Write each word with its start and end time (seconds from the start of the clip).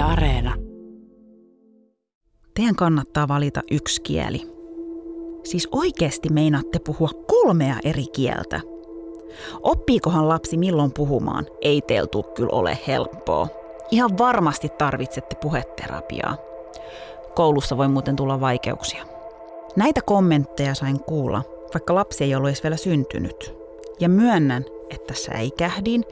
Areena. 0.00 0.54
Teidän 2.54 2.76
kannattaa 2.76 3.28
valita 3.28 3.60
yksi 3.70 4.02
kieli. 4.02 4.42
Siis 5.44 5.68
oikeasti 5.72 6.28
meinaatte 6.28 6.78
puhua 6.78 7.08
kolmea 7.26 7.76
eri 7.84 8.06
kieltä. 8.12 8.60
Oppiikohan 9.62 10.28
lapsi 10.28 10.56
milloin 10.56 10.92
puhumaan? 10.92 11.46
Ei 11.60 11.80
teiltä 11.82 12.18
kyllä 12.34 12.50
ole 12.52 12.78
helppoa. 12.86 13.48
Ihan 13.90 14.18
varmasti 14.18 14.68
tarvitsette 14.68 15.36
puheterapiaa. 15.42 16.36
Koulussa 17.34 17.76
voi 17.76 17.88
muuten 17.88 18.16
tulla 18.16 18.40
vaikeuksia. 18.40 19.04
Näitä 19.76 20.00
kommentteja 20.06 20.74
sain 20.74 21.00
kuulla, 21.00 21.42
vaikka 21.74 21.94
lapsi 21.94 22.24
ei 22.24 22.34
ollut 22.34 22.48
edes 22.48 22.62
vielä 22.62 22.76
syntynyt. 22.76 23.54
Ja 24.00 24.08
myönnän, 24.08 24.64
että 24.90 25.14
säikähdin 25.14 26.04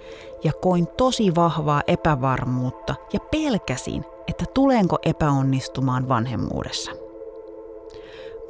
ja 0.45 0.53
koin 0.53 0.87
tosi 0.87 1.35
vahvaa 1.35 1.83
epävarmuutta 1.87 2.95
ja 3.12 3.21
pelkäsin, 3.21 4.05
että 4.29 4.45
tulenko 4.55 4.98
epäonnistumaan 5.02 6.09
vanhemmuudessa. 6.09 6.91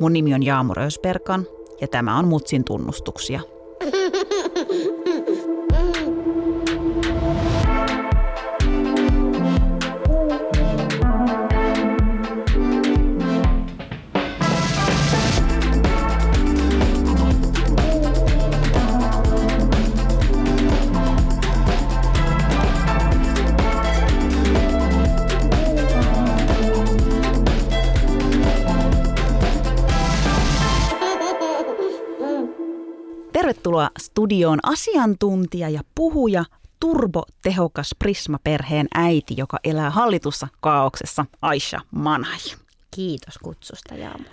Mun 0.01 0.13
nimi 0.13 0.35
on 0.35 0.43
Jaamu 0.43 0.75
Rösperkan 0.75 1.47
ja 1.81 1.89
tämä 1.89 2.19
on 2.19 2.29
Mutsin 2.29 2.65
tunnustuksia– 2.65 3.41
Tervetuloa 33.39 33.91
studioon 33.99 34.59
asiantuntija 34.63 35.69
ja 35.69 35.81
puhuja, 35.95 36.45
turbotehokas 36.81 37.95
Prisma-perheen 37.99 38.89
äiti, 38.95 39.35
joka 39.37 39.59
elää 39.65 39.91
hallitussa 39.91 40.49
kaauksessa, 40.61 41.25
Aisha 41.43 41.81
Manai. 41.91 42.39
Kiitos 42.91 43.39
kutsusta, 43.39 43.95
Jaamu. 43.95 44.25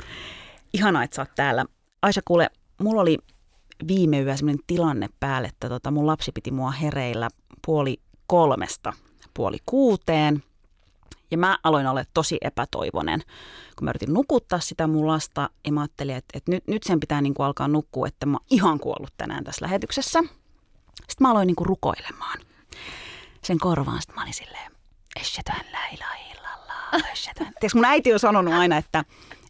Ihanaa, 0.73 1.03
että 1.03 1.15
sä 1.15 1.21
oot 1.21 1.35
täällä. 1.35 1.65
Aisha, 2.01 2.21
kuule, 2.25 2.49
mulla 2.81 3.01
oli 3.01 3.17
viime 3.87 4.21
yö 4.21 4.37
sellainen 4.37 4.63
tilanne 4.67 5.09
päälle, 5.19 5.47
että 5.47 5.69
tota, 5.69 5.91
mun 5.91 6.07
lapsi 6.07 6.31
piti 6.31 6.51
mua 6.51 6.71
hereillä 6.71 7.29
puoli 7.65 7.97
kolmesta 8.27 8.93
puoli 9.33 9.57
kuuteen. 9.65 10.43
Ja 11.35 11.39
mä 11.39 11.57
aloin 11.63 11.87
olla 11.87 12.03
tosi 12.13 12.37
epätoivonen, 12.41 13.21
kun 13.75 13.85
mä 13.85 13.91
yritin 13.91 14.13
nukuttaa 14.13 14.59
sitä 14.59 14.87
mun 14.87 15.07
lasta. 15.07 15.49
Ja 15.65 15.71
mä 15.71 15.81
ajattelin, 15.81 16.15
että, 16.15 16.37
että 16.37 16.51
nyt, 16.51 16.67
nyt 16.67 16.83
sen 16.83 16.99
pitää 16.99 17.21
niin 17.21 17.33
kuin 17.33 17.45
alkaa 17.45 17.67
nukkua, 17.67 18.07
että 18.07 18.25
mä 18.25 18.37
oon 18.37 18.45
ihan 18.49 18.79
kuollut 18.79 19.13
tänään 19.17 19.43
tässä 19.43 19.65
lähetyksessä. 19.65 20.19
Sitten 20.95 21.15
mä 21.19 21.31
aloin 21.31 21.47
niin 21.47 21.55
kuin 21.55 21.67
rukoilemaan 21.67 22.39
sen 23.43 23.59
korvaan. 23.59 24.01
Sitten 24.01 24.15
mä 24.15 24.21
olin 24.21 24.33
silleen, 24.33 24.71
Eshetän 25.15 25.65
läilahillallah, 25.71 27.11
eshetän. 27.13 27.45
Tiedätkö, 27.45 27.69
mun 27.75 27.85
äiti 27.85 28.13
on 28.13 28.19
sanonut 28.19 28.53
aina, 28.53 28.77
että, 28.77 28.99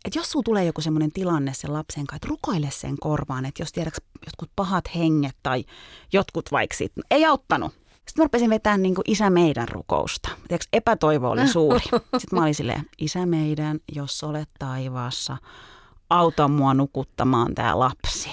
että 0.06 0.20
jos 0.20 0.32
sulla 0.32 0.44
tulee 0.44 0.66
joku 0.66 0.82
semmoinen 0.82 1.12
tilanne 1.12 1.54
sen 1.54 1.74
lapsen 1.74 2.08
kanssa, 2.08 2.16
että 2.16 2.28
rukoile 2.28 2.72
sen 2.72 2.98
korvaan, 3.00 3.46
että 3.46 3.62
jos 3.62 3.72
tiedätkö 3.72 4.02
jotkut 4.26 4.52
pahat 4.56 4.96
henget 4.96 5.36
tai 5.44 5.66
jotkut 6.14 6.52
vaikka 6.52 6.76
sit, 6.76 6.92
ei 7.12 7.26
auttanut. 7.26 7.85
Sitten 8.08 8.22
mä 8.22 8.26
rupesin 8.26 8.50
vetämään 8.50 8.82
niin 8.82 8.96
kuin 8.96 9.12
isä 9.12 9.30
meidän 9.30 9.70
rukousta. 9.70 10.30
Tiedätkö, 10.48 10.68
epätoivo 10.74 11.30
oli 11.30 11.48
suuri. 11.48 11.80
Sitten 12.18 12.40
mä 12.40 12.42
olin 12.42 12.56
silleen, 12.56 12.90
isä 12.98 13.26
meidän, 13.26 13.80
jos 13.92 14.24
olet 14.24 14.50
taivaassa, 14.60 15.38
auta 16.10 16.48
mua 16.48 16.74
nukuttamaan 16.74 17.56
tämä 17.56 17.80
lapsi. 17.80 18.30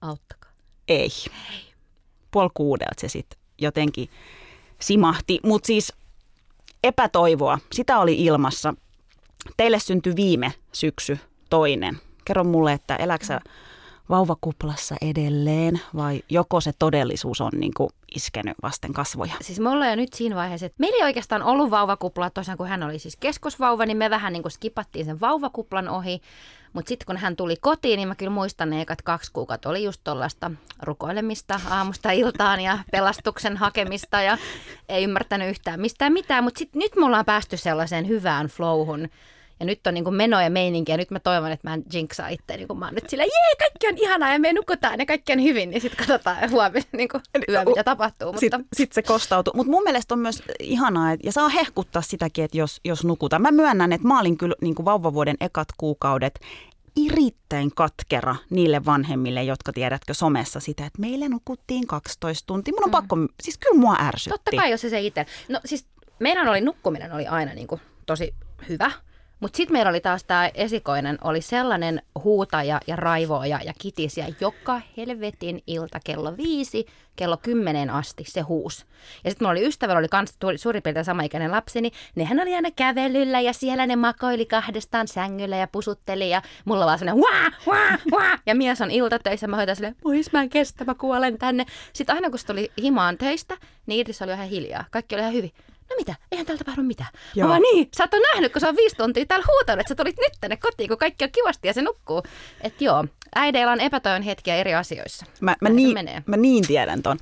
Auttakaa. 0.00 0.50
Ei. 0.88 0.98
Ei. 0.98 1.72
Puoli 2.30 2.50
kuudelta 2.54 3.00
se 3.00 3.08
sitten 3.08 3.38
jotenkin 3.58 4.08
simahti. 4.80 5.40
Mutta 5.44 5.66
siis 5.66 5.92
epätoivoa, 6.84 7.58
sitä 7.72 7.98
oli 7.98 8.24
ilmassa. 8.24 8.74
Teille 9.56 9.78
syntyi 9.78 10.16
viime 10.16 10.52
syksy 10.72 11.18
toinen. 11.50 12.00
Kerro 12.24 12.44
mulle, 12.44 12.72
että 12.72 12.96
eläksä 12.96 13.40
vauvakuplassa 14.10 14.94
edelleen 15.02 15.80
vai 15.96 16.22
joko 16.30 16.60
se 16.60 16.72
todellisuus 16.78 17.40
on 17.40 17.52
niin 17.54 17.74
kuin 17.76 17.90
iskenyt 18.14 18.56
vasten 18.62 18.92
kasvoja? 18.92 19.32
Siis 19.40 19.60
me 19.60 19.68
ollaan 19.68 19.90
jo 19.90 19.96
nyt 19.96 20.12
siinä 20.12 20.36
vaiheessa, 20.36 20.66
että 20.66 20.76
meillä 20.80 20.96
ei 20.96 21.02
oikeastaan 21.02 21.42
ollut 21.42 21.70
vauvakupla 21.70 22.30
tosiaan, 22.30 22.58
kun 22.58 22.68
hän 22.68 22.82
oli 22.82 22.98
siis 22.98 23.16
keskosvauva, 23.16 23.86
niin 23.86 23.96
me 23.96 24.10
vähän 24.10 24.32
niin 24.32 24.42
kuin 24.42 24.52
skipattiin 24.52 25.04
sen 25.04 25.20
vauvakuplan 25.20 25.88
ohi. 25.88 26.20
Mutta 26.72 26.88
sitten 26.88 27.06
kun 27.06 27.16
hän 27.16 27.36
tuli 27.36 27.56
kotiin, 27.60 27.96
niin 27.96 28.08
mä 28.08 28.14
kyllä 28.14 28.32
muistan 28.32 28.70
ne 28.70 28.80
ekat 28.80 29.02
kaksi 29.02 29.32
kuukautta 29.32 29.68
oli 29.68 29.84
just 29.84 30.00
tuollaista 30.04 30.50
rukoilemista 30.82 31.60
aamusta 31.70 32.10
iltaan 32.10 32.60
ja 32.60 32.78
pelastuksen 32.92 33.56
hakemista 33.56 34.22
ja 34.22 34.38
ei 34.88 35.04
ymmärtänyt 35.04 35.48
yhtään 35.48 35.80
mistään 35.80 36.12
mitään. 36.12 36.44
Mutta 36.44 36.58
sitten 36.58 36.78
nyt 36.78 36.96
me 36.96 37.06
ollaan 37.06 37.24
päästy 37.24 37.56
sellaiseen 37.56 38.08
hyvään 38.08 38.46
flowhun, 38.46 39.08
ja 39.60 39.66
nyt 39.66 39.86
on 39.86 39.94
niin 39.94 40.04
kuin 40.04 40.14
meno 40.14 40.40
ja 40.40 40.50
meininki 40.50 40.92
ja 40.92 40.96
nyt 40.96 41.10
mä 41.10 41.20
toivon, 41.20 41.52
että 41.52 41.68
mä 41.68 41.74
en 41.74 41.84
jinksaa 41.92 42.28
itse, 42.28 42.56
niin 42.56 42.68
kuin 42.68 42.78
mä 42.78 42.84
oon 42.84 42.94
nyt 42.94 43.10
sillä, 43.10 43.24
jee, 43.24 43.56
kaikki 43.58 43.86
on 43.86 43.98
ihanaa 43.98 44.32
ja 44.32 44.38
me 44.38 44.52
nukutaan 44.52 44.98
ja 44.98 45.06
kaikki 45.06 45.32
on 45.32 45.42
hyvin. 45.42 45.72
Ja 45.72 45.80
sitten 45.80 46.06
katsotaan 46.06 46.50
huomenna 46.50 46.88
niin 46.92 47.08
kuin 47.08 47.22
yö, 47.48 47.64
mitä 47.64 47.84
tapahtuu. 47.84 48.26
Mutta... 48.26 48.40
Sitten 48.40 48.64
sit 48.76 48.92
se 48.92 49.02
kostautuu. 49.02 49.52
Mutta 49.56 49.70
mun 49.70 49.82
mielestä 49.82 50.14
on 50.14 50.18
myös 50.18 50.42
ihanaa, 50.60 51.12
että, 51.12 51.26
ja 51.26 51.32
saa 51.32 51.48
hehkuttaa 51.48 52.02
sitäkin, 52.02 52.44
että 52.44 52.58
jos, 52.58 52.80
jos 52.84 53.04
nukutaan. 53.04 53.42
Mä 53.42 53.50
myönnän, 53.50 53.92
että 53.92 54.08
mä 54.08 54.20
olin 54.20 54.36
kyllä 54.36 54.54
niin 54.60 54.74
kuin 54.74 54.84
vauvavuoden 54.84 55.36
ekat 55.40 55.68
kuukaudet 55.76 56.40
erittäin 57.06 57.74
katkera 57.74 58.36
niille 58.50 58.84
vanhemmille, 58.84 59.42
jotka 59.42 59.72
tiedätkö 59.72 60.14
somessa 60.14 60.60
sitä, 60.60 60.86
että 60.86 61.00
meille 61.00 61.28
nukuttiin 61.28 61.86
12 61.86 62.46
tuntia. 62.46 62.74
Mun 62.74 62.84
on 62.84 62.88
mm. 62.88 62.92
pakko, 62.92 63.16
siis 63.42 63.58
kyllä 63.58 63.80
mua 63.80 63.96
ärsytti. 64.00 64.38
Totta 64.38 64.56
kai, 64.56 64.70
jos 64.70 64.80
se 64.80 64.90
se 64.90 65.00
itse. 65.00 65.26
No 65.48 65.60
siis 65.64 65.86
meidän 66.18 66.48
oli, 66.48 66.60
nukkuminen 66.60 67.12
oli 67.12 67.26
aina 67.26 67.54
niin 67.54 67.66
kuin 67.66 67.80
tosi 68.06 68.34
hyvä. 68.68 68.90
Mutta 69.42 69.56
sitten 69.56 69.72
meillä 69.72 69.90
oli 69.90 70.00
taas 70.00 70.24
tämä 70.24 70.50
esikoinen, 70.54 71.18
oli 71.24 71.40
sellainen 71.40 72.02
huutaja 72.24 72.80
ja 72.86 72.96
raivoja 72.96 73.60
ja 73.64 73.72
kitisiä 73.78 74.26
joka 74.40 74.80
helvetin 74.96 75.62
ilta 75.66 76.00
kello 76.04 76.36
viisi, 76.36 76.86
kello 77.16 77.36
kymmenen 77.36 77.90
asti 77.90 78.24
se 78.26 78.40
huus. 78.40 78.86
Ja 79.24 79.30
sitten 79.30 79.44
mulla 79.44 79.50
oli 79.50 79.66
ystävä, 79.66 79.98
oli 79.98 80.08
kans 80.08 80.38
suurin 80.56 80.82
piirtein 80.82 81.04
samaikäinen 81.04 81.50
lapseni, 81.50 81.90
niin 82.14 82.28
hän 82.28 82.40
oli 82.40 82.54
aina 82.54 82.70
kävelyllä 82.70 83.40
ja 83.40 83.52
siellä 83.52 83.86
ne 83.86 83.96
makoili 83.96 84.46
kahdestaan 84.46 85.08
sängyllä 85.08 85.56
ja 85.56 85.66
pusutteli 85.66 86.30
ja 86.30 86.42
mulla 86.64 86.86
vaan 86.86 86.98
sellainen 86.98 87.24
wah, 87.24 87.52
wah, 87.66 88.00
wah. 88.12 88.42
Ja 88.46 88.54
mies 88.54 88.80
on 88.80 88.90
iltatöissä, 88.90 89.46
mä 89.46 89.56
hoitan 89.56 89.76
silleen, 89.76 89.96
pois 90.02 90.32
mä 90.32 90.42
en 90.42 90.50
kestä, 90.50 90.84
mä 90.84 90.94
kuolen 90.94 91.38
tänne. 91.38 91.66
Sitten 91.92 92.14
aina 92.14 92.30
kun 92.30 92.38
se 92.38 92.46
tuli 92.46 92.72
himaan 92.82 93.18
töistä, 93.18 93.56
niin 93.86 94.00
Iris 94.00 94.22
oli 94.22 94.32
ihan 94.32 94.48
hiljaa. 94.48 94.84
Kaikki 94.90 95.14
oli 95.14 95.22
ihan 95.22 95.34
hyvin 95.34 95.52
no 95.92 95.96
mitä, 95.98 96.14
eihän 96.32 96.46
täällä 96.46 96.58
tapahdu 96.58 96.82
mitään. 96.82 97.10
Joo. 97.34 97.48
Mä 97.48 97.58
niin, 97.58 97.88
sä 97.96 98.04
oot 98.04 98.22
nähnyt, 98.32 98.52
kun 98.52 98.60
se 98.60 98.68
on 98.68 98.76
viisi 98.76 98.96
tuntia 98.96 99.26
täällä 99.26 99.46
huutanut, 99.48 99.80
että 99.80 99.88
sä 99.88 99.94
tulit 99.94 100.16
nyt 100.16 100.32
tänne 100.40 100.56
kotiin, 100.56 100.88
kun 100.88 100.98
kaikki 100.98 101.24
on 101.24 101.30
kivasti 101.32 101.68
ja 101.68 101.74
se 101.74 101.82
nukkuu. 101.82 102.22
Että 102.60 102.84
joo, 102.84 103.04
äideillä 103.34 103.72
on 103.72 103.80
epätoivon 103.80 104.22
hetkiä 104.22 104.56
eri 104.56 104.74
asioissa. 104.74 105.26
Mä, 105.40 105.56
mä, 105.60 105.68
niin, 105.68 105.96
mä 106.26 106.36
niin 106.36 106.66
tiedän 106.66 107.02
ton. 107.02 107.18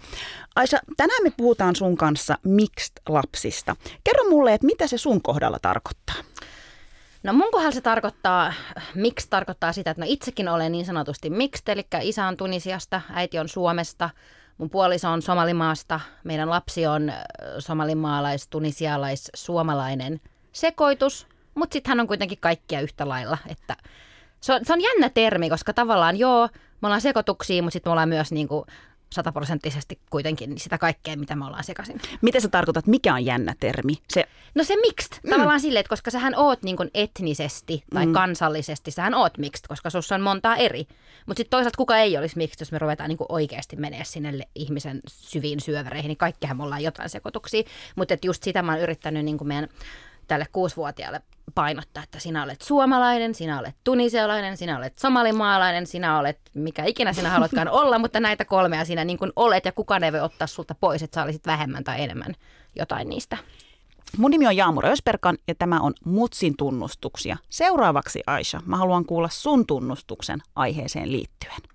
Aisa, 0.56 0.78
tänään 0.96 1.22
me 1.22 1.32
puhutaan 1.36 1.76
sun 1.76 1.96
kanssa 1.96 2.38
mixed 2.44 2.92
lapsista. 3.08 3.76
Kerro 4.04 4.24
mulle, 4.28 4.54
että 4.54 4.66
mitä 4.66 4.86
se 4.86 4.98
sun 4.98 5.22
kohdalla 5.22 5.58
tarkoittaa? 5.62 6.16
No 7.22 7.32
mun 7.32 7.50
kohdalla 7.52 7.74
se 7.74 7.80
tarkoittaa, 7.80 8.52
miksi 8.94 9.26
tarkoittaa 9.30 9.72
sitä, 9.72 9.90
että 9.90 10.00
no 10.00 10.06
itsekin 10.10 10.48
olen 10.48 10.72
niin 10.72 10.86
sanotusti 10.86 11.30
mixed, 11.30 11.68
eli 11.68 11.86
isä 12.02 12.26
on 12.26 12.36
Tunisiasta, 12.36 13.00
äiti 13.12 13.38
on 13.38 13.48
Suomesta– 13.48 14.10
Mun 14.60 14.70
puoliso 14.70 15.10
on 15.10 15.22
Somalimaasta, 15.22 16.00
meidän 16.24 16.50
lapsi 16.50 16.86
on 16.86 17.12
somalimaalais, 17.58 18.48
tunisialais, 18.48 19.30
suomalainen 19.34 20.20
sekoitus, 20.52 21.26
mutta 21.54 21.72
sitten 21.72 21.90
hän 21.90 22.00
on 22.00 22.06
kuitenkin 22.06 22.38
kaikkia 22.40 22.80
yhtä 22.80 23.08
lailla. 23.08 23.38
Että 23.48 23.76
se, 24.40 24.52
on, 24.52 24.60
se 24.62 24.72
on 24.72 24.80
jännä 24.80 25.08
termi, 25.08 25.50
koska 25.50 25.72
tavallaan 25.72 26.16
joo, 26.16 26.48
me 26.82 26.86
ollaan 26.86 27.00
sekoituksia, 27.00 27.62
mutta 27.62 27.72
sitten 27.72 27.90
me 27.90 27.92
ollaan 27.92 28.08
myös 28.08 28.32
niinku 28.32 28.66
sataprosenttisesti 29.12 29.98
kuitenkin 30.10 30.58
sitä 30.58 30.78
kaikkea, 30.78 31.16
mitä 31.16 31.36
me 31.36 31.46
ollaan 31.46 31.64
sekaisin. 31.64 32.00
Mitä 32.22 32.40
sä 32.40 32.48
tarkoitat, 32.48 32.86
mikä 32.86 33.14
on 33.14 33.24
jännä 33.24 33.54
termi? 33.60 33.92
Se... 34.08 34.28
No 34.54 34.64
se 34.64 34.76
mixed, 34.76 35.20
mm. 35.22 35.30
tavallaan 35.30 35.60
silleen, 35.60 35.80
että 35.80 35.90
koska 35.90 36.10
sähän 36.10 36.34
oot 36.36 36.62
niin 36.62 36.76
kuin 36.76 36.90
etnisesti 36.94 37.84
tai 37.94 38.06
mm. 38.06 38.12
kansallisesti, 38.12 38.90
sähän 38.90 39.14
oot 39.14 39.38
mixed, 39.38 39.64
koska 39.68 39.90
sussa 39.90 40.14
on 40.14 40.20
montaa 40.20 40.56
eri. 40.56 40.86
Mutta 41.26 41.40
sitten 41.40 41.50
toisaalta 41.50 41.76
kuka 41.76 41.96
ei 41.96 42.18
olisi 42.18 42.36
mixed, 42.36 42.60
jos 42.60 42.72
me 42.72 42.78
ruvetaan 42.78 43.08
niin 43.08 43.18
kuin 43.18 43.26
oikeasti 43.28 43.76
menee 43.76 44.04
sinne 44.04 44.48
ihmisen 44.54 45.00
syviin 45.06 45.60
syövereihin, 45.60 46.08
niin 46.08 46.16
kaikkihan 46.16 46.56
me 46.56 46.62
ollaan 46.62 46.82
jotain 46.82 47.08
sekoituksia. 47.08 47.62
Mutta 47.96 48.16
just 48.24 48.42
sitä 48.42 48.62
mä 48.62 48.72
oon 48.72 48.80
yrittänyt 48.80 49.24
niin 49.24 49.38
kuin 49.38 49.48
meidän 49.48 49.68
tälle 50.30 50.46
kuusivuotiaalle 50.52 51.20
painottaa, 51.54 52.02
että 52.02 52.18
sinä 52.18 52.42
olet 52.42 52.62
suomalainen, 52.62 53.34
sinä 53.34 53.58
olet 53.58 53.76
tunisialainen, 53.84 54.56
sinä 54.56 54.78
olet 54.78 54.98
somalimaalainen, 54.98 55.86
sinä 55.86 56.18
olet 56.18 56.38
mikä 56.54 56.84
ikinä 56.84 57.12
sinä 57.12 57.30
haluatkaan 57.30 57.68
olla, 57.80 57.98
mutta 57.98 58.20
näitä 58.20 58.44
kolmea 58.44 58.84
sinä 58.84 59.04
niin 59.04 59.18
kuin 59.18 59.32
olet 59.36 59.64
ja 59.64 59.72
kukaan 59.72 60.04
ei 60.04 60.12
voi 60.12 60.20
ottaa 60.20 60.46
sulta 60.46 60.74
pois, 60.74 61.02
että 61.02 61.14
sä 61.14 61.24
olisit 61.24 61.46
vähemmän 61.46 61.84
tai 61.84 62.02
enemmän 62.02 62.34
jotain 62.76 63.08
niistä. 63.08 63.36
Mun 64.16 64.30
nimi 64.30 64.46
on 64.46 64.56
Jaamur 64.56 64.86
Ösperkan 64.86 65.38
ja 65.48 65.54
tämä 65.54 65.80
on 65.80 65.94
Mutsin 66.04 66.56
tunnustuksia. 66.56 67.36
Seuraavaksi 67.48 68.22
Aisha, 68.26 68.62
mä 68.66 68.76
haluan 68.76 69.04
kuulla 69.04 69.28
sun 69.32 69.66
tunnustuksen 69.66 70.42
aiheeseen 70.54 71.12
liittyen. 71.12 71.69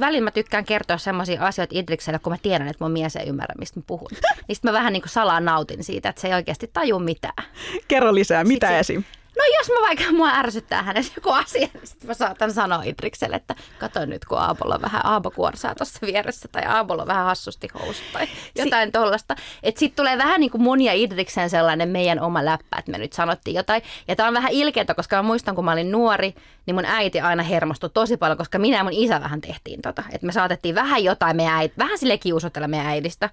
Välillä 0.00 0.24
mä 0.24 0.30
tykkään 0.30 0.64
kertoa 0.64 0.98
semmoisia 0.98 1.42
asioita 1.42 1.78
Idrikselle, 1.78 2.18
kun 2.18 2.32
mä 2.32 2.38
tiedän, 2.42 2.68
että 2.68 2.84
mun 2.84 2.92
mies 2.92 3.16
ei 3.16 3.28
ymmärrä, 3.28 3.54
mistä 3.58 3.80
mä 3.80 3.84
puhun. 3.86 4.08
niin 4.48 4.58
mä 4.62 4.72
vähän 4.72 4.92
niin 4.92 5.02
kuin 5.02 5.10
salaa 5.10 5.40
nautin 5.40 5.84
siitä, 5.84 6.08
että 6.08 6.20
se 6.20 6.28
ei 6.28 6.34
oikeasti 6.34 6.70
taju 6.72 6.98
mitään. 6.98 7.44
Kerro 7.88 8.14
lisää, 8.14 8.44
mitä 8.44 8.78
esim? 8.78 9.04
No 9.36 9.42
jos 9.58 9.68
mä 9.68 9.86
vaikka 9.86 10.12
mua 10.12 10.30
ärsyttää 10.30 10.82
hänessä 10.82 11.12
joku 11.16 11.30
asia, 11.30 11.68
niin 11.74 11.86
sitten 11.86 12.08
mä 12.08 12.14
saatan 12.14 12.52
sanoa 12.52 12.82
Idrikselle, 12.82 13.36
että 13.36 13.54
kato 13.78 14.06
nyt 14.06 14.24
kun 14.24 14.38
Aapolla 14.38 14.74
on 14.74 14.82
vähän 14.82 15.06
aapokuorsaa 15.06 15.74
tuossa 15.74 16.06
vieressä 16.06 16.48
tai 16.52 16.62
Aapolla 16.64 17.06
vähän 17.06 17.24
hassusti 17.24 17.68
housut 17.74 18.04
tai 18.12 18.28
jotain 18.56 18.88
si- 18.88 18.92
tollasta. 18.92 19.36
Että 19.62 19.78
sitten 19.78 19.96
tulee 19.96 20.18
vähän 20.18 20.40
niin 20.40 20.50
kuin 20.50 20.62
mun 20.62 20.80
ja 20.80 20.92
Idriksen 20.92 21.50
sellainen 21.50 21.88
meidän 21.88 22.20
oma 22.20 22.44
läppä, 22.44 22.76
että 22.78 22.90
me 22.90 22.98
nyt 22.98 23.12
sanottiin 23.12 23.54
jotain. 23.54 23.82
Ja 24.08 24.16
tämä 24.16 24.28
on 24.28 24.34
vähän 24.34 24.52
ilkeätä, 24.52 24.94
koska 24.94 25.16
mä 25.16 25.22
muistan 25.22 25.54
kun 25.54 25.64
mä 25.64 25.72
olin 25.72 25.92
nuori, 25.92 26.34
niin 26.66 26.74
mun 26.74 26.84
äiti 26.84 27.20
aina 27.20 27.42
hermostui 27.42 27.90
tosi 27.90 28.16
paljon, 28.16 28.38
koska 28.38 28.58
minä 28.58 28.76
ja 28.76 28.84
mun 28.84 28.92
isä 28.92 29.20
vähän 29.20 29.40
tehtiin 29.40 29.82
tota. 29.82 30.02
Että 30.12 30.26
me 30.26 30.32
saatettiin 30.32 30.74
vähän 30.74 31.04
jotain 31.04 31.36
meidän 31.36 31.54
äiti, 31.54 31.74
vähän 31.78 31.98
sille 31.98 32.18
kiusotella 32.18 32.68
meidän 32.68 32.86
äidistä 32.86 33.30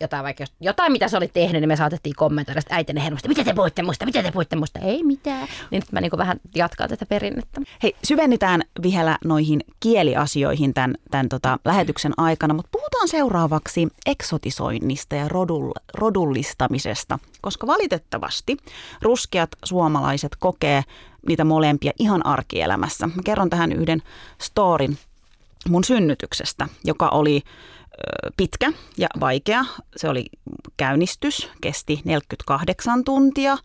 jotain, 0.00 0.24
vaikka 0.24 0.44
jotain, 0.60 0.92
mitä 0.92 1.08
se 1.08 1.16
oli 1.16 1.28
tehnyt, 1.28 1.62
niin 1.62 1.68
me 1.68 1.76
saatettiin 1.76 2.16
kommentoida 2.16 2.60
sitten 2.60 2.76
äitinen 2.76 3.02
hermosta, 3.02 3.28
mitä 3.28 3.44
te 3.44 3.54
puhutte 3.54 3.82
musta, 3.82 4.06
mitä 4.06 4.22
te 4.22 4.32
puhutte 4.32 4.56
musta, 4.56 4.78
ei 4.78 5.02
mitään. 5.02 5.48
Niin 5.70 5.80
nyt 5.80 5.92
mä 5.92 6.00
niin 6.00 6.10
vähän 6.16 6.40
jatkaa 6.54 6.88
tätä 6.88 7.06
perinnettä. 7.06 7.60
Hei, 7.82 7.96
syvennytään 8.04 8.62
vielä 8.82 9.18
noihin 9.24 9.60
kieliasioihin 9.80 10.74
tämän, 10.74 10.94
tämän 11.10 11.28
tota, 11.28 11.58
lähetyksen 11.64 12.12
aikana, 12.16 12.54
mutta 12.54 12.70
puhutaan 12.72 13.08
seuraavaksi 13.08 13.88
eksotisoinnista 14.06 15.14
ja 15.14 15.28
rodul, 15.28 15.72
rodullistamisesta, 15.94 17.18
koska 17.40 17.66
valitettavasti 17.66 18.56
ruskeat 19.02 19.50
suomalaiset 19.64 20.36
kokee 20.38 20.82
niitä 21.28 21.44
molempia 21.44 21.92
ihan 21.98 22.26
arkielämässä. 22.26 23.06
Mä 23.06 23.22
kerron 23.24 23.50
tähän 23.50 23.72
yhden 23.72 24.02
storin 24.40 24.98
mun 25.68 25.84
synnytyksestä, 25.84 26.68
joka 26.84 27.08
oli 27.08 27.42
pitkä 28.36 28.72
ja 28.98 29.08
vaikea. 29.20 29.64
Se 29.96 30.08
oli 30.08 30.26
käynnistys, 30.76 31.48
kesti 31.60 32.00
48 32.04 33.04
tuntia. 33.04 33.56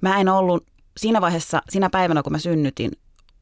Mä 0.00 0.20
en 0.20 0.28
ollut 0.28 0.66
siinä 0.96 1.20
vaiheessa, 1.20 1.62
siinä 1.68 1.90
päivänä 1.90 2.22
kun 2.22 2.32
mä 2.32 2.38
synnytin 2.38 2.90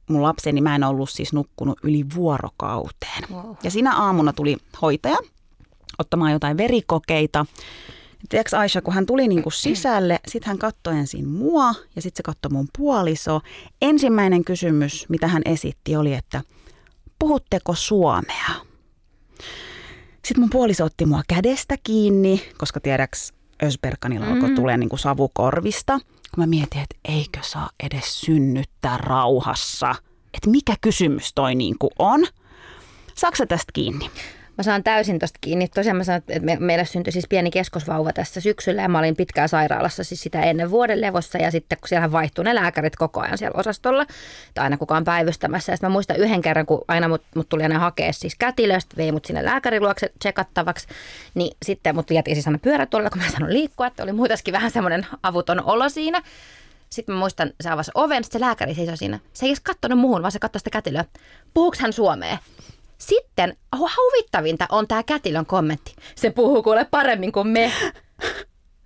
mun 0.09 0.23
lapseni, 0.23 0.61
mä 0.61 0.75
en 0.75 0.85
ollut 0.85 1.11
siis 1.11 1.33
nukkunut 1.33 1.79
yli 1.83 2.05
vuorokauteen. 2.15 3.23
Wow. 3.33 3.55
Ja 3.63 3.71
siinä 3.71 3.97
aamuna 3.97 4.33
tuli 4.33 4.57
hoitaja 4.83 5.19
ottamaan 5.99 6.33
jotain 6.33 6.57
verikokeita. 6.57 7.47
Tiedätkö 8.29 8.59
Aisha, 8.59 8.83
kun 8.83 8.95
hän 8.95 9.07
tuli 9.07 9.29
niin 9.29 9.43
kuin 9.43 9.53
sisälle, 9.53 10.21
sitten 10.29 10.49
hän 10.49 10.59
katsoi 10.59 10.99
ensin 10.99 11.29
mua 11.29 11.75
ja 11.97 12.03
sitten 12.03 12.17
se 12.17 12.23
katsoi 12.23 12.53
mun 12.53 12.69
puoliso. 12.79 13.41
Ensimmäinen 13.83 14.45
kysymys, 14.45 15.07
mitä 15.09 15.29
hän 15.29 15.43
esitti, 15.45 15.97
oli, 15.97 16.15
että 16.15 16.43
puhutteko 17.19 17.75
suomea? 17.75 18.68
Sitten 20.29 20.43
mun 20.43 20.51
puoliso 20.51 20.85
otti 20.85 21.07
mua 21.07 21.23
kädestä 21.29 21.77
kiinni, 21.85 22.43
koska 22.59 22.81
tiedäks 22.81 23.33
Ösberkanilla 23.63 24.27
mm-hmm. 24.27 24.43
alkoi 24.43 24.57
tulee 24.57 24.77
niin 24.77 24.89
kuin 24.89 24.99
savukorvista. 24.99 25.99
Kun 26.35 26.43
mä 26.43 26.47
mietin, 26.47 26.81
että 26.81 26.97
eikö 27.05 27.39
saa 27.43 27.71
edes 27.83 28.21
synnyttää 28.21 28.99
rauhassa. 28.99 29.95
Että 30.35 30.51
mikä 30.51 30.75
kysymys 30.81 31.33
toi 31.35 31.55
niin 31.55 31.79
kuin 31.79 31.91
on. 31.99 32.27
Saatko 33.15 33.47
tästä 33.47 33.73
kiinni? 33.73 34.11
Mä 34.58 34.62
saan 34.62 34.84
täysin 34.84 35.19
tosta 35.19 35.38
kiinni. 35.40 35.69
Tosiaan 35.69 35.96
mä 35.96 36.05
sanon, 36.05 36.22
että 36.28 36.46
me, 36.46 36.56
meillä 36.60 36.84
syntyi 36.84 37.12
siis 37.12 37.28
pieni 37.28 37.50
keskosvauva 37.50 38.12
tässä 38.12 38.40
syksyllä 38.40 38.82
ja 38.82 38.88
mä 38.88 38.99
olin 38.99 39.16
pitkään 39.16 39.49
sairaalassa 39.49 40.05
siis 40.05 40.22
sitä 40.22 40.43
ennen 40.43 40.70
vuoden 40.70 41.00
levossa 41.00 41.38
ja 41.38 41.50
sitten 41.50 41.78
kun 41.78 41.88
siellä 41.88 42.12
vaihtuu 42.12 42.44
ne 42.44 42.55
lääkärit 42.55 42.96
koko 42.96 43.20
ajan 43.20 43.38
siellä 43.38 43.60
osastolla 43.60 44.06
tai 44.55 44.64
aina 44.64 44.76
kukaan 44.76 45.05
päivystämässä. 45.05 45.72
Ja 45.72 45.78
mä 45.82 45.88
muistan 45.88 46.16
yhden 46.16 46.43
kerran, 46.43 46.66
kun 46.66 46.84
aina 46.88 47.08
mut, 47.08 47.22
mut 47.34 47.49
tuli 47.49 47.62
aina 47.62 47.78
hakea 47.78 48.12
siis 48.12 48.34
kätilöstä, 48.34 48.96
vei 48.96 49.12
mut 49.12 49.25
sinne 49.25 49.44
lääkäriluokse 49.44 50.10
tsekattavaksi, 50.19 50.88
niin 51.34 51.56
sitten 51.66 51.94
mut 51.94 52.10
vietiin 52.10 52.37
siis 52.37 52.46
aina 52.46 52.58
pyörätuolilla, 52.58 53.10
kun 53.10 53.22
mä 53.22 53.31
sanoin 53.31 53.52
liikkua, 53.52 53.87
että 53.87 54.02
oli 54.02 54.12
muutenkin 54.12 54.52
vähän 54.52 54.70
semmoinen 54.70 55.06
avuton 55.22 55.64
olo 55.64 55.88
siinä. 55.88 56.22
Sitten 56.90 57.14
mä 57.14 57.19
muistan, 57.19 57.52
se 57.60 57.70
avasi 57.70 57.90
oven, 57.94 58.25
sitten 58.25 58.40
se 58.40 58.46
lääkäri 58.46 58.75
seisoi 58.75 58.96
siinä. 58.96 59.19
Se 59.32 59.46
ei 59.46 59.50
edes 59.50 59.60
katsonut 59.60 59.99
muuhun, 59.99 60.22
vaan 60.22 60.32
se 60.32 60.38
katsoi 60.38 60.60
sitä 60.60 60.70
kätilöä. 60.70 61.05
Puhuuko 61.55 61.76
hän 61.81 61.93
suomea? 61.93 62.38
Sitten 62.99 63.56
huvittavinta 63.79 64.67
on 64.71 64.89
tämä 64.89 65.03
kätilön 65.03 65.47
kommentti. 65.47 65.95
Se 66.15 66.31
puhuu 66.31 66.62
kuule 66.62 66.87
paremmin 66.91 67.33
kuin 67.33 67.49
me. 67.49 67.73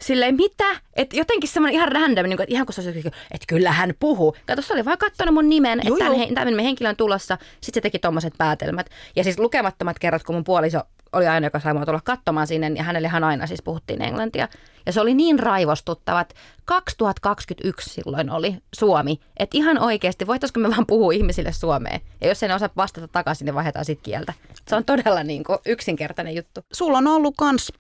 Silleen 0.03 0.35
mitä? 0.35 0.76
Et 0.94 1.12
jotenkin 1.12 1.50
semmoinen 1.50 1.75
ihan 1.75 1.93
random, 1.93 2.26
niin 2.26 2.37
kuin, 2.37 2.44
että 2.44 2.55
ihan 2.55 2.67
kun 2.67 2.75
se 2.75 2.81
olisi, 2.81 2.99
että 3.09 3.47
kyllä 3.49 3.73
hän 3.73 3.94
puhuu. 4.00 4.37
Kato, 4.47 4.62
se 4.62 4.73
oli 4.73 4.85
vaan 4.85 4.99
katsonut 4.99 5.35
mun 5.35 5.49
nimen, 5.49 5.81
että 5.81 5.93
tämän, 5.99 6.35
tämän 6.35 6.59
henkilön 6.59 6.91
on 6.91 6.97
tulossa. 6.97 7.38
Sitten 7.61 7.75
se 7.75 7.81
teki 7.81 7.99
tommoset 7.99 8.35
päätelmät. 8.38 8.87
Ja 9.17 9.25
siis 9.25 9.38
lukemattomat 9.38 9.99
kerrat, 9.99 10.23
kun 10.23 10.35
mun 10.35 10.44
puoliso 10.44 10.81
oli 11.12 11.26
aina, 11.26 11.47
joka 11.47 11.61
sai 11.61 11.75
mua 11.75 11.87
tulla 11.87 12.00
katsomaan 12.05 12.47
sinne, 12.47 12.73
ja 12.76 12.82
hänellehän 12.82 13.25
aina 13.25 13.47
siis 13.47 13.62
puhuttiin 13.62 14.03
englantia. 14.03 14.49
Ja 14.87 14.93
se 14.93 15.00
oli 15.00 15.14
niin 15.14 15.38
raivostuttava, 15.38 16.20
että 16.20 16.35
2021 16.64 17.91
silloin 17.91 18.31
oli 18.31 18.56
Suomi, 18.75 19.20
että 19.37 19.56
ihan 19.56 19.79
oikeasti 19.79 20.26
voitaisiko 20.26 20.61
me 20.61 20.70
vaan 20.70 20.87
puhua 20.87 21.12
ihmisille 21.12 21.53
suomeen. 21.53 22.00
Ja 22.20 22.29
jos 22.29 22.43
ei 22.43 22.53
osaa 22.53 22.69
vastata 22.76 23.09
takaisin, 23.09 23.44
niin 23.44 23.55
vaihdetaan 23.55 23.85
sitten 23.85 24.05
kieltä. 24.05 24.32
Se 24.69 24.76
on 24.76 24.85
todella 24.85 25.23
niin 25.23 25.44
kuin 25.44 25.59
yksinkertainen 25.67 26.35
juttu. 26.35 26.61
Sulla 26.73 26.99
on 26.99 27.06
ollut 27.06 27.35
kans 27.38 27.73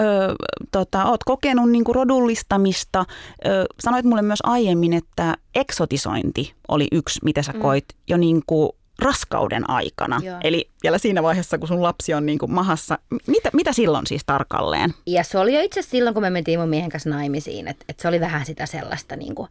Öö, 0.00 0.34
tota, 0.72 1.04
oot 1.04 1.24
kokenut 1.24 1.70
niin 1.70 1.84
kuin 1.84 1.94
rodullistamista. 1.94 3.04
Öö, 3.46 3.64
sanoit 3.80 4.04
mulle 4.04 4.22
myös 4.22 4.38
aiemmin, 4.42 4.92
että 4.92 5.34
eksotisointi 5.54 6.54
oli 6.68 6.88
yksi, 6.92 7.20
mitä 7.24 7.42
sä 7.42 7.52
mm. 7.52 7.60
koit 7.60 7.84
mm. 7.92 7.98
jo 8.08 8.16
niin 8.16 8.42
kuin 8.46 8.70
raskauden 8.98 9.70
aikana. 9.70 10.20
Joo. 10.22 10.38
Eli 10.44 10.70
vielä 10.82 10.98
siinä 10.98 11.22
vaiheessa, 11.22 11.58
kun 11.58 11.68
sun 11.68 11.82
lapsi 11.82 12.14
on 12.14 12.26
niin 12.26 12.38
kuin 12.38 12.52
mahassa. 12.52 12.98
Mitä, 13.26 13.50
mitä 13.52 13.72
silloin 13.72 14.06
siis 14.06 14.22
tarkalleen? 14.26 14.94
Ja 15.06 15.24
se 15.24 15.38
oli 15.38 15.54
jo 15.54 15.60
itse 15.60 15.82
silloin, 15.82 16.14
kun 16.14 16.22
me 16.22 16.30
mentiin 16.30 16.60
mun 16.60 16.68
miehen 16.68 16.90
kanssa 16.90 17.10
naimisiin. 17.10 17.68
Että 17.68 17.84
et 17.88 18.00
se 18.00 18.08
oli 18.08 18.20
vähän 18.20 18.46
sitä 18.46 18.66
sellaista 18.66 19.16
niin 19.16 19.34
kuin 19.34 19.48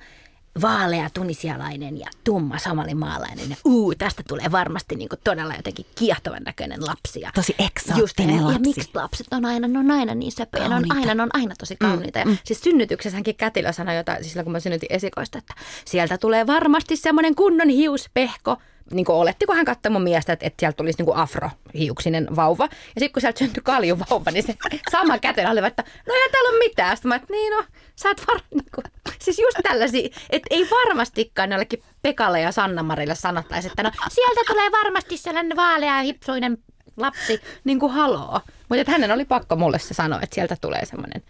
vaalea 0.62 1.10
tunisialainen 1.13 2.00
ja 2.00 2.07
tumma 2.24 2.57
somalimaalainen. 2.57 3.50
Ja 3.50 3.56
uu, 3.66 3.95
tästä 3.95 4.24
tulee 4.28 4.51
varmasti 4.51 4.95
niin 4.95 5.10
kuin 5.10 5.19
todella 5.24 5.56
jotenkin 5.56 5.86
kiehtovan 5.95 6.44
näköinen 6.44 6.86
lapsi. 6.86 7.22
Ja 7.22 7.31
tosi 7.36 7.56
eksoottinen 7.60 8.44
lapsi. 8.44 8.56
Ja 8.56 8.60
miksi 8.60 8.90
lapset 8.94 9.28
on 9.31 9.45
aina, 9.45 9.68
ne 9.68 9.80
on 9.80 9.92
aina 9.92 10.16
niin 10.16 10.31
söpöjä, 10.31 10.69
ne 10.69 10.75
on 10.75 10.84
aina, 10.90 11.16
ne 11.16 11.24
on 11.24 11.30
aina 11.33 11.56
tosi 11.59 11.73
mm, 11.73 11.88
kauniita. 11.88 12.19
Mm, 12.19 12.21
ja 12.21 12.26
mm. 12.26 12.38
siis 12.44 12.62
synnytyksessäkin 12.62 13.35
kätilö 13.35 13.73
sanoi 13.73 13.97
jotain, 13.97 14.23
siis 14.23 14.44
kun 14.44 14.52
mä 14.52 14.59
synnytin 14.59 14.92
esikoista, 14.92 15.38
että 15.38 15.54
sieltä 15.85 16.18
tulee 16.18 16.47
varmasti 16.47 16.95
semmoinen 16.95 17.35
kunnon 17.35 17.69
hiuspehko, 17.69 18.57
niin 18.92 19.06
kuin 19.06 19.16
oletti, 19.16 19.45
kun 19.45 19.56
hän 19.56 19.66
katsoi 19.66 19.92
mun 19.92 20.02
miestä, 20.02 20.33
että, 20.33 20.45
että 20.45 20.59
sieltä 20.59 20.75
tulisi 20.75 20.97
niin 20.97 21.06
kuin 21.06 21.18
afrohiuksinen 21.18 22.28
vauva. 22.35 22.63
Ja 22.63 22.99
sitten 22.99 23.11
kun 23.11 23.21
sieltä 23.21 23.40
syntyi 23.40 23.63
kaljuvauva, 23.63 24.31
niin 24.31 24.44
se 24.44 24.56
sama 24.92 25.19
käteen 25.19 25.49
oli, 25.49 25.68
että 25.68 25.83
no 26.07 26.13
ei 26.13 26.30
täällä 26.31 26.49
ole 26.49 26.59
mitään. 26.59 26.97
Sitten 26.97 27.09
mä, 27.09 27.16
että 27.16 27.33
niin 27.33 27.52
no, 27.52 27.63
sä 27.95 28.09
et 28.09 28.23
var... 28.28 28.40
niin 28.52 28.71
kuin, 28.75 28.85
siis 29.19 29.40
just 29.40 29.57
tällaisia, 29.63 30.09
että 30.30 30.47
ei 30.49 30.68
varmastikaan 30.71 31.52
jollekin 31.52 31.83
Pekalle 32.02 32.42
ja 32.42 32.52
Sanna-Marille 32.52 33.16
sanottaisi, 33.16 33.68
että 33.68 33.83
no 33.83 33.92
sieltä 34.11 34.42
tulee 34.47 34.71
varmasti 34.71 35.18
sellainen 35.18 35.57
vaalea 35.57 36.02
hipsuinen 36.02 36.57
lapsi, 36.97 37.42
niin 37.63 37.80
kuin 37.80 37.92
haloo. 37.92 38.42
Mutta 38.77 38.92
hänen 38.92 39.11
oli 39.11 39.25
pakko 39.25 39.56
mulle 39.56 39.80
se 39.80 39.94
sanoa, 39.94 40.19
että 40.21 40.35
sieltä 40.35 40.57
tulee 40.61 40.85
semmoinen. 40.85 41.23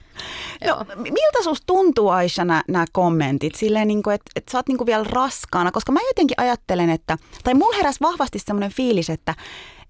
No, 0.67 0.85
miltä 0.97 1.43
susta 1.43 1.65
tuntuu 1.65 2.09
Aisha 2.09 2.45
nämä 2.45 2.85
kommentit? 2.91 3.55
Silleen, 3.55 3.87
niin 3.87 4.03
kuin, 4.03 4.15
että, 4.15 4.31
että 4.35 4.51
sä 4.51 4.57
oot 4.57 4.67
niin 4.67 4.77
kuin 4.77 4.85
vielä 4.85 5.05
raskaana, 5.09 5.71
koska 5.71 5.91
mä 5.91 5.99
jotenkin 6.07 6.35
ajattelen, 6.39 6.89
että, 6.89 7.17
tai 7.43 7.53
mulla 7.53 7.77
heräsi 7.77 7.99
vahvasti 8.01 8.39
semmoinen 8.39 8.71
fiilis, 8.71 9.09
että 9.09 9.35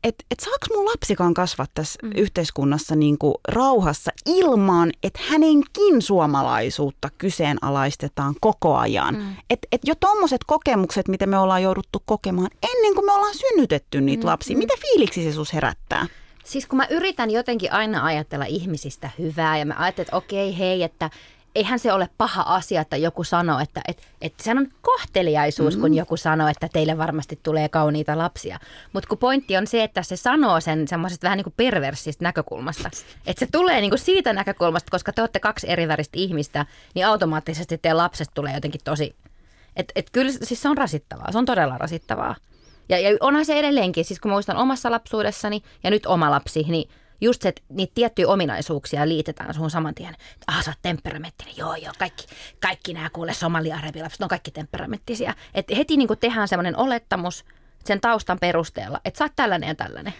että 0.03 0.25
et 0.31 0.39
saako 0.39 0.67
mun 0.75 0.85
lapsikaan 0.85 1.33
kasvaa 1.33 1.65
tässä 1.73 1.99
mm. 2.03 2.11
yhteiskunnassa 2.15 2.95
niin 2.95 3.17
kuin 3.17 3.35
rauhassa 3.47 4.11
ilman, 4.25 4.91
että 5.03 5.19
hänenkin 5.29 6.01
suomalaisuutta 6.01 7.09
kyseenalaistetaan 7.17 8.35
koko 8.41 8.75
ajan. 8.75 9.15
Mm. 9.15 9.35
Että 9.49 9.67
et 9.71 9.81
jo 9.83 9.95
tuommoiset 9.95 10.41
kokemukset, 10.43 11.07
mitä 11.07 11.25
me 11.25 11.37
ollaan 11.37 11.63
jouduttu 11.63 12.01
kokemaan 12.05 12.49
ennen 12.73 12.95
kuin 12.95 13.05
me 13.05 13.11
ollaan 13.11 13.35
synnytetty 13.35 14.01
niitä 14.01 14.23
mm. 14.23 14.27
lapsia, 14.27 14.55
mm. 14.55 14.59
mitä 14.59 14.73
fiiliksi 14.81 15.23
se 15.23 15.31
sus 15.31 15.53
herättää? 15.53 16.07
Siis 16.43 16.65
kun 16.65 16.77
mä 16.77 16.87
yritän 16.89 17.31
jotenkin 17.31 17.71
aina 17.71 18.05
ajatella 18.05 18.45
ihmisistä 18.45 19.09
hyvää 19.19 19.57
ja 19.57 19.65
mä 19.65 19.75
ajattelen, 19.77 20.05
että 20.05 20.17
okei, 20.17 20.57
hei, 20.57 20.83
että 20.83 21.09
eihän 21.55 21.79
se 21.79 21.93
ole 21.93 22.09
paha 22.17 22.41
asia, 22.41 22.81
että 22.81 22.97
joku 22.97 23.23
sanoo, 23.23 23.59
että, 23.59 23.81
että, 23.87 24.03
että 24.21 24.43
se 24.43 24.51
on 24.51 24.67
kohteliaisuus, 24.81 25.75
mm. 25.75 25.81
kun 25.81 25.93
joku 25.93 26.17
sanoo, 26.17 26.47
että 26.47 26.67
teille 26.73 26.97
varmasti 26.97 27.39
tulee 27.43 27.69
kauniita 27.69 28.17
lapsia. 28.17 28.59
Mutta 28.93 29.09
kun 29.09 29.17
pointti 29.17 29.57
on 29.57 29.67
se, 29.67 29.83
että 29.83 30.03
se 30.03 30.15
sanoo 30.15 30.61
sen 30.61 30.87
semmoisesta 30.87 31.25
vähän 31.25 31.37
niin 31.37 31.43
kuin 31.43 31.53
perversistä 31.57 32.23
näkökulmasta. 32.23 32.89
Että 33.27 33.45
se 33.45 33.51
tulee 33.51 33.81
niin 33.81 33.91
kuin 33.91 33.99
siitä 33.99 34.33
näkökulmasta, 34.33 34.91
koska 34.91 35.13
te 35.13 35.21
olette 35.21 35.39
kaksi 35.39 35.71
eri 35.71 35.87
väristä 35.87 36.19
ihmistä, 36.19 36.65
niin 36.93 37.07
automaattisesti 37.07 37.77
teidän 37.77 37.97
lapsesta 37.97 38.33
tulee 38.33 38.53
jotenkin 38.53 38.81
tosi... 38.83 39.15
Että 39.75 39.91
et 39.95 40.09
kyllä 40.09 40.31
siis 40.31 40.61
se 40.61 40.69
on 40.69 40.77
rasittavaa, 40.77 41.31
se 41.31 41.37
on 41.37 41.45
todella 41.45 41.77
rasittavaa. 41.77 42.35
Ja, 42.89 42.99
ja 42.99 43.17
onhan 43.19 43.45
se 43.45 43.59
edelleenkin, 43.59 44.05
siis 44.05 44.19
kun 44.19 44.31
muistan 44.31 44.57
omassa 44.57 44.91
lapsuudessani 44.91 45.61
ja 45.83 45.89
nyt 45.89 46.05
oma 46.05 46.31
lapsi, 46.31 46.63
niin 46.67 46.89
just 47.21 47.41
se, 47.41 47.49
että 47.49 47.61
niitä 47.69 47.91
tiettyjä 47.95 48.27
ominaisuuksia 48.27 49.07
liitetään 49.07 49.53
sun 49.53 49.69
saman 49.69 49.95
tien. 49.95 50.15
Ah, 50.47 50.63
sä 50.63 50.71
oot 50.71 50.79
temperamenttinen. 50.81 51.57
Joo, 51.57 51.75
joo, 51.75 51.93
kaikki, 51.99 52.23
kaikki 52.59 52.93
nämä 52.93 53.09
kuule 53.09 53.33
somali-arabilapset 53.33 54.21
on 54.21 54.27
kaikki 54.27 54.51
temperamenttisiä. 54.51 55.33
Että 55.53 55.75
heti 55.75 55.97
niin 55.97 56.09
tehdään 56.19 56.47
semmoinen 56.47 56.77
olettamus 56.77 57.45
sen 57.85 58.01
taustan 58.01 58.39
perusteella, 58.39 59.01
että 59.05 59.17
sä 59.17 59.23
oot 59.23 59.33
tällainen 59.35 59.67
ja 59.67 59.75
tällainen. 59.75 60.13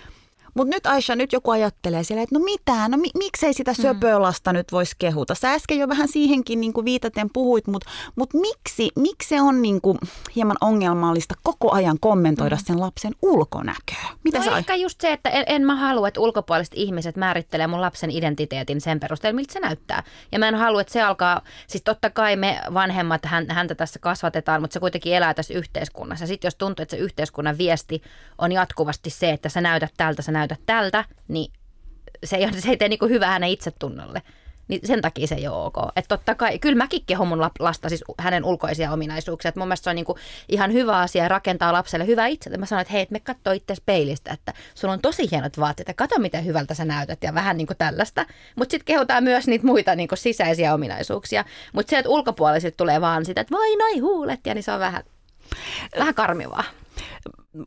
Mutta 0.53 0.75
nyt 0.75 0.85
Aisha, 0.85 1.15
nyt 1.15 1.33
joku 1.33 1.51
ajattelee 1.51 2.03
siellä, 2.03 2.23
että 2.23 2.39
no 2.39 2.45
mitä, 2.45 2.87
no 2.87 2.97
mi- 2.97 3.17
miksei 3.17 3.53
sitä 3.53 3.71
mm. 3.71 3.81
söpölasta 3.81 4.51
mm. 4.51 4.57
nyt 4.57 4.71
voisi 4.71 4.95
kehuta. 4.99 5.35
Sä 5.35 5.53
äsken 5.53 5.79
jo 5.79 5.87
vähän 5.87 6.07
siihenkin 6.07 6.61
niin 6.61 6.73
kuin 6.73 6.85
viitaten 6.85 7.29
puhuit, 7.33 7.67
mutta 7.67 7.89
mut 8.15 8.33
miksi, 8.33 8.89
miksi 8.95 9.29
se 9.29 9.41
on 9.41 9.61
niin 9.61 9.81
kuin 9.81 9.97
hieman 10.35 10.57
ongelmallista 10.61 11.35
koko 11.43 11.71
ajan 11.71 11.97
kommentoida 11.99 12.55
mm. 12.55 12.61
sen 12.65 12.79
lapsen 12.79 13.13
ulkonäköä? 13.21 14.09
Mitä 14.23 14.37
no 14.37 14.45
sä... 14.45 14.57
ehkä 14.57 14.75
just 14.75 15.01
se, 15.01 15.11
että 15.11 15.29
en, 15.29 15.43
en 15.47 15.65
mä 15.65 15.75
halua, 15.75 16.07
että 16.07 16.19
ulkopuoliset 16.19 16.73
ihmiset 16.75 17.15
määrittelee 17.15 17.67
mun 17.67 17.81
lapsen 17.81 18.11
identiteetin 18.11 18.81
sen 18.81 18.99
perusteella, 18.99 19.35
miltä 19.35 19.53
se 19.53 19.59
näyttää. 19.59 20.03
Ja 20.31 20.39
mä 20.39 20.47
en 20.47 20.55
halua, 20.55 20.81
että 20.81 20.93
se 20.93 21.01
alkaa, 21.01 21.41
siis 21.67 21.83
totta 21.83 22.09
kai 22.09 22.35
me 22.35 22.61
vanhemmat 22.73 23.21
häntä 23.49 23.75
tässä 23.75 23.99
kasvatetaan, 23.99 24.61
mutta 24.61 24.73
se 24.73 24.79
kuitenkin 24.79 25.13
elää 25.13 25.33
tässä 25.33 25.53
yhteiskunnassa. 25.53 26.27
Sitten 26.27 26.47
jos 26.47 26.55
tuntuu, 26.55 26.83
että 26.83 26.95
se 26.95 27.01
yhteiskunnan 27.01 27.57
viesti 27.57 28.01
on 28.37 28.51
jatkuvasti 28.51 29.09
se, 29.09 29.29
että 29.29 29.49
sä 29.49 29.61
näytät 29.61 29.93
tältä, 29.97 30.21
sä 30.21 30.31
näytät 30.31 30.42
näytä 30.43 30.55
tältä, 30.65 31.05
niin 31.27 31.51
se 32.23 32.35
ei, 32.35 32.61
se 32.61 32.69
ei 32.69 32.77
tee 32.77 32.89
niin 32.89 33.09
hyvää 33.09 33.31
hänen 33.31 33.49
itsetunnolle. 33.49 34.21
Niin 34.67 34.81
sen 34.83 35.01
takia 35.01 35.27
se 35.27 35.35
ei 35.35 35.47
ole 35.47 35.65
ok. 35.65 35.77
Että 35.95 36.17
totta 36.17 36.35
kai, 36.35 36.59
kyllä 36.59 36.75
mäkin 36.75 37.05
kehon 37.05 37.27
mun 37.27 37.41
lasta 37.59 37.89
siis 37.89 38.03
hänen 38.19 38.45
ulkoisia 38.45 38.91
ominaisuuksia. 38.91 39.49
Että 39.49 39.59
mun 39.59 39.67
mielestä 39.67 39.83
se 39.83 39.89
on 39.89 39.95
niinku 39.95 40.17
ihan 40.49 40.73
hyvä 40.73 40.99
asia 40.99 41.27
rakentaa 41.27 41.73
lapselle 41.73 42.07
hyvää 42.07 42.27
itse. 42.27 42.57
Mä 42.57 42.65
sanoin, 42.65 42.81
että 42.81 42.93
hei, 42.93 43.07
me 43.09 43.19
katsoo 43.19 43.53
itse 43.53 43.75
peilistä, 43.85 44.33
että 44.33 44.53
sulla 44.75 44.93
on 44.93 45.01
tosi 45.01 45.31
hienot 45.31 45.59
vaatteet 45.59 45.87
ja 45.87 45.93
kato 45.93 46.19
miten 46.19 46.45
hyvältä 46.45 46.73
sä 46.73 46.85
näytät 46.85 47.23
ja 47.23 47.33
vähän 47.33 47.57
niinku 47.57 47.73
tällaista. 47.77 48.25
Mutta 48.55 48.71
sitten 48.71 48.85
kehotaan 48.85 49.23
myös 49.23 49.47
niitä 49.47 49.65
muita 49.65 49.95
niinku 49.95 50.15
sisäisiä 50.15 50.73
ominaisuuksia. 50.73 51.45
Mutta 51.73 51.89
se, 51.89 51.97
että 51.97 52.09
ulkopuolisilta 52.09 52.77
tulee 52.77 53.01
vaan 53.01 53.25
sitä, 53.25 53.41
että 53.41 53.55
voi 53.55 53.75
noi 53.75 53.99
huulet 53.99 54.39
ja 54.45 54.53
niin 54.53 54.63
se 54.63 54.71
on 54.71 54.79
vähän, 54.79 55.03
vähän 55.99 56.15
karmivaa 56.15 56.63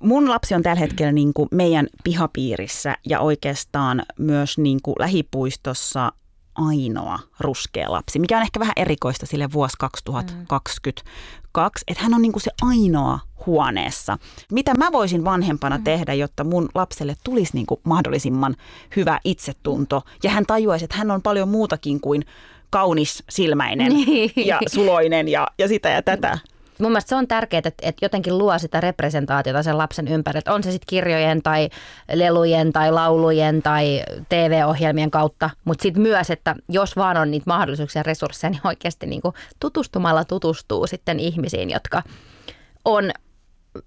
mun 0.01 0.29
lapsi 0.29 0.55
on 0.55 0.63
tällä 0.63 0.81
hetkellä 0.81 1.13
niin 1.13 1.35
kuin 1.35 1.49
meidän 1.53 1.87
pihapiirissä 2.05 2.97
ja 3.09 3.21
oikeastaan 3.21 4.03
myös 4.19 4.59
niin 4.59 4.79
kuin 4.83 4.95
lähipuistossa 4.99 6.13
ainoa 6.55 7.19
ruskea 7.41 7.93
lapsi, 7.93 8.19
mikä 8.19 8.37
on 8.37 8.43
ehkä 8.43 8.61
vähän 8.61 8.73
erikoista 8.77 9.27
sille 9.27 9.53
vuosi 9.53 9.77
2022, 9.79 11.85
että 11.89 12.03
hän 12.03 12.15
on 12.15 12.23
niin 12.23 12.33
kuin 12.33 12.43
se 12.43 12.51
ainoa 12.63 13.19
huoneessa. 13.47 14.19
Mitä 14.53 14.75
mä 14.75 14.93
voisin 14.93 15.25
vanhempana 15.25 15.79
mm. 15.79 15.85
tehdä, 15.85 16.15
jotta 16.15 16.45
mun 16.45 16.69
lapselle 16.75 17.15
tulisi 17.25 17.55
niin 17.55 17.67
kuin 17.67 17.81
mahdollisimman 17.85 18.57
hyvä 18.97 19.21
itsetunto 19.25 20.03
ja 20.23 20.31
hän 20.31 20.47
tajuaisi, 20.47 20.85
että 20.85 20.97
hän 20.97 21.11
on 21.11 21.23
paljon 21.23 21.49
muutakin 21.49 22.01
kuin 22.01 22.25
kaunis 22.71 23.25
silmäinen 23.31 23.93
niin. 23.93 24.33
ja 24.37 24.61
suloinen 24.69 25.29
ja, 25.29 25.49
ja 25.59 25.69
sitä 25.69 25.89
ja 25.89 26.03
tätä. 26.03 26.39
Mun 26.81 26.93
mielestä 26.93 27.09
se 27.09 27.15
on 27.15 27.29
tärkeää, 27.29 27.59
että, 27.65 27.73
että 27.83 28.05
jotenkin 28.05 28.39
luo 28.39 28.59
sitä 28.59 28.81
representaatiota 28.81 29.63
sen 29.63 29.79
lapsen 29.79 30.09
ympärille. 30.09 30.53
On 30.53 30.63
se 30.63 30.73
sitten 30.73 30.87
kirjojen 30.89 31.43
tai 31.43 31.69
lelujen 32.13 32.73
tai 32.73 32.93
laulujen 32.93 33.63
tai 33.63 34.03
TV-ohjelmien 34.29 35.11
kautta, 35.11 35.51
mutta 35.65 35.83
sitten 35.83 36.03
myös, 36.03 36.31
että 36.31 36.55
jos 36.69 36.97
vaan 36.97 37.17
on 37.17 37.31
niitä 37.31 37.51
mahdollisuuksia 37.51 38.01
ja 38.01 38.05
resursseja, 38.05 38.51
niin 38.51 38.61
oikeasti 38.65 39.07
niin 39.07 39.23
tutustumalla 39.61 40.25
tutustuu 40.25 40.87
sitten 40.87 41.21
ihmisiin, 41.21 41.71
jotka 41.71 42.03
on 42.85 43.11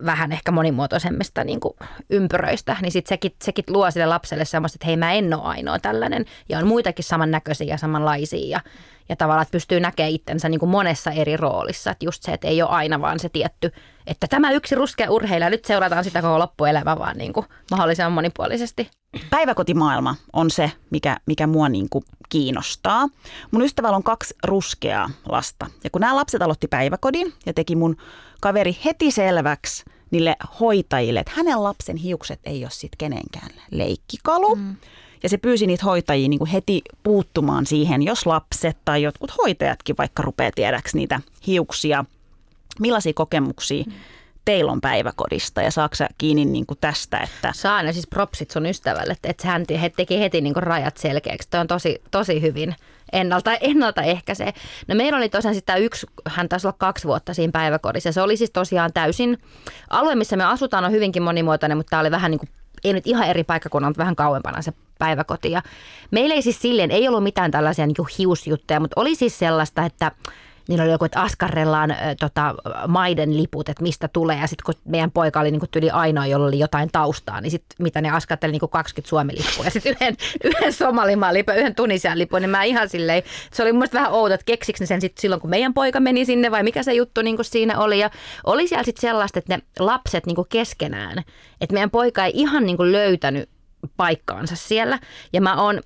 vähän 0.05 0.31
ehkä 0.31 0.51
monimuotoisemmista 0.51 1.43
niin 1.43 1.59
kuin 1.59 1.73
ympyröistä, 2.09 2.77
niin 2.81 2.91
sitten 2.91 3.09
sekin, 3.09 3.31
sekin 3.43 3.65
luo 3.67 3.91
sille 3.91 4.05
lapselle 4.05 4.45
semmoista, 4.45 4.75
että 4.75 4.85
hei 4.85 4.97
mä 4.97 5.13
en 5.13 5.33
ole 5.33 5.43
ainoa 5.43 5.79
tällainen 5.79 6.25
ja 6.49 6.59
on 6.59 6.67
muitakin 6.67 7.05
samannäköisiä 7.05 7.67
ja 7.67 7.77
samanlaisia 7.77 8.49
ja, 8.49 8.61
ja 9.09 9.15
tavallaan, 9.15 9.41
että 9.41 9.51
pystyy 9.51 9.79
näkemään 9.79 10.11
itsensä 10.11 10.49
niin 10.49 10.59
kuin 10.59 10.69
monessa 10.69 11.11
eri 11.11 11.37
roolissa, 11.37 11.91
että 11.91 12.05
just 12.05 12.23
se, 12.23 12.31
että 12.31 12.47
ei 12.47 12.61
ole 12.61 12.69
aina 12.69 13.01
vaan 13.01 13.19
se 13.19 13.29
tietty, 13.29 13.71
että 14.07 14.27
tämä 14.27 14.51
yksi 14.51 14.75
ruskea 14.75 15.11
urheilija, 15.11 15.49
nyt 15.49 15.65
seurataan 15.65 16.03
sitä 16.03 16.21
koko 16.21 16.39
loppuelämä 16.39 16.99
vaan 16.99 17.17
niin 17.17 17.33
kuin 17.33 17.45
mahdollisimman 17.71 18.11
monipuolisesti. 18.11 18.89
Päiväkotimaailma 19.29 20.15
on 20.33 20.51
se, 20.51 20.71
mikä, 20.89 21.17
mikä 21.25 21.47
mua 21.47 21.69
niin 21.69 21.89
kuin 21.89 22.03
kiinnostaa. 22.29 23.07
Mun 23.51 23.61
ystävällä 23.61 23.95
on 23.95 24.03
kaksi 24.03 24.35
ruskeaa 24.43 25.09
lasta 25.29 25.67
ja 25.83 25.89
kun 25.89 26.01
nämä 26.01 26.15
lapset 26.15 26.41
aloitti 26.41 26.67
päiväkodin 26.67 27.33
ja 27.45 27.53
teki 27.53 27.75
mun 27.75 27.97
kaveri 28.41 28.77
heti 28.85 29.11
selväksi 29.11 29.85
niille 30.11 30.35
hoitajille, 30.59 31.19
että 31.19 31.33
hänen 31.35 31.63
lapsen 31.63 31.97
hiukset 31.97 32.39
ei 32.43 32.63
ole 32.63 32.71
sitten 32.71 32.97
kenenkään 32.97 33.49
leikkikalu. 33.71 34.55
Mm. 34.55 34.75
Ja 35.23 35.29
se 35.29 35.37
pyysi 35.37 35.67
niitä 35.67 35.85
hoitajia 35.85 36.29
niin 36.29 36.37
kuin 36.37 36.49
heti 36.49 36.81
puuttumaan 37.03 37.65
siihen, 37.65 38.03
jos 38.03 38.25
lapset 38.25 38.77
tai 38.85 39.03
jotkut 39.03 39.31
hoitajatkin 39.37 39.97
vaikka 39.97 40.23
rupeaa 40.23 40.51
tiedäksi 40.55 40.97
niitä 40.97 41.19
hiuksia. 41.47 42.05
Millaisia 42.79 43.13
kokemuksia 43.13 43.83
mm. 43.87 43.93
teillä 44.45 44.71
on 44.71 44.81
päiväkodista 44.81 45.61
ja 45.61 45.71
saako 45.71 45.95
kiinni 46.17 46.45
niin 46.45 46.65
kuin 46.65 46.77
tästä? 46.81 47.17
Että... 47.17 47.51
Saa 47.55 47.83
ne 47.83 47.93
siis 47.93 48.07
propsit 48.07 48.51
sun 48.51 48.65
ystävälle, 48.65 49.15
että 49.23 49.47
hän 49.47 49.65
teki 49.95 50.19
heti 50.19 50.41
niin 50.41 50.53
kuin 50.53 50.63
rajat 50.63 50.97
selkeäksi. 50.97 51.47
Tämä 51.51 51.61
on 51.61 51.67
tosi, 51.67 52.01
tosi 52.11 52.41
hyvin 52.41 52.75
ennalta, 53.13 53.53
ennaltaehkäisee. 53.53 54.53
No 54.87 54.95
meillä 54.95 55.17
oli 55.17 55.29
tosiaan 55.29 55.55
sitten 55.55 55.83
yksi, 55.83 56.07
hän 56.27 56.49
taisi 56.49 56.67
olla 56.67 56.75
kaksi 56.79 57.07
vuotta 57.07 57.33
siinä 57.33 57.51
päiväkodissa. 57.51 58.11
Se 58.11 58.21
oli 58.21 58.37
siis 58.37 58.51
tosiaan 58.51 58.93
täysin, 58.93 59.37
alue 59.89 60.15
missä 60.15 60.37
me 60.37 60.43
asutaan 60.43 60.85
on 60.85 60.91
hyvinkin 60.91 61.23
monimuotoinen, 61.23 61.77
mutta 61.77 61.89
tämä 61.89 61.99
oli 61.99 62.11
vähän 62.11 62.31
niin 62.31 62.39
kuin 62.39 62.49
ei 62.83 62.93
nyt 62.93 63.07
ihan 63.07 63.27
eri 63.27 63.43
paikkakunnalta, 63.43 63.97
vähän 63.97 64.15
kauempana 64.15 64.61
se 64.61 64.73
päiväkoti. 64.99 65.51
Ja 65.51 65.61
meillä 66.11 66.35
ei 66.35 66.41
siis 66.41 66.61
silleen, 66.61 66.91
ei 66.91 67.07
ollut 67.07 67.23
mitään 67.23 67.51
tällaisia 67.51 67.87
niin 67.87 67.95
hiusjuttuja, 68.17 68.79
mutta 68.79 69.01
oli 69.01 69.15
siis 69.15 69.39
sellaista, 69.39 69.85
että 69.85 70.11
niillä 70.69 70.83
oli 70.83 70.91
joku, 70.91 71.05
että 71.05 71.21
askarrellaan 71.21 71.91
äh, 71.91 71.97
tota, 72.19 72.55
maiden 72.87 73.37
liput, 73.37 73.69
että 73.69 73.83
mistä 73.83 74.07
tulee. 74.07 74.39
Ja 74.39 74.47
sitten 74.47 74.65
kun 74.65 74.73
meidän 74.85 75.11
poika 75.11 75.39
oli 75.39 75.51
niin 75.51 75.61
tyli 75.71 75.89
ainoa, 75.89 76.25
jolla 76.25 76.47
oli 76.47 76.59
jotain 76.59 76.89
taustaa, 76.91 77.41
niin 77.41 77.51
sitten 77.51 77.75
mitä 77.79 78.01
ne 78.01 78.09
askarteli 78.09 78.51
niin 78.51 78.59
kuin 78.59 78.69
20 78.69 79.09
Suomi-lippua. 79.09 79.65
Ja 79.65 79.71
sitten 79.71 79.91
yhden, 79.91 80.15
yhden 80.43 80.73
Somalimaan 80.73 81.33
lipun, 81.33 81.55
yhden 81.55 81.75
Tunisian 81.75 82.19
lipun, 82.19 82.41
niin 82.41 82.49
mä 82.49 82.63
ihan 82.63 82.89
silleen, 82.89 83.23
se 83.53 83.63
oli 83.63 83.73
mun 83.73 83.87
vähän 83.93 84.11
outo, 84.11 84.33
että 84.33 84.45
keksiks 84.45 84.79
ne 84.79 84.85
sen 84.85 85.01
sitten 85.01 85.21
silloin, 85.21 85.41
kun 85.41 85.49
meidän 85.49 85.73
poika 85.73 85.99
meni 85.99 86.25
sinne 86.25 86.51
vai 86.51 86.63
mikä 86.63 86.83
se 86.83 86.93
juttu 86.93 87.21
niin 87.21 87.37
siinä 87.41 87.79
oli. 87.79 87.99
Ja 87.99 88.09
oli 88.43 88.67
siellä 88.67 88.83
sitten 88.83 89.01
sellaista, 89.01 89.39
että 89.39 89.57
ne 89.57 89.63
lapset 89.79 90.25
niin 90.25 90.37
keskenään, 90.49 91.23
että 91.61 91.73
meidän 91.73 91.91
poika 91.91 92.25
ei 92.25 92.31
ihan 92.35 92.65
niin 92.65 92.91
löytänyt 92.91 93.49
paikkaansa 93.97 94.55
siellä. 94.55 94.99
Ja 95.33 95.41
mä 95.41 95.61
oon 95.61 95.81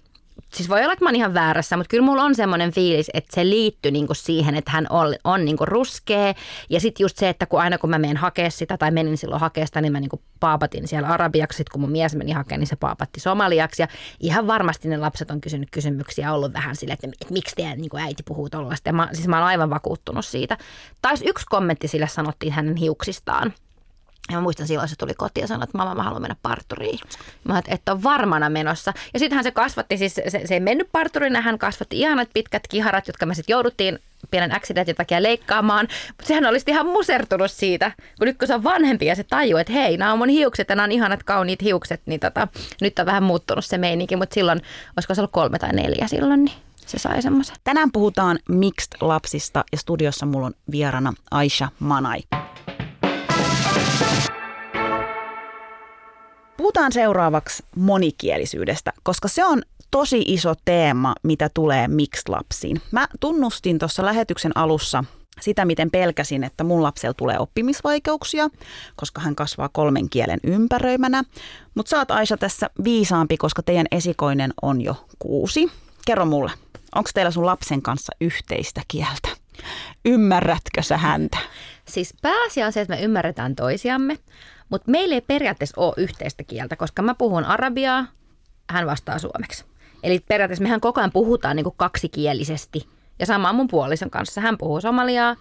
siis 0.58 0.70
voi 0.70 0.82
olla, 0.82 0.94
että 0.94 1.06
mä 1.06 1.10
oon 1.10 1.16
ihan 1.16 1.34
väärässä, 1.34 1.78
mutta 1.78 1.90
kyllä 1.90 2.06
mulla 2.06 2.24
on 2.24 2.36
semmoinen 2.36 2.72
fiilis, 2.72 3.10
että 3.14 3.36
se 3.36 3.50
liittyy 3.50 3.92
niinku 3.92 4.14
siihen, 4.14 4.56
että 4.56 4.72
hän 4.72 4.88
on, 4.90 5.16
on 5.24 5.46
niinku 5.46 5.66
ruskea. 5.66 6.34
Ja 6.70 6.80
sitten 6.80 7.04
just 7.04 7.18
se, 7.18 7.30
että 7.30 7.46
kun 7.46 7.62
aina 7.62 7.78
kun 7.78 7.90
mä 7.90 7.98
menen 7.98 8.18
hakea 8.18 8.50
sitä 8.50 8.78
tai 8.78 8.92
menin 8.92 9.18
silloin 9.18 9.42
hakea 9.42 9.66
sitä, 9.66 9.82
niin 9.82 9.92
mä 9.92 10.00
niinku 10.00 10.22
paapatin 10.40 10.88
siellä 10.88 11.08
arabiaksi. 11.08 11.58
Sitten 11.58 11.72
kun 11.72 11.82
mun 11.82 11.92
mies 11.92 12.16
meni 12.16 12.32
hakemaan, 12.32 12.60
niin 12.60 12.68
se 12.68 12.76
paapatti 12.76 13.20
somaliaksi. 13.20 13.82
Ja 13.82 13.88
ihan 14.20 14.48
varmasti 14.48 14.88
ne 14.88 14.98
lapset 14.98 15.32
on 15.32 15.42
kysynyt 15.42 15.70
kysymyksiä 15.72 16.34
ollut 16.34 16.54
vähän 16.54 16.76
sille, 16.76 16.94
että, 16.94 17.08
että 17.22 17.34
miksi 17.34 17.56
teidän 17.56 17.78
niinku 17.78 17.98
äiti 17.98 18.24
puhuu 18.24 18.50
tollaista. 18.50 18.90
Ja 18.90 18.94
mä, 18.94 19.10
siis 19.14 19.28
mä 19.28 19.38
oon 19.38 19.48
aivan 19.48 19.70
vakuuttunut 19.70 20.26
siitä. 20.26 20.58
Tais 21.02 21.22
yksi 21.26 21.46
kommentti 21.50 21.88
sille 21.88 22.08
sanottiin 22.08 22.54
hänen 22.54 22.76
hiuksistaan. 22.76 23.54
Ja 24.30 24.36
mä 24.36 24.42
muistan 24.42 24.68
silloin, 24.68 24.90
se 24.90 24.96
tuli 24.96 25.14
kotiin 25.14 25.42
ja 25.44 25.48
sanoi, 25.48 25.64
että 25.64 25.78
mamma, 25.78 25.96
mä 25.96 26.04
haluan 26.04 26.22
mennä 26.22 26.36
parturiin. 26.42 27.00
Mä 27.44 27.62
että 27.68 27.92
on 27.92 28.04
varmana 28.04 28.50
menossa. 28.50 28.94
Ja 29.14 29.20
sittenhän 29.20 29.44
se 29.44 29.52
kasvatti, 29.52 29.98
siis 29.98 30.16
se, 30.16 30.42
se 30.46 30.54
ei 30.54 30.60
mennyt 30.60 30.90
parturiin, 30.92 31.36
hän 31.36 31.60
kasvatti 31.60 32.00
ihanat 32.00 32.30
pitkät 32.34 32.68
kiharat, 32.68 33.08
jotka 33.08 33.26
me 33.26 33.36
sitten 33.36 33.54
jouduttiin 33.54 34.00
pienen 34.32 34.56
accidentin 34.56 34.96
takia 34.96 35.24
leikkaamaan. 35.24 35.88
Mutta 36.08 36.26
sehän 36.26 36.46
olisi 36.46 36.72
ihan 36.72 36.86
musertunut 36.86 37.52
siitä, 37.52 37.92
kun 38.18 38.28
nyt 38.28 38.38
kun 38.38 38.48
se 38.48 38.54
on 38.54 38.64
vanhempi 38.64 39.06
ja 39.06 39.16
se 39.16 39.24
tajuu, 39.24 39.58
että 39.58 39.74
hei, 39.74 39.98
nämä 39.98 40.12
on 40.12 40.18
mun 40.18 40.30
hiukset 40.30 40.70
ja 40.70 40.76
nämä 40.76 40.84
on 40.84 40.92
ihanat 40.92 41.24
kauniit 41.24 41.62
hiukset, 41.62 42.02
niin 42.06 42.20
tota, 42.20 42.48
nyt 42.82 43.00
on 43.00 43.06
vähän 43.06 43.24
muuttunut 43.24 43.66
se 43.66 43.78
meininki, 43.78 44.16
mutta 44.16 44.34
silloin, 44.34 44.62
olisiko 44.98 45.16
se 45.16 45.22
ollut 45.22 45.32
kolme 45.32 45.60
tai 45.60 45.74
neljä 45.74 46.08
silloin, 46.08 46.44
niin 46.44 46.58
se 46.86 47.00
sai 47.00 47.22
semmoisen. 47.22 47.56
Tänään 47.64 47.92
puhutaan 47.92 48.40
mixed 48.50 48.98
lapsista 49.02 49.64
ja 49.72 49.78
studiossa 49.78 50.26
mulla 50.26 50.48
on 50.48 50.54
vierana 50.72 51.14
Aisha 51.32 51.70
Manai. 51.80 52.20
Puhutaan 56.58 56.92
seuraavaksi 56.92 57.64
monikielisyydestä, 57.76 58.94
koska 59.04 59.28
se 59.28 59.46
on 59.46 59.62
tosi 59.92 60.24
iso 60.28 60.54
teema, 60.66 61.16
mitä 61.24 61.50
tulee 61.54 61.88
mixed-lapsiin. 61.88 62.82
Mä 62.92 63.08
tunnustin 63.20 63.80
tuossa 63.80 64.06
lähetyksen 64.06 64.58
alussa 64.58 65.04
sitä, 65.42 65.66
miten 65.66 65.92
pelkäsin, 65.92 66.44
että 66.44 66.64
mun 66.64 66.84
lapsella 66.84 67.14
tulee 67.14 67.40
oppimisvaikeuksia, 67.40 68.50
koska 68.96 69.22
hän 69.22 69.36
kasvaa 69.36 69.70
kolmen 69.70 70.10
kielen 70.10 70.40
ympäröimänä. 70.44 71.24
Mutta 71.76 71.98
oot 71.98 72.12
Aisa 72.12 72.38
tässä 72.38 72.70
viisaampi, 72.84 73.38
koska 73.38 73.64
teidän 73.64 73.88
esikoinen 73.92 74.54
on 74.62 74.82
jo 74.82 75.06
kuusi. 75.20 75.72
Kerro 76.06 76.26
mulle, 76.26 76.52
onko 76.96 77.10
teillä 77.14 77.32
sun 77.32 77.46
lapsen 77.46 77.82
kanssa 77.82 78.14
yhteistä 78.22 78.82
kieltä? 78.88 79.30
Ymmärrätkö 80.06 80.82
sä 80.82 80.98
häntä? 80.98 81.38
Siis 81.86 82.14
pääasia 82.22 82.66
on 82.66 82.74
se, 82.74 82.82
että 82.82 82.96
me 82.96 83.02
ymmärretään 83.02 83.56
toisiamme, 83.56 84.18
mutta 84.70 84.92
meillä 84.92 85.16
ei 85.16 85.22
periaatteessa 85.22 85.82
ole 85.82 85.94
yhteistä 85.98 86.44
kieltä, 86.44 86.76
koska 86.76 87.02
mä 87.02 87.16
puhun 87.16 87.46
arabiaa 87.46 88.06
hän 88.70 88.86
vastaa 88.86 89.20
suomeksi. 89.20 89.66
Eli 90.04 90.20
periaatteessa 90.28 90.64
mehän 90.64 90.82
koko 90.82 91.02
ajan 91.02 91.12
puhutaan 91.12 91.56
niin 91.56 91.64
kuin 91.64 91.76
kaksikielisesti. 91.78 92.90
Ja 93.20 93.26
sama 93.26 93.54
mun 93.54 93.68
puolison 93.68 94.10
kanssa. 94.10 94.42
Hän 94.42 94.58
puhuu 94.58 94.82
somaliaa, 94.82 95.36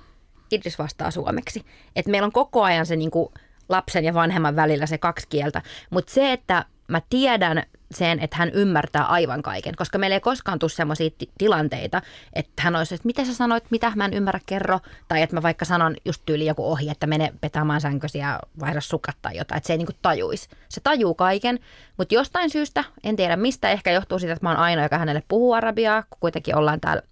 Idris 0.50 0.79
vastaa 0.79 1.11
suomeksi. 1.11 1.64
Et 1.97 2.07
meillä 2.07 2.26
on 2.26 2.33
koko 2.33 2.62
ajan 2.62 2.87
se 2.87 2.97
niin 2.97 3.11
kuin 3.11 3.29
lapsen 3.69 4.05
ja 4.05 4.14
vanhemman 4.14 4.57
välillä 4.57 4.87
se 4.87 4.99
kaksi 4.99 5.26
kieltä. 5.29 5.62
Mutta 5.91 6.12
se, 6.12 6.33
että 6.33 6.64
mä 6.88 7.02
tiedän 7.11 7.62
sen, 7.94 8.20
että 8.20 8.37
hän 8.37 8.50
ymmärtää 8.50 9.04
aivan 9.04 9.42
kaiken, 9.42 9.76
koska 9.76 9.99
meillä 9.99 10.14
ei 10.14 10.20
koskaan 10.20 10.58
tule 10.58 10.70
sellaisia 10.70 11.11
t- 11.11 11.30
tilanteita, 11.38 12.02
että 12.32 12.62
hän 12.62 12.76
olisi, 12.76 12.94
että 12.94 13.06
mitä 13.06 13.25
sä 13.25 13.34
sanoit, 13.34 13.64
mitä 13.70 13.92
mä 13.94 14.04
en 14.04 14.14
ymmärrä, 14.14 14.40
kerro, 14.46 14.80
tai 15.08 15.22
että 15.22 15.37
mä 15.37 15.42
vaikka 15.42 15.64
sanon 15.64 15.96
just 16.04 16.22
tyyli 16.26 16.46
joku 16.46 16.70
ohi, 16.70 16.90
että 16.90 17.06
mene 17.06 17.32
petaamaan 17.40 17.80
sänkösi 17.80 18.18
ja 18.18 18.40
vaihda 18.61 18.80
sukat 18.80 19.16
tai 19.22 19.37
jotain, 19.37 19.56
että 19.56 19.66
se 19.66 19.72
ei 19.72 19.78
niinku 19.78 19.92
tajuisi. 20.02 20.49
Se 20.68 20.80
tajuu 20.80 21.14
kaiken, 21.14 21.58
mutta 21.99 22.14
jostain 22.14 22.50
syystä, 22.50 22.84
en 23.04 23.16
tiedä 23.16 23.37
mistä, 23.37 23.70
ehkä 23.70 23.92
johtuu 23.92 24.18
siitä, 24.18 24.32
että 24.32 24.46
mä 24.46 24.50
oon 24.50 24.58
ainoa, 24.58 24.84
joka 24.84 24.99
hänelle 24.99 25.22
puhuu 25.28 25.52
arabiaa, 25.52 26.02
kun 26.02 26.18
kuitenkin 26.20 26.56
ollaan 26.56 26.80
täällä 26.80 27.02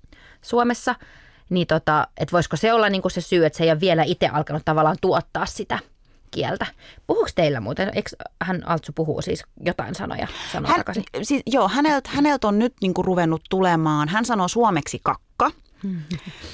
Suomessa, 0.43 0.95
niin 1.51 1.67
tota, 1.67 2.09
että 2.17 2.33
voisiko 2.33 2.57
se 2.57 2.73
olla 2.73 2.89
niinku 2.89 3.09
se 3.09 3.21
syy, 3.21 3.47
että 3.47 3.57
se 3.57 3.65
ei 3.65 3.71
ole 3.71 3.81
vielä 3.81 4.03
itse 4.03 4.29
alkanut 4.29 4.63
tavallaan 4.65 4.97
tuottaa 5.01 5.47
sitä 5.47 5.79
kieltä. 6.31 6.67
Puhuuko 7.07 7.29
teillä 7.35 7.61
muuten? 7.61 7.91
Eikö 7.95 8.11
hän 8.43 8.69
Altsu 8.69 8.93
puhuu 8.93 9.23
siis 9.23 9.45
jotain 9.65 9.95
sanoja 9.95 10.27
sanoa 10.53 10.73
hän, 10.73 10.85
siis, 11.23 11.43
joo, 11.47 11.69
häneltä 11.69 12.11
hänelt 12.13 12.45
on 12.45 12.59
nyt 12.59 12.75
niinku 12.83 13.03
ruvennut 13.03 13.43
tulemaan, 13.51 14.09
hän 14.09 14.25
sanoo 14.25 14.49
suomeksi 14.49 15.01
kakka, 15.03 15.51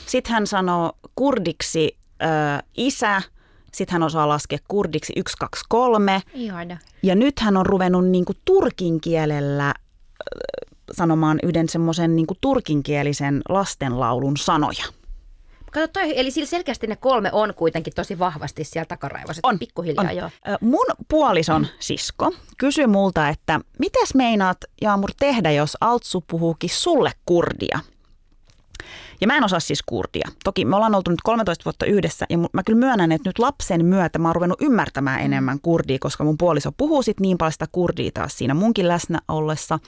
sitten 0.06 0.32
hän 0.32 0.46
sanoo 0.46 0.92
kurdiksi 1.14 1.96
ö, 2.22 2.26
isä, 2.76 3.22
sitten 3.72 3.92
hän 3.92 4.02
osaa 4.02 4.28
laskea 4.28 4.58
kurdiksi 4.68 5.12
1, 5.16 5.36
2, 5.38 5.64
3. 5.68 6.20
Ihana. 6.34 6.78
Ja 7.02 7.14
nyt 7.14 7.38
hän 7.40 7.56
on 7.56 7.66
ruvennut 7.66 8.08
niinku 8.08 8.32
turkin 8.44 9.00
kielellä 9.00 9.74
sanomaan 10.92 11.38
yhden 11.42 11.68
semmoisen 11.68 12.16
niinku 12.16 12.34
turkinkielisen 12.40 13.42
lastenlaulun 13.48 14.36
sanoja. 14.36 14.84
Kato 15.76 15.88
toi, 15.88 16.20
eli 16.20 16.30
sillä 16.30 16.46
selkeästi 16.46 16.86
ne 16.86 16.96
kolme 16.96 17.30
on 17.32 17.54
kuitenkin 17.54 17.92
tosi 17.94 18.18
vahvasti 18.18 18.64
siellä 18.64 18.86
takaraivossa. 18.86 19.40
On, 19.42 19.58
pikkuhiljaa 19.58 20.04
on. 20.10 20.16
joo. 20.16 20.30
Mun 20.60 20.86
puolison 21.08 21.66
sisko 21.78 22.32
kysyi 22.58 22.86
multa, 22.86 23.28
että 23.28 23.60
mitäs 23.78 24.14
meinaat 24.14 24.56
Jaamur 24.80 25.10
tehdä, 25.18 25.50
jos 25.50 25.76
Altsu 25.80 26.24
puhuukin 26.30 26.70
sulle 26.70 27.12
kurdia? 27.26 27.80
Ja 29.20 29.26
mä 29.26 29.36
en 29.36 29.44
osaa 29.44 29.60
siis 29.60 29.82
kurdia. 29.86 30.28
Toki 30.44 30.64
me 30.64 30.76
ollaan 30.76 30.94
oltu 30.94 31.10
nyt 31.10 31.22
13 31.24 31.64
vuotta 31.64 31.86
yhdessä 31.86 32.26
ja 32.30 32.38
mä 32.38 32.62
kyllä 32.66 32.78
myönnän, 32.78 33.12
että 33.12 33.28
nyt 33.28 33.38
lapsen 33.38 33.84
myötä 33.84 34.18
mä 34.18 34.28
oon 34.28 34.34
ruvennut 34.34 34.62
ymmärtämään 34.62 35.20
enemmän 35.20 35.60
kurdia, 35.60 35.98
koska 36.00 36.24
mun 36.24 36.38
puoliso 36.38 36.72
puhuu 36.72 37.02
sit 37.02 37.20
niin 37.20 37.38
paljon 37.38 37.52
sitä 37.52 37.66
kurdia 37.72 38.10
taas 38.14 38.38
siinä 38.38 38.54
munkin 38.54 38.88
läsnä 38.88 39.18
ollessa. 39.28 39.78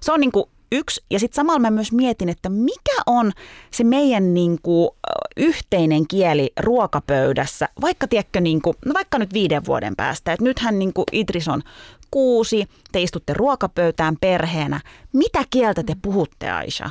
Se 0.00 0.12
on 0.12 0.20
niinku 0.20 0.50
yksi. 0.74 1.04
Ja 1.10 1.18
sitten 1.18 1.36
samalla 1.36 1.58
mä 1.58 1.70
myös 1.70 1.92
mietin, 1.92 2.28
että 2.28 2.48
mikä 2.48 3.02
on 3.06 3.32
se 3.70 3.84
meidän 3.84 4.34
niin 4.34 4.58
kuin, 4.62 4.90
yhteinen 5.36 6.08
kieli 6.08 6.52
ruokapöydässä, 6.60 7.68
vaikka 7.80 8.08
tiedätkö, 8.08 8.40
niin 8.40 8.62
kuin, 8.62 8.76
no 8.86 8.94
vaikka 8.94 9.18
nyt 9.18 9.32
viiden 9.32 9.66
vuoden 9.66 9.96
päästä. 9.96 10.32
Että 10.32 10.44
nythän 10.44 10.78
niin 10.78 10.92
kuin 10.92 11.04
Idris 11.12 11.48
on 11.48 11.62
kuusi, 12.10 12.68
te 12.92 13.02
istutte 13.02 13.34
ruokapöytään 13.34 14.16
perheenä. 14.20 14.80
Mitä 15.12 15.44
kieltä 15.50 15.82
te 15.82 15.96
puhutte, 16.02 16.50
Aisha? 16.50 16.90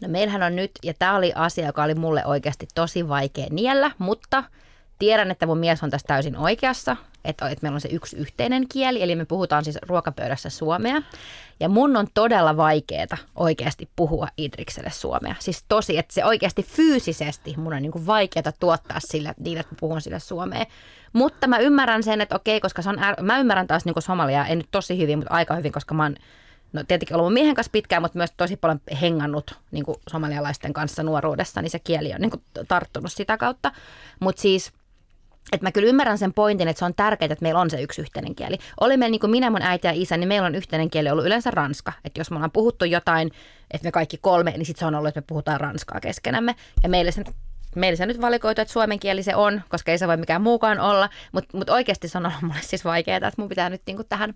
No 0.00 0.08
meillähän 0.08 0.42
on 0.42 0.56
nyt, 0.56 0.70
ja 0.82 0.94
tämä 0.94 1.16
oli 1.16 1.32
asia, 1.34 1.66
joka 1.66 1.82
oli 1.82 1.94
mulle 1.94 2.26
oikeasti 2.26 2.66
tosi 2.74 3.08
vaikea 3.08 3.46
niellä, 3.50 3.90
mutta 3.98 4.44
tiedän, 4.98 5.30
että 5.30 5.46
mun 5.46 5.58
mies 5.58 5.82
on 5.82 5.90
tässä 5.90 6.06
täysin 6.06 6.36
oikeassa, 6.36 6.96
että, 7.24 7.48
että 7.48 7.62
meillä 7.62 7.76
on 7.76 7.80
se 7.80 7.88
yksi 7.92 8.16
yhteinen 8.16 8.68
kieli, 8.68 9.02
eli 9.02 9.16
me 9.16 9.24
puhutaan 9.24 9.64
siis 9.64 9.78
ruokapöydässä 9.82 10.50
suomea. 10.50 11.02
Ja 11.60 11.68
mun 11.68 11.96
on 11.96 12.06
todella 12.14 12.56
vaikeaa 12.56 13.16
oikeasti 13.36 13.88
puhua 13.96 14.28
Idrikselle 14.38 14.90
suomea. 14.90 15.34
Siis 15.38 15.64
tosi, 15.68 15.98
että 15.98 16.14
se 16.14 16.24
oikeasti 16.24 16.62
fyysisesti 16.62 17.54
mun 17.56 17.74
on 17.74 17.82
niin 17.82 17.92
kuin 17.92 18.06
vaikeaa 18.06 18.52
tuottaa 18.60 19.00
sille, 19.00 19.34
niin, 19.38 19.58
että 19.58 19.74
mä 19.74 19.78
puhun 19.80 20.00
sille 20.00 20.20
suomea. 20.20 20.66
Mutta 21.12 21.46
mä 21.46 21.58
ymmärrän 21.58 22.02
sen, 22.02 22.20
että 22.20 22.36
okei, 22.36 22.60
koska 22.60 22.82
se 22.82 22.88
on, 22.88 22.98
mä 23.20 23.38
ymmärrän 23.38 23.66
taas 23.66 23.84
niin 23.84 23.94
kuin 23.94 24.02
somalia, 24.02 24.46
en 24.46 24.58
nyt 24.58 24.68
tosi 24.70 24.98
hyvin, 24.98 25.18
mutta 25.18 25.34
aika 25.34 25.54
hyvin, 25.54 25.72
koska 25.72 25.94
mä 25.94 26.02
oon 26.02 26.16
no 26.72 26.84
tietenkin 26.88 27.16
ollut 27.16 27.32
miehen 27.32 27.54
kanssa 27.54 27.70
pitkään, 27.72 28.02
mutta 28.02 28.18
myös 28.18 28.32
tosi 28.36 28.56
paljon 28.56 28.80
hengannut 29.00 29.58
niin 29.70 29.84
somalialaisten 30.10 30.72
kanssa 30.72 31.02
nuoruudessa, 31.02 31.62
niin 31.62 31.70
se 31.70 31.78
kieli 31.78 32.14
on 32.14 32.20
niin 32.20 32.30
kuin 32.30 32.42
tarttunut 32.68 33.12
sitä 33.12 33.36
kautta. 33.36 33.72
Mutta 34.20 34.42
siis– 34.42 34.72
että 35.52 35.66
mä 35.66 35.72
kyllä 35.72 35.88
ymmärrän 35.88 36.18
sen 36.18 36.32
pointin, 36.32 36.68
että 36.68 36.78
se 36.78 36.84
on 36.84 36.94
tärkeää, 36.94 37.32
että 37.32 37.42
meillä 37.42 37.60
on 37.60 37.70
se 37.70 37.82
yksi 37.82 38.02
yhteinen 38.02 38.34
kieli. 38.34 38.58
Oli 38.80 38.96
meillä 38.96 39.10
niin 39.10 39.20
kuin 39.20 39.30
minä, 39.30 39.50
mun 39.50 39.62
äiti 39.62 39.86
ja 39.86 39.92
isä, 39.96 40.16
niin 40.16 40.28
meillä 40.28 40.46
on 40.46 40.54
yhteinen 40.54 40.90
kieli 40.90 41.10
ollut 41.10 41.26
yleensä 41.26 41.50
ranska. 41.50 41.92
Että 42.04 42.20
jos 42.20 42.30
me 42.30 42.36
ollaan 42.36 42.50
puhuttu 42.50 42.84
jotain, 42.84 43.30
että 43.70 43.84
me 43.88 43.92
kaikki 43.92 44.18
kolme, 44.20 44.50
niin 44.50 44.66
sitten 44.66 44.80
se 44.80 44.86
on 44.86 44.94
ollut, 44.94 45.08
että 45.08 45.20
me 45.20 45.24
puhutaan 45.28 45.60
ranskaa 45.60 46.00
keskenämme. 46.00 46.54
Ja 46.82 46.88
meille 46.88 47.10
se, 47.10 47.24
meille 47.76 47.96
se 47.96 48.06
nyt 48.06 48.20
valikoitu, 48.20 48.60
että 48.60 48.72
suomen 48.72 49.00
kieli 49.00 49.22
se 49.22 49.36
on, 49.36 49.62
koska 49.68 49.92
ei 49.92 49.98
se 49.98 50.08
voi 50.08 50.16
mikään 50.16 50.42
muukaan 50.42 50.80
olla. 50.80 51.08
Mutta 51.32 51.56
mut 51.58 51.70
oikeasti 51.70 52.08
se 52.08 52.18
on 52.18 52.26
ollut 52.26 52.42
mulle 52.42 52.60
siis 52.60 52.84
vaikeaa, 52.84 53.16
että 53.16 53.32
mun 53.36 53.48
pitää 53.48 53.70
nyt 53.70 53.82
niin 53.86 53.96
kuin 53.96 54.08
tähän 54.08 54.34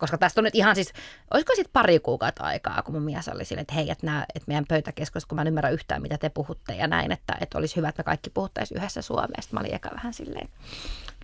koska 0.00 0.18
tästä 0.18 0.40
on 0.40 0.44
nyt 0.44 0.54
ihan 0.54 0.74
siis, 0.74 0.92
olisiko 1.30 1.54
sitten 1.54 1.72
pari 1.72 2.00
kuukautta 2.00 2.44
aikaa, 2.44 2.82
kun 2.82 2.94
mun 2.94 3.02
mies 3.02 3.28
oli 3.28 3.44
silleen, 3.44 3.62
että 3.62 3.74
hei, 3.74 3.90
että, 3.90 4.06
nämä, 4.06 4.26
että 4.34 4.44
meidän 4.46 4.64
pöytäkeskus, 4.68 5.26
kun 5.26 5.36
mä 5.36 5.42
en 5.42 5.48
ymmärrä 5.48 5.70
yhtään, 5.70 6.02
mitä 6.02 6.18
te 6.18 6.28
puhutte 6.28 6.74
ja 6.74 6.86
näin, 6.86 7.12
että, 7.12 7.36
että 7.40 7.58
olisi 7.58 7.76
hyvä, 7.76 7.88
että 7.88 8.00
me 8.00 8.04
kaikki 8.04 8.30
puhuttaisiin 8.30 8.78
yhdessä 8.78 9.02
suomea. 9.02 9.40
Sitten 9.40 9.56
mä 9.56 9.60
olin 9.60 9.74
eka 9.74 9.90
vähän 9.94 10.14
silleen, 10.14 10.48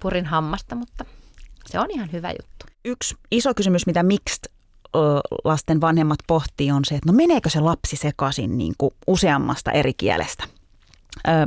purin 0.01 0.27
hammasta, 0.27 0.75
mutta 0.75 1.05
se 1.67 1.79
on 1.79 1.91
ihan 1.91 2.13
hyvä 2.13 2.31
juttu. 2.31 2.67
Yksi 2.85 3.15
iso 3.31 3.55
kysymys, 3.55 3.87
mitä 3.87 4.03
mixed 4.03 4.53
lasten 5.45 5.81
vanhemmat 5.81 6.19
pohtii, 6.27 6.71
on 6.71 6.85
se, 6.85 6.95
että 6.95 7.13
no 7.13 7.17
meneekö 7.17 7.51
se 7.51 7.61
lapsi 7.61 7.97
sekaisin 7.97 8.59
niin 8.59 8.75
kuin 8.79 8.95
useammasta 9.07 9.73
eri 9.73 9.95
kielestä. 9.95 10.45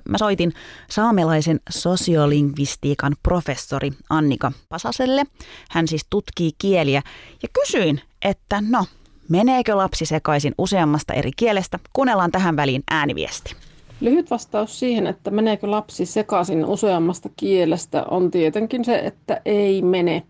Mä 0.09 0.17
soitin 0.17 0.53
saamelaisen 0.89 1.59
sosiolingvistiikan 1.69 3.15
professori 3.23 3.91
Annika 4.09 4.51
Pasaselle. 4.69 5.23
Hän 5.69 5.87
siis 5.87 6.05
tutkii 6.09 6.51
kieliä 6.57 7.01
ja 7.43 7.49
kysyin, 7.53 8.01
että 8.21 8.63
no, 8.69 8.85
meneekö 9.29 9.77
lapsi 9.77 10.05
sekaisin 10.05 10.53
useammasta 10.57 11.13
eri 11.13 11.31
kielestä? 11.35 11.79
Kuunnellaan 11.93 12.31
tähän 12.31 12.55
väliin 12.55 12.83
ääniviesti. 12.91 13.55
Lyhyt 14.01 14.31
vastaus 14.31 14.79
siihen, 14.79 15.07
että 15.07 15.31
meneekö 15.31 15.71
lapsi 15.71 16.05
sekaisin 16.05 16.65
useammasta 16.65 17.29
kielestä, 17.35 18.03
on 18.03 18.31
tietenkin 18.31 18.85
se, 18.85 18.99
että 18.99 19.41
ei 19.45 19.81
mene. 19.81 20.23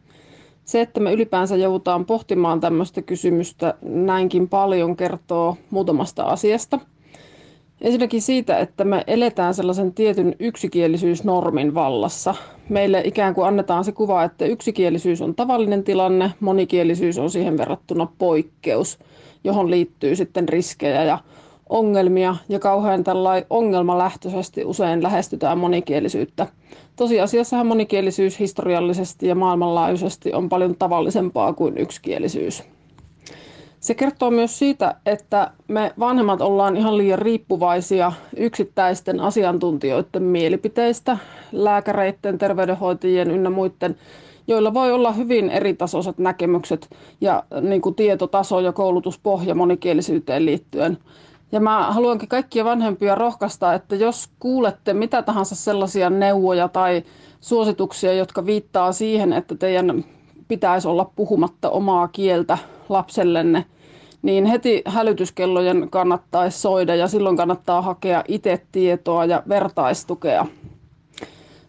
Se, 0.65 0.82
että 0.82 0.99
me 0.99 1.13
ylipäänsä 1.13 1.56
joudutaan 1.56 2.06
pohtimaan 2.06 2.60
tämmöistä 2.60 3.02
kysymystä 3.02 3.73
näinkin 3.82 4.49
paljon, 4.49 4.95
kertoo 4.95 5.58
muutamasta 5.69 6.23
asiasta– 6.23 6.80
Ensinnäkin 7.82 8.22
siitä, 8.22 8.58
että 8.58 8.84
me 8.84 9.04
eletään 9.08 9.54
sellaisen 9.54 9.94
tietyn 9.94 10.36
yksikielisyysnormin 10.39 11.74
vallassa. 11.74 12.36
Meille 12.70 13.02
ikään 13.06 13.34
kuin 13.34 13.48
annetaan 13.48 13.84
se 13.84 13.92
kuva, 13.92 14.24
että 14.24 14.46
yksikielisyys 14.46 15.22
on 15.22 15.36
tavallinen 15.36 15.84
tilanne, 15.84 16.32
monikielisyys 16.39 17.18
on 17.18 17.30
siihen 17.30 17.58
verrattuna 17.58 18.08
poikkeus, 18.18 19.00
johon 19.44 19.72
liittyy 19.72 20.15
sitten 20.15 20.50
riskejä 20.50 21.04
ja 21.04 21.20
ongelmia 21.70 22.36
ja 22.50 22.60
kauhean 22.60 23.04
tällainen 23.04 23.46
ongelmalähtöisesti 23.50 24.65
usein 24.65 25.04
lähestytään 25.04 25.58
monikielisyyttä. 25.58 26.48
Tosiasiassahan 26.96 27.68
monikielisyys 27.68 28.39
historiallisesti 28.39 29.28
ja 29.28 29.36
maailmanlaajuisesti 29.36 30.34
on 30.34 30.50
paljon 30.50 30.76
tavallisempaa 30.80 31.54
kuin 31.54 31.78
yksikielisyys. 31.78 32.63
Se 33.80 33.94
kertoo 33.94 34.32
myös 34.32 34.60
siitä, 34.60 34.96
että 35.06 35.52
me 35.68 35.94
vanhemmat 36.00 36.42
ollaan 36.42 36.78
ihan 36.78 36.98
liian 36.98 37.20
riippuvaisia 37.20 38.12
yksittäisten 38.38 39.20
asiantuntijoiden 39.20 40.24
mielipiteistä, 40.24 41.18
lääkäreiden, 41.52 42.38
terveydenhoitajien 42.38 43.32
ynnä 43.32 43.50
muiden, 43.50 43.96
joilla 44.48 44.74
voi 44.74 44.92
olla 44.92 45.12
hyvin 45.12 45.50
eritasoiset 45.50 46.18
näkemykset 46.18 46.89
ja 47.22 47.44
niin 47.62 47.82
kuin 47.82 47.96
tietotaso 47.96 48.60
ja 48.60 48.72
koulutuspohja 48.72 49.56
monikielisyyteen 49.56 50.46
liittyen. 50.46 50.98
Ja 51.52 51.60
mä 51.60 51.92
haluankin 51.92 52.30
kaikkia 52.30 52.65
vanhempia 52.65 53.15
rohkaista, 53.15 53.74
että 53.74 53.96
jos 53.96 54.30
kuulette 54.39 54.94
mitä 54.94 55.22
tahansa 55.22 55.56
sellaisia 55.56 56.10
neuvoja 56.10 56.68
tai 56.68 57.04
suosituksia, 57.42 58.13
jotka 58.13 58.46
viittaa 58.46 58.92
siihen, 58.92 59.34
että 59.34 59.56
teidän 59.56 60.06
pitäisi 60.48 60.88
olla 60.88 61.12
puhumatta 61.15 61.70
omaa 61.70 62.08
kieltä 62.08 62.58
lapsellenne, 62.89 63.65
niin 64.21 64.45
heti 64.45 64.82
hälytyskellojen 64.86 65.88
kannattaisi 65.89 66.60
soida 66.60 66.95
ja 66.95 67.08
silloin 67.08 67.38
kannattaa 67.38 67.82
hakea 67.82 68.23
itse 68.28 68.62
tietoa 68.71 69.25
ja 69.25 69.43
vertaistukea. 69.49 70.45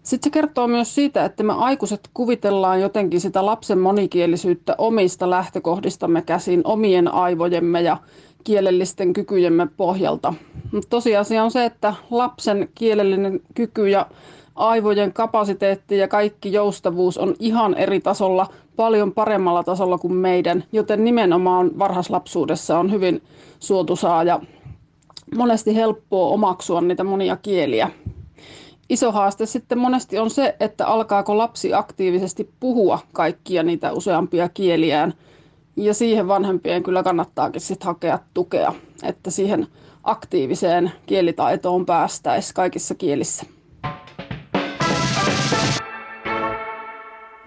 Sitten 0.02 0.30
se 0.30 0.30
kertoo 0.30 0.68
myös 0.68 0.94
siitä, 0.94 1.24
että 1.24 1.42
me 1.42 1.52
aikuiset 1.52 2.10
kuvitellaan 2.14 2.80
jotenkin 2.80 3.20
sitä 3.20 3.46
lapsen 3.46 3.78
monikielisyyttä 3.78 4.74
omista 4.78 5.30
lähtökohdistamme 5.30 6.22
käsin, 6.22 6.60
omien 6.64 7.14
aivojemme 7.14 7.80
ja 7.80 7.96
kielellisten 8.44 9.12
kykyjemme 9.12 9.66
pohjalta. 9.76 10.34
Mutta 10.72 10.88
tosiasia 10.88 11.44
on 11.44 11.50
se, 11.50 11.64
että 11.64 11.94
lapsen 12.10 12.68
kielellinen 12.74 13.40
kyky 13.54 13.88
ja 13.88 14.06
aivojen 14.54 15.12
kapasiteetti 15.12 15.98
ja 15.98 16.08
kaikki 16.08 16.52
joustavuus 16.52 17.18
on 17.18 17.34
ihan 17.38 17.74
eri 17.74 18.00
tasolla, 18.00 18.46
paljon 18.76 19.12
paremmalla 19.12 19.62
tasolla 19.62 19.98
kuin 19.98 20.12
meidän, 20.14 20.64
joten 20.72 21.04
nimenomaan 21.04 21.78
varhaislapsuudessa 21.78 22.78
on 22.78 22.92
hyvin 22.92 23.22
suotuisaa 23.58 24.24
ja 24.24 24.40
monesti 25.36 25.74
helppoa 25.74 26.28
omaksua 26.28 26.80
niitä 26.80 27.04
monia 27.04 27.36
kieliä. 27.36 27.90
Iso 28.88 29.12
haaste 29.12 29.46
sitten 29.46 29.78
monesti 29.78 30.18
on 30.18 30.30
se, 30.30 30.56
että 30.60 30.86
alkaako 30.86 31.38
lapsi 31.38 31.74
aktiivisesti 31.74 32.50
puhua 32.60 32.98
kaikkia 33.12 33.62
niitä 33.62 33.92
useampia 33.92 34.48
kieliään. 34.48 35.14
Ja 35.76 35.94
siihen 35.94 36.28
vanhempien 36.28 36.82
kyllä 36.82 37.02
kannattaakin 37.02 37.60
sitten 37.60 37.86
hakea 37.86 38.18
tukea, 38.34 38.72
että 39.02 39.30
siihen 39.30 39.66
aktiiviseen 40.04 40.92
kielitaitoon 41.06 41.86
päästäisiin 41.86 42.54
kaikissa 42.54 42.94
kielissä. 42.94 43.46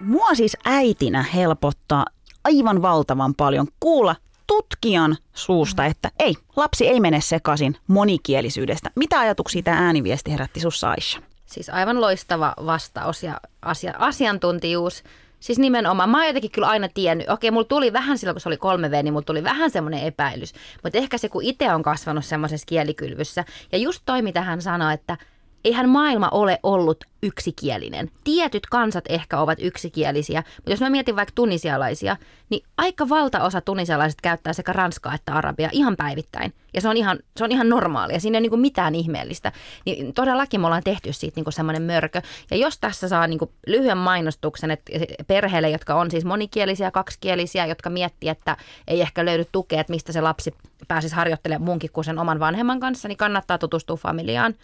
Mua 0.04 0.34
siis 0.34 0.56
äitinä 0.64 1.22
helpottaa 1.22 2.06
aivan 2.44 2.82
valtavan 2.82 3.34
paljon 3.34 3.66
kuulla 3.80 4.16
tutkijan 4.46 5.16
suusta, 5.34 5.86
että 5.86 6.10
ei, 6.18 6.34
lapsi 6.56 6.88
ei 6.88 7.00
mene 7.00 7.20
sekaisin 7.20 7.76
monikielisyydestä. 7.86 8.90
Mitä 8.96 9.18
ajatuksia 9.18 9.62
tämä 9.62 9.76
ääniviesti 9.76 10.32
herätti 10.32 10.60
sinussa 10.60 10.90
Aisha? 10.90 11.20
Siis 11.46 11.70
aivan 11.70 12.00
loistava 12.00 12.54
vastaus 12.66 13.22
ja 13.22 13.40
asia, 13.62 13.94
asiantuntijuus. 13.98 15.04
Siis 15.40 15.58
nimenomaan, 15.58 16.10
mä 16.10 16.18
oon 16.18 16.26
jotenkin 16.26 16.50
kyllä 16.50 16.68
aina 16.68 16.88
tiennyt, 16.94 17.30
okei, 17.30 17.50
mulla 17.50 17.66
tuli 17.66 17.92
vähän 17.92 18.18
silloin, 18.18 18.34
kun 18.34 18.40
se 18.40 18.48
oli 18.48 18.56
kolme 18.56 18.90
V, 18.90 19.02
niin 19.02 19.12
mulla 19.12 19.24
tuli 19.24 19.44
vähän 19.44 19.70
semmoinen 19.70 20.00
epäilys. 20.00 20.52
Mutta 20.82 20.98
ehkä 20.98 21.18
se, 21.18 21.28
kun 21.28 21.42
itse 21.42 21.74
on 21.74 21.82
kasvanut 21.82 22.24
semmoisessa 22.24 22.66
kielikylvyssä, 22.66 23.44
ja 23.72 23.78
just 23.78 24.02
toi, 24.06 24.22
mitä 24.22 24.42
hän 24.42 24.62
sanoi, 24.62 24.94
että– 24.94 25.16
eihän 25.64 25.88
maailma 25.88 26.28
ole 26.28 26.58
ollut 26.62 27.04
yksikielinen. 27.22 28.10
Tietyt 28.24 28.66
kansat 28.66 29.04
ehkä 29.08 29.38
ovat 29.38 29.58
yksikielisiä, 29.62 30.42
mutta 30.56 30.70
jos 30.70 30.80
mä 30.80 30.90
mietin 30.90 31.16
vaikka 31.16 31.32
tunisialaisia, 31.34 32.16
niin 32.50 32.66
aika 32.76 33.08
valtaosa 33.08 33.60
tunisialaiset 33.60 34.20
käyttää 34.20 34.52
sekä 34.52 34.72
ranskaa 34.72 35.14
että 35.14 35.32
arabia 35.32 35.68
ihan 35.72 35.96
päivittäin. 35.96 36.52
Ja 36.74 36.80
se 36.80 36.88
on 36.88 36.96
ihan, 36.96 37.18
se 37.36 37.44
on 37.44 37.52
ihan 37.52 37.68
normaalia, 37.68 38.20
siinä 38.20 38.38
ei 38.38 38.40
ole 38.40 38.48
niin 38.48 38.60
mitään 38.60 38.94
ihmeellistä. 38.94 39.52
Niin 39.84 40.14
todellakin 40.14 40.60
me 40.60 40.66
ollaan 40.66 40.82
tehty 40.84 41.12
siitä 41.12 41.40
niin 41.40 41.52
semmoinen 41.52 41.82
mörkö. 41.82 42.22
Ja 42.50 42.56
jos 42.56 42.78
tässä 42.78 43.08
saa 43.08 43.26
niin 43.26 43.40
lyhyen 43.66 43.98
mainostuksen, 43.98 44.70
että 44.70 44.92
perheille, 45.26 45.70
jotka 45.70 45.94
on 45.94 46.10
siis 46.10 46.24
monikielisiä, 46.24 46.90
kaksikielisiä, 46.90 47.66
jotka 47.66 47.90
miettii, 47.90 48.28
että 48.28 48.56
ei 48.88 49.00
ehkä 49.00 49.24
löydy 49.24 49.44
tukea, 49.52 49.80
että 49.80 49.92
mistä 49.92 50.12
se 50.12 50.20
lapsi 50.20 50.54
pääsisi 50.88 51.14
harjoittelemaan 51.14 51.64
munkin 51.64 51.90
kuin 51.92 52.04
sen 52.04 52.18
oman 52.18 52.40
vanhemman 52.40 52.80
kanssa, 52.80 53.08
niin 53.08 53.18
kannattaa 53.18 53.58
tutustua 53.58 53.96
familiaan 53.96 54.54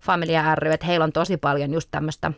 Familia 0.00 0.54
ry, 0.54 0.72
että 0.72 0.86
heillä 0.86 1.04
on 1.04 1.12
tosi 1.12 1.36
paljon 1.36 1.72
just 1.72 1.88
tämmöistä 1.90 2.32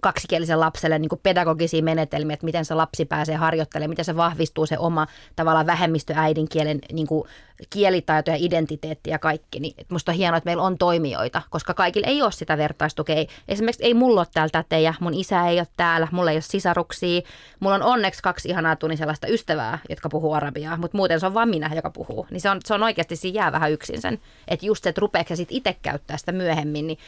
kaksikielisen 0.00 0.60
lapselle 0.60 0.98
niin 0.98 1.08
kuin 1.08 1.20
pedagogisia 1.22 1.82
menetelmiä, 1.82 2.34
että 2.34 2.44
miten 2.44 2.64
se 2.64 2.74
lapsi 2.74 3.04
pääsee 3.04 3.36
harjoittelemaan, 3.36 3.90
miten 3.90 4.04
se 4.04 4.16
vahvistuu 4.16 4.66
se 4.66 4.78
oma 4.78 5.06
tavallaan 5.36 5.66
vähemmistöäidinkielen 5.66 6.78
niin 6.92 7.06
kuin 7.06 7.28
kielitaito 7.70 8.30
ja 8.30 8.36
identiteetti 8.40 9.10
ja 9.10 9.18
kaikki. 9.18 9.60
Niin 9.60 9.74
musta 9.88 10.12
on 10.12 10.16
hienoa, 10.16 10.36
että 10.36 10.48
meillä 10.48 10.62
on 10.62 10.78
toimijoita, 10.78 11.42
koska 11.50 11.74
kaikille 11.74 12.06
ei 12.06 12.22
ole 12.22 12.32
sitä 12.32 12.58
vertaistukea. 12.58 13.24
Esimerkiksi 13.48 13.84
ei 13.84 13.94
mulla 13.94 14.20
ole 14.20 14.26
täällä 14.34 14.50
tätejä, 14.50 14.94
mun 15.00 15.14
isä 15.14 15.46
ei 15.46 15.58
ole 15.58 15.66
täällä, 15.76 16.08
mulla 16.12 16.30
ei 16.30 16.36
ole 16.36 16.40
sisaruksia. 16.40 17.20
Mulla 17.60 17.74
on 17.74 17.82
onneksi 17.82 18.22
kaksi 18.22 18.48
ihanaa 18.48 18.76
sellaista 18.94 19.26
ystävää, 19.26 19.78
jotka 19.88 20.08
puhuu 20.08 20.32
arabiaa, 20.32 20.76
mutta 20.76 20.96
muuten 20.96 21.20
se 21.20 21.26
on 21.26 21.34
vain 21.34 21.48
minä, 21.48 21.70
joka 21.74 21.90
puhuu. 21.90 22.26
Niin 22.30 22.40
se 22.40 22.50
on, 22.50 22.60
se 22.64 22.74
on 22.74 22.82
oikeasti, 22.82 23.16
siinä 23.16 23.40
jää 23.40 23.52
vähän 23.52 23.72
yksin 23.72 24.00
sen. 24.00 24.18
Että 24.48 24.66
just 24.66 24.84
se, 24.84 24.88
että 24.88 25.00
rupeeko 25.00 25.36
sitten 25.36 25.56
itse 25.56 25.76
käyttää 25.82 26.16
sitä 26.16 26.32
myöhemmin, 26.32 26.86
niin 26.86 26.98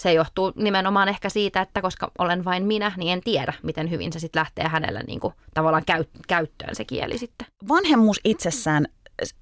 se 0.00 0.12
johtuu 0.12 0.52
nimenomaan 0.56 1.08
ehkä 1.08 1.28
siitä, 1.28 1.60
että 1.60 1.82
koska 1.82 2.10
olen 2.18 2.44
vain 2.44 2.66
minä, 2.66 2.92
niin 2.96 3.12
en 3.12 3.20
tiedä, 3.20 3.52
miten 3.62 3.90
hyvin 3.90 4.12
se 4.12 4.18
sitten 4.18 4.40
lähtee 4.40 4.68
hänellä 4.68 5.02
niin 5.06 5.20
kuin, 5.20 5.34
tavallaan 5.54 5.84
käyttöön 6.28 6.74
se 6.74 6.84
kieli 6.84 7.18
sitten. 7.18 7.46
Vanhemmuus 7.68 8.20
itsessään, 8.24 8.86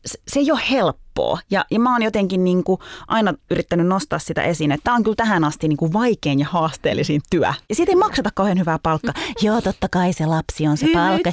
se 0.05 0.41
ei 0.41 0.51
ole 0.51 0.61
helppoa. 0.71 1.38
Ja, 1.51 1.64
ja 1.71 1.81
mä 1.81 1.93
oon 1.93 2.03
jotenkin 2.03 2.45
niin 2.45 2.64
kuin 2.64 2.81
aina 3.09 3.35
yrittänyt 3.51 3.87
nostaa 3.87 4.19
sitä 4.19 4.43
esiin, 4.43 4.73
että 4.73 4.85
tämä 4.85 4.95
on 4.95 5.03
kyllä 5.03 5.17
tähän 5.17 5.45
asti 5.45 5.69
niin 5.69 5.77
kuin 5.77 5.93
vaikein 5.93 6.38
ja 6.38 6.47
haasteellisin 6.47 7.21
työ. 7.31 7.53
Ja 7.69 7.75
siitä 7.75 7.93
ei 7.93 7.97
makseta 7.97 8.31
kauhean 8.35 8.59
hyvää 8.59 8.79
palkkaa. 8.83 9.14
Joo, 9.43 9.61
totta 9.61 9.88
kai 9.88 10.12
se 10.12 10.27
lapsi 10.27 10.67
on 10.67 10.77
se 10.77 10.87
palkka. 10.93 11.33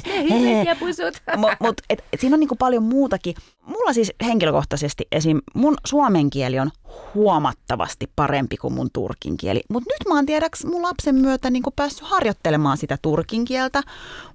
Mutta 1.36 1.56
mut, 1.60 1.80
siinä 2.20 2.34
on 2.34 2.40
niin 2.40 2.48
kuin 2.48 2.58
paljon 2.58 2.82
muutakin. 2.82 3.34
Mulla 3.66 3.92
siis 3.92 4.12
henkilökohtaisesti 4.24 5.06
esim. 5.12 5.40
mun 5.54 5.76
suomen 5.86 6.30
kieli 6.30 6.58
on 6.58 6.70
huomattavasti 7.14 8.10
parempi 8.16 8.56
kuin 8.56 8.74
mun 8.74 8.90
turkin 8.92 9.36
kieli. 9.36 9.62
Mutta 9.68 9.94
nyt 9.94 10.08
mä 10.08 10.14
oon 10.14 10.26
tiedäks 10.26 10.64
mun 10.64 10.82
lapsen 10.82 11.14
myötä 11.14 11.50
niin 11.50 11.62
päässyt 11.76 12.08
harjoittelemaan 12.08 12.76
sitä 12.76 12.98
turkin 13.02 13.44
kieltä. 13.44 13.82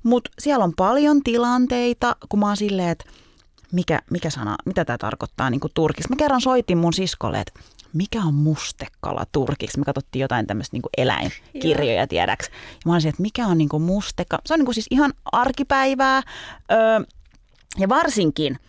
Mutta 0.04 0.32
siellä 0.40 0.64
on 0.64 0.74
paljon 0.78 1.24
tilanteita, 1.24 2.16
kun 2.30 2.40
mä 2.40 2.48
oon 2.48 2.58
silleen, 2.58 2.90
että 2.90 3.06
mikä, 3.72 4.00
mikä 4.12 4.30
sana, 4.30 4.56
mitä 4.66 4.86
tämä 4.86 4.98
tarkoittaa 4.98 5.50
niin 5.50 5.60
kuin 5.60 5.72
turkiksi. 5.74 6.10
Mä 6.10 6.16
kerran 6.16 6.42
soitin 6.42 6.78
mun 6.78 6.94
siskolle, 6.94 7.40
että 7.40 7.60
mikä 7.94 8.20
on 8.24 8.34
mustekala 8.34 9.26
turkiksi. 9.32 9.80
Me 9.80 9.86
katsottiin 9.86 10.22
jotain 10.22 10.48
tämmöistä 10.48 10.76
niin 10.76 10.84
eläinkirjoja 10.98 12.08
tiedäks. 12.08 12.48
Ja 12.48 12.82
mä 12.86 12.94
olisin, 12.94 13.10
että 13.10 13.22
mikä 13.22 13.48
on 13.48 13.58
niin 13.58 13.70
kuin 13.70 13.84
mustekala. 13.84 14.42
Se 14.46 14.54
on 14.54 14.60
niin 14.60 14.66
kuin 14.66 14.76
siis 14.76 14.88
ihan 14.92 15.14
arkipäivää. 15.32 16.22
Öö, 16.72 17.00
ja 17.78 17.90
varsinkin, 17.90 18.60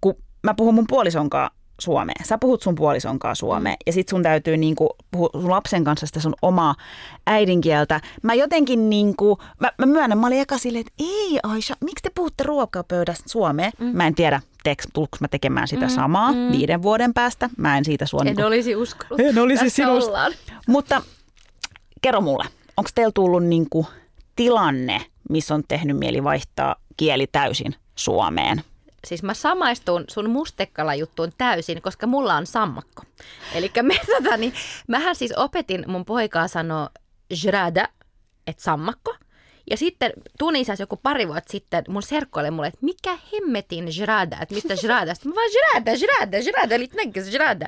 kun 0.00 0.14
mä 0.42 0.54
puhun 0.54 0.74
mun 0.74 0.86
puolisonkaan 0.88 1.50
suomea. 1.84 2.14
Sä 2.24 2.38
puhut 2.38 2.62
sun 2.62 2.74
puolisonkaan 2.74 3.36
suomea 3.36 3.72
mm. 3.72 3.76
ja 3.86 3.92
sit 3.92 4.08
sun 4.08 4.22
täytyy 4.22 4.56
niinku 4.56 4.90
puhua 5.10 5.28
sun 5.32 5.50
lapsen 5.50 5.84
kanssa 5.84 6.06
sitä 6.06 6.20
sun 6.20 6.34
omaa 6.42 6.74
äidinkieltä. 7.26 8.00
Mä 8.22 8.34
jotenkin 8.34 8.90
niinku, 8.90 9.38
mä, 9.60 9.70
mä 9.78 9.86
myönnän, 9.86 10.18
mä 10.18 10.26
olin 10.26 10.40
eka 10.40 10.58
silleen, 10.58 10.80
että 10.80 10.92
ei 10.98 11.38
Aisha, 11.42 11.76
miksi 11.80 12.02
te 12.02 12.10
puhutte 12.14 12.44
ruokapöydästä 12.44 13.28
suomea? 13.28 13.70
Mm. 13.78 13.86
Mä 13.86 14.06
en 14.06 14.14
tiedä, 14.14 14.40
teekö, 14.64 14.82
tulko 14.92 15.16
mä 15.20 15.28
tekemään 15.28 15.68
sitä 15.68 15.86
mm. 15.86 15.90
samaa 15.90 16.32
mm. 16.32 16.52
viiden 16.52 16.82
vuoden 16.82 17.14
päästä. 17.14 17.50
Mä 17.56 17.78
en 17.78 17.84
siitä 17.84 18.06
sua... 18.06 18.20
En 18.20 18.26
niinku, 18.26 18.42
olisi 18.42 18.76
uskonut. 18.76 19.20
En 19.20 19.38
olisi 19.38 19.70
sinusta. 19.70 20.30
Mutta 20.68 21.02
kerro 22.02 22.20
mulle, 22.20 22.44
onko 22.76 22.90
teillä 22.94 23.12
tullut 23.14 23.44
niinku 23.44 23.86
tilanne, 24.36 25.06
missä 25.30 25.54
on 25.54 25.62
tehnyt 25.68 25.98
mieli 25.98 26.24
vaihtaa 26.24 26.76
kieli 26.96 27.26
täysin 27.26 27.74
Suomeen? 27.94 28.62
Siis 29.04 29.22
mä 29.22 29.34
samaistun 29.34 30.04
sun 30.08 30.30
mustekala-juttuun 30.30 31.32
täysin, 31.38 31.82
koska 31.82 32.06
mulla 32.06 32.34
on 32.34 32.46
sammakko. 32.46 33.02
Eli 33.54 33.70
me, 33.82 33.94
tota, 34.16 34.36
niin, 34.36 34.52
mähän 34.88 35.16
siis 35.16 35.32
opetin 35.36 35.84
mun 35.86 36.04
poikaa 36.04 36.48
sanoa 36.48 36.90
jrada, 37.44 37.88
että 38.46 38.62
sammakko. 38.62 39.16
Ja 39.70 39.76
sitten 39.76 40.12
Tunisassa 40.38 40.82
joku 40.82 40.96
pari 40.96 41.28
vuotta 41.28 41.52
sitten 41.52 41.84
mun 41.88 42.02
serkkoille 42.02 42.50
mulle, 42.50 42.66
että 42.66 42.78
mikä 42.82 43.18
hemmetin 43.32 43.88
jrada, 43.98 44.36
että 44.40 44.54
mistä 44.54 44.74
jrada. 44.82 45.14
Sitten 45.14 45.32
mä 45.32 45.34
vaan 45.34 45.50
jrada, 45.52 45.92
jrada, 45.92 46.38
jrada, 46.38 46.74
eli 46.74 46.90
jrada 47.32 47.66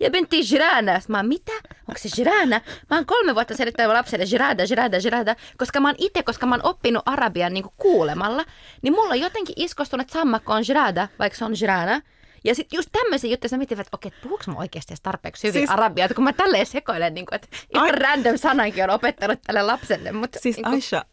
ja 0.00 0.10
binti 0.10 0.40
jirana. 0.52 1.00
Mä 1.08 1.22
mitä? 1.22 1.52
Onko 1.88 1.98
se 1.98 2.08
jirana? 2.18 2.60
Mä 2.90 2.96
oon 2.96 3.06
kolme 3.06 3.34
vuotta 3.34 3.56
selittänyt 3.56 3.92
lapselle 3.92 4.24
jirada, 4.30 4.64
jirada, 4.70 4.98
jirada, 5.04 5.36
koska 5.56 5.80
mä 5.80 5.88
oon 5.88 5.94
itse, 5.98 6.22
koska 6.22 6.46
mä 6.46 6.54
oon 6.54 6.66
oppinut 6.66 7.02
arabian 7.06 7.54
niin 7.54 7.64
kuulemalla, 7.76 8.44
niin 8.82 8.94
mulla 8.94 9.10
on 9.10 9.20
jotenkin 9.20 9.54
iskostunut, 9.58 10.04
että 10.04 10.12
sammakko 10.12 10.52
on 10.52 10.64
jirada, 10.68 11.08
vaikka 11.18 11.38
se 11.38 11.44
on 11.44 11.54
jirana. 11.60 12.00
Ja 12.44 12.54
sitten 12.54 12.76
just 12.76 12.88
tämmöisiä 12.92 13.30
juttuja, 13.30 13.48
sä 13.48 13.56
mietit, 13.56 13.78
että 13.78 13.96
okei, 13.96 14.12
puhuuko 14.22 14.44
mä 14.46 14.54
oikeasti 14.58 14.94
tarpeeksi 15.02 15.48
hyvin 15.48 15.60
siis... 15.60 15.70
arabiaa, 15.70 16.04
että 16.04 16.14
kun 16.14 16.24
mä 16.24 16.32
tälleen 16.32 16.66
sekoilen, 16.66 17.14
niin 17.14 17.26
kuin, 17.26 17.34
että 17.34 17.48
ihan 17.74 17.90
Ai... 17.90 17.98
random 17.98 18.38
sanankin 18.38 18.84
on 18.84 18.90
opettanut 18.90 19.38
tälle 19.46 19.62
lapselle. 19.62 20.12
Mutta, 20.12 20.38
siis 20.42 20.56
niin 20.56 20.64
kuin... 20.64 20.74
Aisha, 20.74 21.04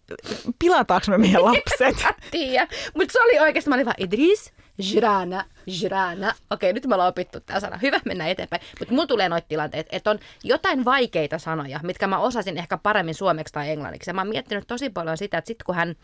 pilataanko 0.59 1.05
me 1.11 1.17
meidän 1.17 1.45
lapset? 1.45 2.05
tiedä, 2.31 2.67
mutta 2.93 3.11
se 3.11 3.21
oli 3.21 3.39
oikeasti, 3.39 3.69
mä 3.69 3.75
olin 3.75 3.85
vaan, 3.85 3.95
Idris, 3.99 4.53
Jirana, 4.77 5.45
jirana. 5.67 6.33
Okei, 6.49 6.73
nyt 6.73 6.85
me 6.85 6.95
ollaan 6.95 7.09
opittu 7.09 7.39
tämä 7.39 7.59
sana. 7.59 7.77
Hyvä, 7.77 7.99
mennä 8.05 8.27
eteenpäin. 8.27 8.61
Mutta 8.79 8.93
mulla 8.93 9.07
tulee 9.07 9.29
noita 9.29 9.47
tilanteita, 9.47 9.89
että 9.91 10.09
on 10.09 10.19
jotain 10.43 10.85
vaikeita 10.85 11.39
sanoja, 11.39 11.79
mitkä 11.83 12.07
mä 12.07 12.19
osasin 12.19 12.57
ehkä 12.57 12.77
paremmin 12.77 13.15
suomeksi 13.15 13.53
tai 13.53 13.69
englanniksi. 13.69 14.09
Ja 14.09 14.13
mä 14.13 14.21
oon 14.21 14.29
miettinyt 14.29 14.67
tosi 14.67 14.89
paljon 14.89 15.17
sitä, 15.17 15.37
että 15.37 15.47
sitten 15.47 15.65
kun 15.65 15.75
hän 15.75 15.95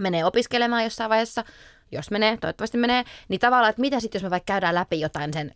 menee 0.00 0.24
opiskelemaan 0.24 0.84
jossain 0.84 1.10
vaiheessa, 1.10 1.44
jos 1.92 2.10
menee, 2.10 2.36
toivottavasti 2.36 2.78
menee, 2.78 3.04
niin 3.28 3.40
tavallaan, 3.40 3.70
että 3.70 3.80
mitä 3.80 4.00
sitten, 4.00 4.18
jos 4.18 4.22
me 4.22 4.30
vaikka 4.30 4.52
käydään 4.52 4.74
läpi 4.74 5.00
jotain 5.00 5.32
sen 5.32 5.54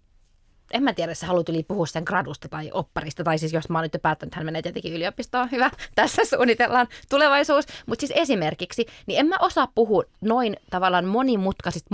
en 0.71 0.83
mä 0.83 0.93
tiedä, 0.93 1.11
jos 1.11 1.21
sä 1.21 1.27
haluat 1.27 1.49
yli 1.49 1.63
puhua 1.63 1.87
sen 1.87 2.03
gradusta 2.07 2.49
tai 2.49 2.71
opparista, 2.75 3.25
tai 3.25 3.39
siis 3.39 3.53
jos 3.53 3.69
mä 3.69 3.79
oon 3.79 3.83
nyt 3.83 4.03
päättänyt, 4.03 4.29
että 4.29 4.39
hän 4.41 4.47
menee 4.47 4.63
tietenkin 4.63 4.93
yliopistoon, 4.93 5.51
hyvä, 5.51 5.71
tässä 5.95 6.23
suunnitellaan 6.25 6.89
tulevaisuus. 7.09 7.65
Mutta 7.87 8.01
siis 8.01 8.13
esimerkiksi, 8.15 8.87
niin 9.07 9.21
en 9.21 9.27
mä 9.27 9.37
osaa 9.41 9.69
puhua 9.75 10.03
noin 10.21 10.57
tavallaan 10.71 11.05
monimutkaisista, 11.05 11.89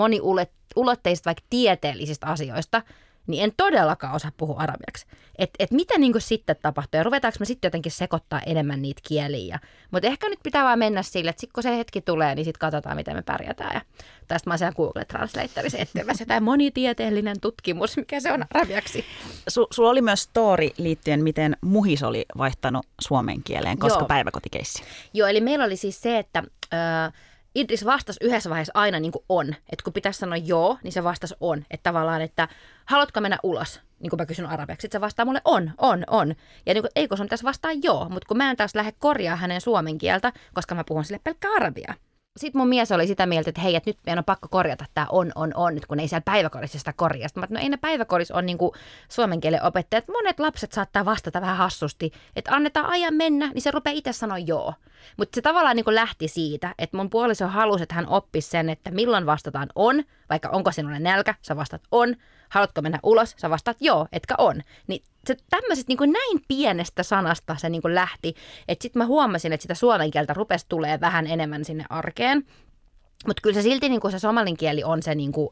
moniulotteisista, 0.76 1.28
vaikka 1.28 1.44
tieteellisistä 1.50 2.26
asioista, 2.26 2.82
niin 3.26 3.44
en 3.44 3.52
todellakaan 3.56 4.14
osaa 4.14 4.30
puhua 4.36 4.56
arabiaksi. 4.58 5.06
Et, 5.38 5.50
et 5.58 5.70
mitä 5.70 5.98
niin 5.98 6.12
sitten 6.18 6.56
tapahtuu 6.62 6.98
ja 6.98 7.04
ruvetaanko 7.04 7.36
me 7.40 7.46
sitten 7.46 7.68
jotenkin 7.68 7.92
sekoittaa 7.92 8.40
enemmän 8.46 8.82
niitä 8.82 9.00
kieliä. 9.08 9.58
Mutta 9.90 10.08
ehkä 10.08 10.28
nyt 10.28 10.38
pitää 10.42 10.64
vaan 10.64 10.78
mennä 10.78 11.02
sille, 11.02 11.30
että 11.30 11.40
sitten 11.40 11.52
kun 11.52 11.62
se 11.62 11.76
hetki 11.76 12.00
tulee, 12.00 12.34
niin 12.34 12.44
sitten 12.44 12.58
katsotaan, 12.58 12.96
miten 12.96 13.16
me 13.16 13.22
pärjätään. 13.22 13.74
Ja 13.74 13.80
tästä 14.28 14.50
mä 14.50 14.52
oon 14.52 14.58
siellä 14.58 14.74
Google 14.76 15.04
Translatorissa 15.04 15.78
etsimässä 15.78 16.22
jotain 16.22 16.42
monitieteellinen 16.42 17.40
tutkimus, 17.40 17.96
mikä 17.96 18.20
se 18.20 18.32
on 18.32 18.44
arabiaksi. 18.54 19.04
Su, 19.48 19.66
sulla 19.70 19.90
oli 19.90 20.02
myös 20.02 20.22
story 20.22 20.68
liittyen, 20.78 21.22
miten 21.22 21.56
muhis 21.60 22.02
oli 22.02 22.24
vaihtanut 22.38 22.86
suomen 23.00 23.42
kieleen, 23.42 23.78
koska 23.78 23.98
Joo. 23.98 24.08
päiväkotikeissi. 24.08 24.82
Joo, 25.14 25.28
eli 25.28 25.40
meillä 25.40 25.64
oli 25.64 25.76
siis 25.76 26.00
se, 26.00 26.18
että... 26.18 26.42
Öö, 26.74 27.10
Idris 27.56 27.84
vastasi 27.84 28.18
yhdessä 28.22 28.50
vaiheessa 28.50 28.72
aina 28.74 29.00
niin 29.00 29.12
kuin 29.12 29.24
on. 29.28 29.48
Että 29.48 29.84
kun 29.84 29.92
pitäisi 29.92 30.18
sanoa 30.18 30.36
joo, 30.36 30.78
niin 30.82 30.92
se 30.92 31.04
vastasi 31.04 31.34
on. 31.40 31.64
Että 31.70 31.90
tavallaan, 31.90 32.22
että 32.22 32.48
haluatko 32.84 33.20
mennä 33.20 33.38
ulos? 33.42 33.80
Niin 34.00 34.10
kuin 34.10 34.20
mä 34.20 34.26
kysyn 34.26 34.46
arabiaksi. 34.46 34.82
Sitten 34.82 34.98
se 34.98 35.00
vastaa 35.00 35.24
mulle 35.24 35.40
on, 35.44 35.70
on, 35.78 36.04
on. 36.06 36.34
Ja 36.66 36.74
niin 36.74 36.82
kuin, 36.82 36.90
ei 36.96 37.08
kun 37.08 37.16
sun 37.16 37.26
pitäisi 37.26 37.44
vastaa 37.44 37.70
joo. 37.82 38.08
Mutta 38.08 38.28
kun 38.28 38.36
mä 38.36 38.50
en 38.50 38.56
taas 38.56 38.74
lähde 38.74 38.92
korjaa 38.98 39.36
hänen 39.36 39.60
suomen 39.60 39.98
kieltä, 39.98 40.32
koska 40.54 40.74
mä 40.74 40.84
puhun 40.84 41.04
sille 41.04 41.20
pelkkää 41.24 41.50
arabiaa 41.56 41.94
sitten 42.36 42.58
mun 42.60 42.68
mies 42.68 42.92
oli 42.92 43.06
sitä 43.06 43.26
mieltä, 43.26 43.50
että 43.50 43.60
hei, 43.60 43.76
että 43.76 43.90
nyt 43.90 43.98
meidän 44.06 44.18
on 44.18 44.24
pakko 44.24 44.48
korjata 44.48 44.84
tämä 44.94 45.06
on, 45.10 45.32
on, 45.34 45.52
on, 45.54 45.74
nyt 45.74 45.86
kun 45.86 46.00
ei 46.00 46.08
siellä 46.08 46.22
päiväkodissa 46.24 46.78
sitä 46.78 46.92
korjaa. 46.92 47.28
Mä, 47.34 47.46
no 47.50 47.60
ei 47.60 47.68
ne 47.68 47.76
päiväkodissa 47.76 48.34
on 48.34 48.46
niin 48.46 48.58
suomen 49.08 49.40
kielen 49.40 49.62
opettajat. 49.62 50.08
Monet 50.08 50.40
lapset 50.40 50.72
saattaa 50.72 51.04
vastata 51.04 51.40
vähän 51.40 51.56
hassusti, 51.56 52.12
että 52.36 52.50
annetaan 52.54 52.86
ajan 52.86 53.14
mennä, 53.14 53.50
niin 53.54 53.62
se 53.62 53.70
rupeaa 53.70 53.96
itse 53.96 54.12
sanoa 54.12 54.38
joo. 54.38 54.74
Mutta 55.16 55.34
se 55.34 55.42
tavallaan 55.42 55.76
niin 55.76 55.94
lähti 55.94 56.28
siitä, 56.28 56.74
että 56.78 56.96
mun 56.96 57.10
puoliso 57.10 57.48
halusi, 57.48 57.82
että 57.82 57.94
hän 57.94 58.08
oppisi 58.08 58.50
sen, 58.50 58.70
että 58.70 58.90
milloin 58.90 59.26
vastataan 59.26 59.68
on, 59.74 60.04
vaikka 60.30 60.48
onko 60.48 60.72
sinulle 60.72 60.98
nälkä, 60.98 61.34
sä 61.42 61.56
vastat 61.56 61.82
on, 61.90 62.16
haluatko 62.48 62.82
mennä 62.82 62.98
ulos, 63.02 63.34
sä 63.38 63.50
vastaat 63.50 63.76
joo, 63.80 64.06
etkä 64.12 64.34
on. 64.38 64.62
Niin 64.86 65.02
se 65.26 65.36
tämmöisestä 65.50 65.88
niin 65.88 66.12
näin 66.12 66.44
pienestä 66.48 67.02
sanasta 67.02 67.56
se 67.58 67.68
niin 67.68 67.82
lähti, 67.84 68.34
että 68.68 68.82
sitten 68.82 69.00
mä 69.00 69.06
huomasin, 69.06 69.52
että 69.52 69.62
sitä 69.62 69.74
suomen 69.74 70.10
kieltä 70.10 70.34
rupesi 70.34 70.66
tulee 70.68 71.00
vähän 71.00 71.26
enemmän 71.26 71.64
sinne 71.64 71.84
arkeen. 71.90 72.46
Mutta 73.26 73.40
kyllä 73.42 73.54
se 73.54 73.62
silti 73.62 73.88
niin 73.88 74.00
kuin 74.00 74.12
se 74.12 74.18
somalin 74.18 74.56
kieli 74.56 74.84
on 74.84 75.02
se 75.02 75.14
niin 75.14 75.32
kuin, 75.32 75.48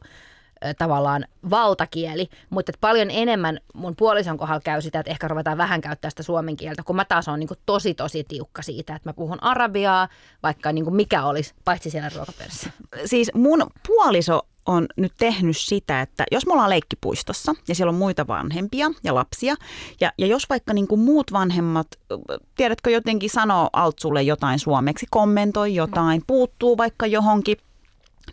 tavallaan 0.77 1.25
valtakieli, 1.49 2.29
mutta 2.49 2.69
että 2.69 2.81
paljon 2.81 3.11
enemmän 3.11 3.59
mun 3.73 3.95
puolison 3.95 4.37
kohdalla 4.37 4.61
käy 4.61 4.81
sitä, 4.81 4.99
että 4.99 5.11
ehkä 5.11 5.27
ruvetaan 5.27 5.57
vähän 5.57 5.81
käyttää 5.81 6.09
sitä 6.09 6.23
suomen 6.23 6.57
kieltä, 6.57 6.83
kun 6.83 6.95
mä 6.95 7.05
taas 7.05 7.27
on 7.27 7.39
niin 7.39 7.49
tosi 7.65 7.93
tosi 7.93 8.23
tiukka 8.23 8.61
siitä, 8.61 8.95
että 8.95 9.09
mä 9.09 9.13
puhun 9.13 9.43
arabiaa, 9.43 10.07
vaikka 10.43 10.71
niin 10.71 10.95
mikä 10.95 11.25
olisi, 11.25 11.53
paitsi 11.65 11.89
siellä 11.89 12.09
ruokapöydässä. 12.15 12.69
Siis 13.05 13.31
mun 13.33 13.67
puoliso 13.87 14.41
on 14.65 14.87
nyt 14.97 15.13
tehnyt 15.17 15.57
sitä, 15.57 16.01
että 16.01 16.23
jos 16.31 16.45
me 16.45 16.53
ollaan 16.53 16.69
leikkipuistossa 16.69 17.55
ja 17.67 17.75
siellä 17.75 17.89
on 17.89 17.95
muita 17.95 18.27
vanhempia 18.27 18.91
ja 19.03 19.15
lapsia, 19.15 19.55
ja, 20.01 20.11
ja 20.17 20.27
jos 20.27 20.49
vaikka 20.49 20.73
niin 20.73 20.87
kuin 20.87 21.01
muut 21.01 21.31
vanhemmat, 21.31 21.87
tiedätkö 22.55 22.89
jotenkin 22.89 23.29
sanoo 23.29 23.69
Altsulle 23.73 24.23
jotain 24.23 24.59
suomeksi, 24.59 25.05
kommentoi 25.09 25.75
jotain, 25.75 26.21
puuttuu 26.27 26.77
vaikka 26.77 27.05
johonkin, 27.07 27.57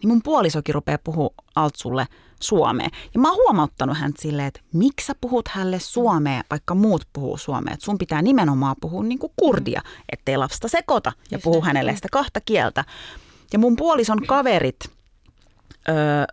niin 0.03 0.09
mun 0.09 0.23
puolisokin 0.23 0.75
rupeaa 0.75 0.99
puhua 1.05 1.31
Altsulle 1.57 2.07
suomea. 2.41 2.89
Ja 3.15 3.21
mä 3.21 3.29
oon 3.29 3.37
huomauttanut 3.37 3.99
hän 3.99 4.13
silleen, 4.19 4.49
että 4.49 4.61
miksi 4.73 5.07
sä 5.07 5.15
puhut 5.21 5.49
hälle 5.49 5.79
suomea, 5.79 6.43
vaikka 6.51 6.75
muut 6.75 7.03
puhuu 7.13 7.39
suomea. 7.39 7.75
Että 7.75 7.85
sun 7.85 7.99
pitää 7.99 8.23
nimenomaan 8.23 8.77
puhua 8.81 9.03
niin 9.03 9.19
kuin 9.19 9.33
kurdia, 9.37 9.83
ettei 10.13 10.37
lapsta 10.37 10.69
sekoita 10.69 11.13
ja 11.31 11.39
puhu 11.39 11.63
hänelle 11.63 11.97
sitä 11.97 12.09
kahta 12.13 12.41
kieltä. 12.41 12.85
Ja 13.53 13.59
mun 13.59 13.77
puolison 13.77 14.27
kaverit, 14.27 14.79
öö, 15.89 16.25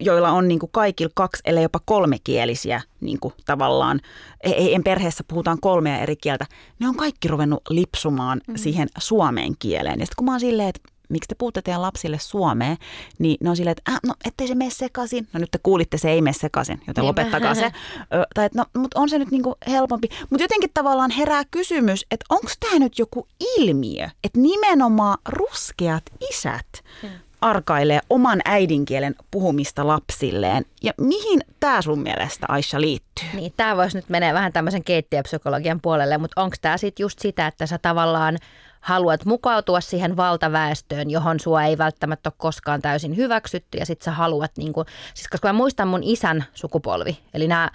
joilla 0.00 0.30
on 0.30 0.48
niin 0.48 0.58
kuin 0.58 0.72
kaikilla 0.72 1.12
kaksi, 1.14 1.42
ellei 1.44 1.62
jopa 1.62 1.80
kolmekielisiä 1.84 2.80
niin 3.00 3.20
kuin 3.20 3.34
tavallaan, 3.44 4.00
en 4.44 4.84
perheessä 4.84 5.24
puhutaan 5.28 5.60
kolmea 5.60 5.98
eri 5.98 6.16
kieltä, 6.16 6.46
ne 6.78 6.88
on 6.88 6.96
kaikki 6.96 7.28
ruvennut 7.28 7.62
lipsumaan 7.70 8.40
mm. 8.48 8.56
siihen 8.56 8.88
suomeen 8.98 9.54
kieleen. 9.58 10.00
Ja 10.00 10.06
sitten 10.06 10.16
kun 10.16 10.24
mä 10.24 10.30
oon 10.30 10.40
silleen, 10.40 10.68
että 10.68 10.80
miksi 11.08 11.28
te 11.28 11.34
puhutte 11.34 11.62
teidän 11.62 11.82
lapsille 11.82 12.18
suomea, 12.18 12.76
niin 13.18 13.36
ne 13.40 13.50
on 13.50 13.56
silleen, 13.56 13.74
että 13.78 13.92
äh, 13.92 14.00
no 14.06 14.14
ettei 14.24 14.48
se 14.48 14.54
mene 14.54 14.70
sekaisin. 14.70 15.28
No 15.32 15.40
nyt 15.40 15.50
te 15.50 15.58
kuulitte, 15.62 15.98
se 15.98 16.10
ei 16.10 16.22
mene 16.22 16.32
sekaisin, 16.32 16.80
joten 16.86 17.02
niin. 17.02 17.08
lopettakaa 17.08 17.54
se. 17.54 17.64
Ö, 18.14 18.26
tai 18.34 18.44
että 18.44 18.58
no, 18.58 18.64
mutta 18.80 19.00
on 19.00 19.08
se 19.08 19.18
nyt 19.18 19.30
niinku 19.30 19.56
helpompi. 19.68 20.08
Mutta 20.30 20.44
jotenkin 20.44 20.70
tavallaan 20.74 21.10
herää 21.10 21.42
kysymys, 21.50 22.06
että 22.10 22.26
onko 22.28 22.50
tämä 22.60 22.78
nyt 22.78 22.98
joku 22.98 23.28
ilmiö, 23.58 24.08
että 24.24 24.40
nimenomaan 24.40 25.18
ruskeat 25.28 26.02
isät 26.30 26.66
hmm 27.02 27.10
arkailee 27.40 28.00
oman 28.10 28.40
äidinkielen 28.44 29.14
puhumista 29.30 29.86
lapsilleen. 29.86 30.64
Ja 30.82 30.92
mihin 31.00 31.40
tämä 31.60 31.82
sun 31.82 32.02
mielestä, 32.02 32.46
Aisha, 32.48 32.80
liittyy? 32.80 33.28
Niin, 33.34 33.52
tämä 33.56 33.76
voisi 33.76 33.96
nyt 33.96 34.08
mennä 34.08 34.34
vähän 34.34 34.52
tämmöisen 34.52 34.84
keittiöpsykologian 34.84 35.80
puolelle, 35.80 36.18
mutta 36.18 36.42
onko 36.42 36.56
tämä 36.60 36.76
sitten 36.76 37.04
just 37.04 37.18
sitä, 37.18 37.46
että 37.46 37.66
sä 37.66 37.78
tavallaan 37.78 38.38
haluat 38.80 39.24
mukautua 39.24 39.80
siihen 39.80 40.16
valtaväestöön, 40.16 41.10
johon 41.10 41.40
sua 41.40 41.62
ei 41.62 41.78
välttämättä 41.78 42.28
ole 42.28 42.34
koskaan 42.36 42.82
täysin 42.82 43.16
hyväksytty 43.16 43.78
ja 43.78 43.86
sitten 43.86 44.04
sä 44.04 44.10
haluat, 44.10 44.52
niin 44.56 44.72
kuin, 44.72 44.86
siis 45.14 45.28
koska 45.28 45.48
mä 45.48 45.52
muistan 45.52 45.88
mun 45.88 46.02
isän 46.02 46.44
sukupolvi, 46.54 47.18
eli 47.34 47.48
nämä 47.48 47.70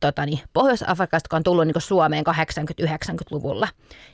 totani, 0.00 0.42
Pohjois-Afrikasta, 0.52 1.28
kun 1.28 1.36
on 1.36 1.42
tullut 1.42 1.66
niin 1.66 1.74
Suomeen 1.78 2.24
80-90-luvulla, 2.26 3.68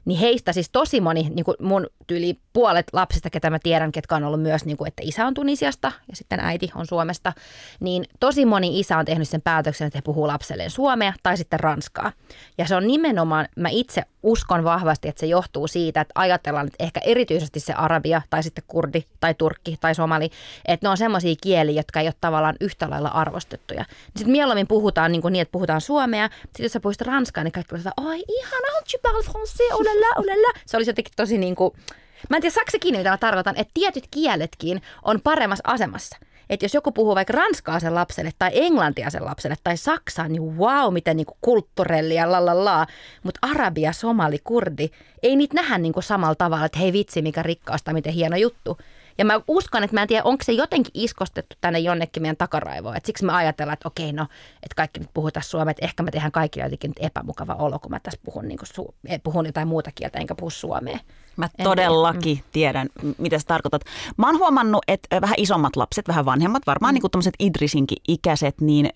niin 0.05 0.21
heistä 0.21 0.53
siis 0.53 0.71
tosi 0.71 1.01
moni, 1.01 1.31
niin 1.35 1.45
kuin 1.45 1.57
mun 1.61 1.87
yli 2.13 2.39
puolet 2.55 2.87
lapsista, 2.93 3.31
ketä 3.31 3.51
mä 3.51 3.59
tiedän, 3.59 3.93
ketkä 3.93 4.15
on 4.15 4.25
ollut 4.25 4.43
myös, 4.43 4.65
niin 4.65 4.77
kuin, 4.77 4.89
että 4.89 5.03
isä 5.05 5.27
on 5.27 5.35
Tunisiasta 5.35 5.93
ja 6.09 6.17
sitten 6.17 6.41
äiti 6.41 6.71
on 6.75 6.87
Suomesta, 6.87 7.33
niin 7.81 8.05
tosi 8.21 8.45
moni 8.45 8.81
isä 8.81 8.99
on 8.99 9.05
tehnyt 9.05 9.29
sen 9.29 9.43
päätöksen, 9.43 9.87
että 9.87 9.99
he 9.99 10.03
puhuu 10.03 10.27
lapselleen 10.27 10.71
suomea 10.71 11.13
tai 11.23 11.37
sitten 11.37 11.61
ranskaa. 11.61 12.13
Ja 12.59 12.67
se 12.67 12.77
on 12.77 12.87
nimenomaan, 12.87 13.49
mä 13.57 13.69
itse 13.69 14.03
uskon 14.23 14.65
vahvasti, 14.65 15.09
että 15.09 15.21
se 15.21 15.27
johtuu 15.27 15.67
siitä, 15.67 16.01
että 16.01 16.13
ajatellaan, 16.15 16.67
että 16.67 16.85
ehkä 16.85 17.01
erityisesti 17.05 17.61
se 17.61 17.73
arabia 17.73 18.23
tai 18.31 18.43
sitten 18.43 18.65
kurdi 18.67 19.03
tai 19.21 19.35
turkki 19.35 19.77
tai 19.81 19.95
somali, 19.95 20.31
että 20.65 20.87
ne 20.87 20.91
on 20.91 20.97
semmoisia 20.97 21.35
kieliä, 21.43 21.81
jotka 21.81 22.01
ei 22.01 22.07
ole 22.07 22.15
tavallaan 22.21 22.57
yhtä 22.61 22.91
lailla 22.91 23.09
arvostettuja. 23.09 23.85
Sitten 24.17 24.33
mieluummin 24.33 24.67
puhutaan 24.67 25.13
niin, 25.13 25.23
kuin 25.23 25.33
niin 25.33 25.43
että 25.43 25.53
puhutaan 25.53 25.81
suomea, 25.81 26.29
sitten 26.43 26.65
jos 26.65 26.73
sä 26.73 26.81
puhuisit 26.81 27.03
ranskaa, 27.03 27.45
niin 27.45 27.53
kaikki 27.53 27.79
sanotaan, 27.79 28.09
oi 28.09 28.25
ihana, 28.29 28.81
tu 28.93 28.99
parles 29.03 29.27
français, 29.27 29.75
oh 29.75 29.81
là 29.81 30.01
là, 30.01 30.19
oh 30.19 30.25
là 30.25 30.43
là. 30.43 30.61
Se 30.67 30.77
olisi 30.77 30.91
jotenkin 30.91 31.13
tosi 31.17 31.39
niin 31.39 31.55
kuin, 31.55 31.73
mä 32.31 32.37
en 32.37 32.43
tiedä, 32.43 32.55
saksa 32.55 32.79
kiinni, 32.79 32.99
mitä 32.99 33.11
mä 33.11 33.19
tarkoitan, 33.19 33.57
että 33.57 33.71
tietyt 33.75 34.05
kieletkin 34.11 34.83
on 35.03 35.21
paremmassa 35.21 35.65
asemassa 35.67 36.17
että 36.51 36.65
jos 36.65 36.75
joku 36.75 36.93
puhuu 36.93 37.15
vaikka 37.15 37.33
ranskaa 37.33 37.81
sen 37.81 37.95
lapselle 37.95 38.31
tai 38.39 38.51
englantia 38.55 39.11
sen 39.11 39.25
lapselle 39.25 39.57
tai 39.65 39.77
saksaa, 39.77 40.29
niin 40.29 40.59
wow, 40.59 40.93
miten 40.93 41.17
niinku 41.17 41.37
kulttuurelli 41.41 42.15
ja 42.15 42.33
la 42.33 42.87
Mutta 43.23 43.41
arabia, 43.43 43.93
somali, 43.93 44.39
kurdi, 44.45 44.91
ei 45.23 45.37
niitä 45.37 45.55
nähdä 45.55 45.79
niinku 45.79 46.03
samalla 46.03 46.35
tavalla, 46.35 46.67
että 46.67 46.79
hei 46.79 46.93
vitsi, 46.93 47.23
mikä 47.23 47.43
rikkaasta, 47.43 47.93
miten 47.93 48.13
hieno 48.13 48.37
juttu. 48.37 48.79
Ja 49.19 49.25
mä 49.25 49.41
uskon, 49.49 49.85
että 49.85 49.97
mä 49.97 50.03
en 50.03 50.09
tiedä, 50.09 50.25
onko 50.25 50.45
se 50.45 50.53
jotenkin 50.53 50.91
iskostettu 50.95 51.57
tänne 51.61 51.79
jonnekin 51.79 52.23
meidän 52.23 52.37
takaraivoon. 52.37 52.97
Et 52.97 53.05
siksi 53.05 53.25
me 53.25 53.33
ajatellaan, 53.33 53.73
että 53.73 53.89
okei, 53.89 54.13
no, 54.13 54.27
että 54.55 54.75
kaikki 54.77 55.01
nyt 55.01 55.11
puhutaan 55.15 55.45
suomea, 55.45 55.71
että 55.71 55.85
ehkä 55.85 56.03
mä 56.03 56.11
tehdään 56.11 56.33
kaikille 56.33 56.65
jotenkin 56.65 56.93
epämukava 57.01 57.55
olo, 57.55 57.79
kun 57.79 57.91
mä 57.91 58.01
tässä 58.01 58.21
puhun, 58.25 58.49
niin 58.49 58.59
eh, 59.09 59.21
puhun 59.23 59.47
jotain 59.47 59.69
muuta 59.69 59.91
kieltä, 59.95 60.19
enkä 60.19 60.35
puhu 60.35 60.51
suomea. 60.51 60.99
Mä 61.37 61.49
todellakin 61.63 62.37
mm. 62.37 62.43
tiedän, 62.53 62.89
mitä 63.19 63.39
sä 63.39 63.45
tarkoitat. 63.47 63.83
Mä 64.17 64.27
oon 64.27 64.39
huomannut, 64.39 64.85
että 64.89 65.21
vähän 65.21 65.35
isommat 65.39 65.77
lapset, 65.77 66.09
vähän 66.09 66.25
vanhemmat, 66.25 66.67
varmaan 66.67 66.95
mm. 66.95 66.95
niin 66.95 67.11
kuin 67.11 67.33
Idrisinkin 67.39 67.99
ikäiset, 68.09 68.61
niin 68.61 68.89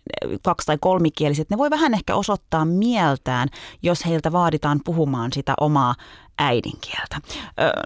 kaksi- 0.43 0.67
tai 0.67 0.79
kolmikieliset, 0.81 1.51
ne 1.51 1.59
voi 1.59 1.71
vähän 1.71 1.95
ehkä 1.95 2.15
osoittaa 2.15 2.65
mieltään, 2.65 3.49
jos 3.83 4.07
heiltä 4.07 4.33
vaaditaan 4.33 4.81
puhumaan 4.85 5.33
sitä 5.33 5.55
omaa 5.61 5.95
äidinkieltä. 6.39 7.21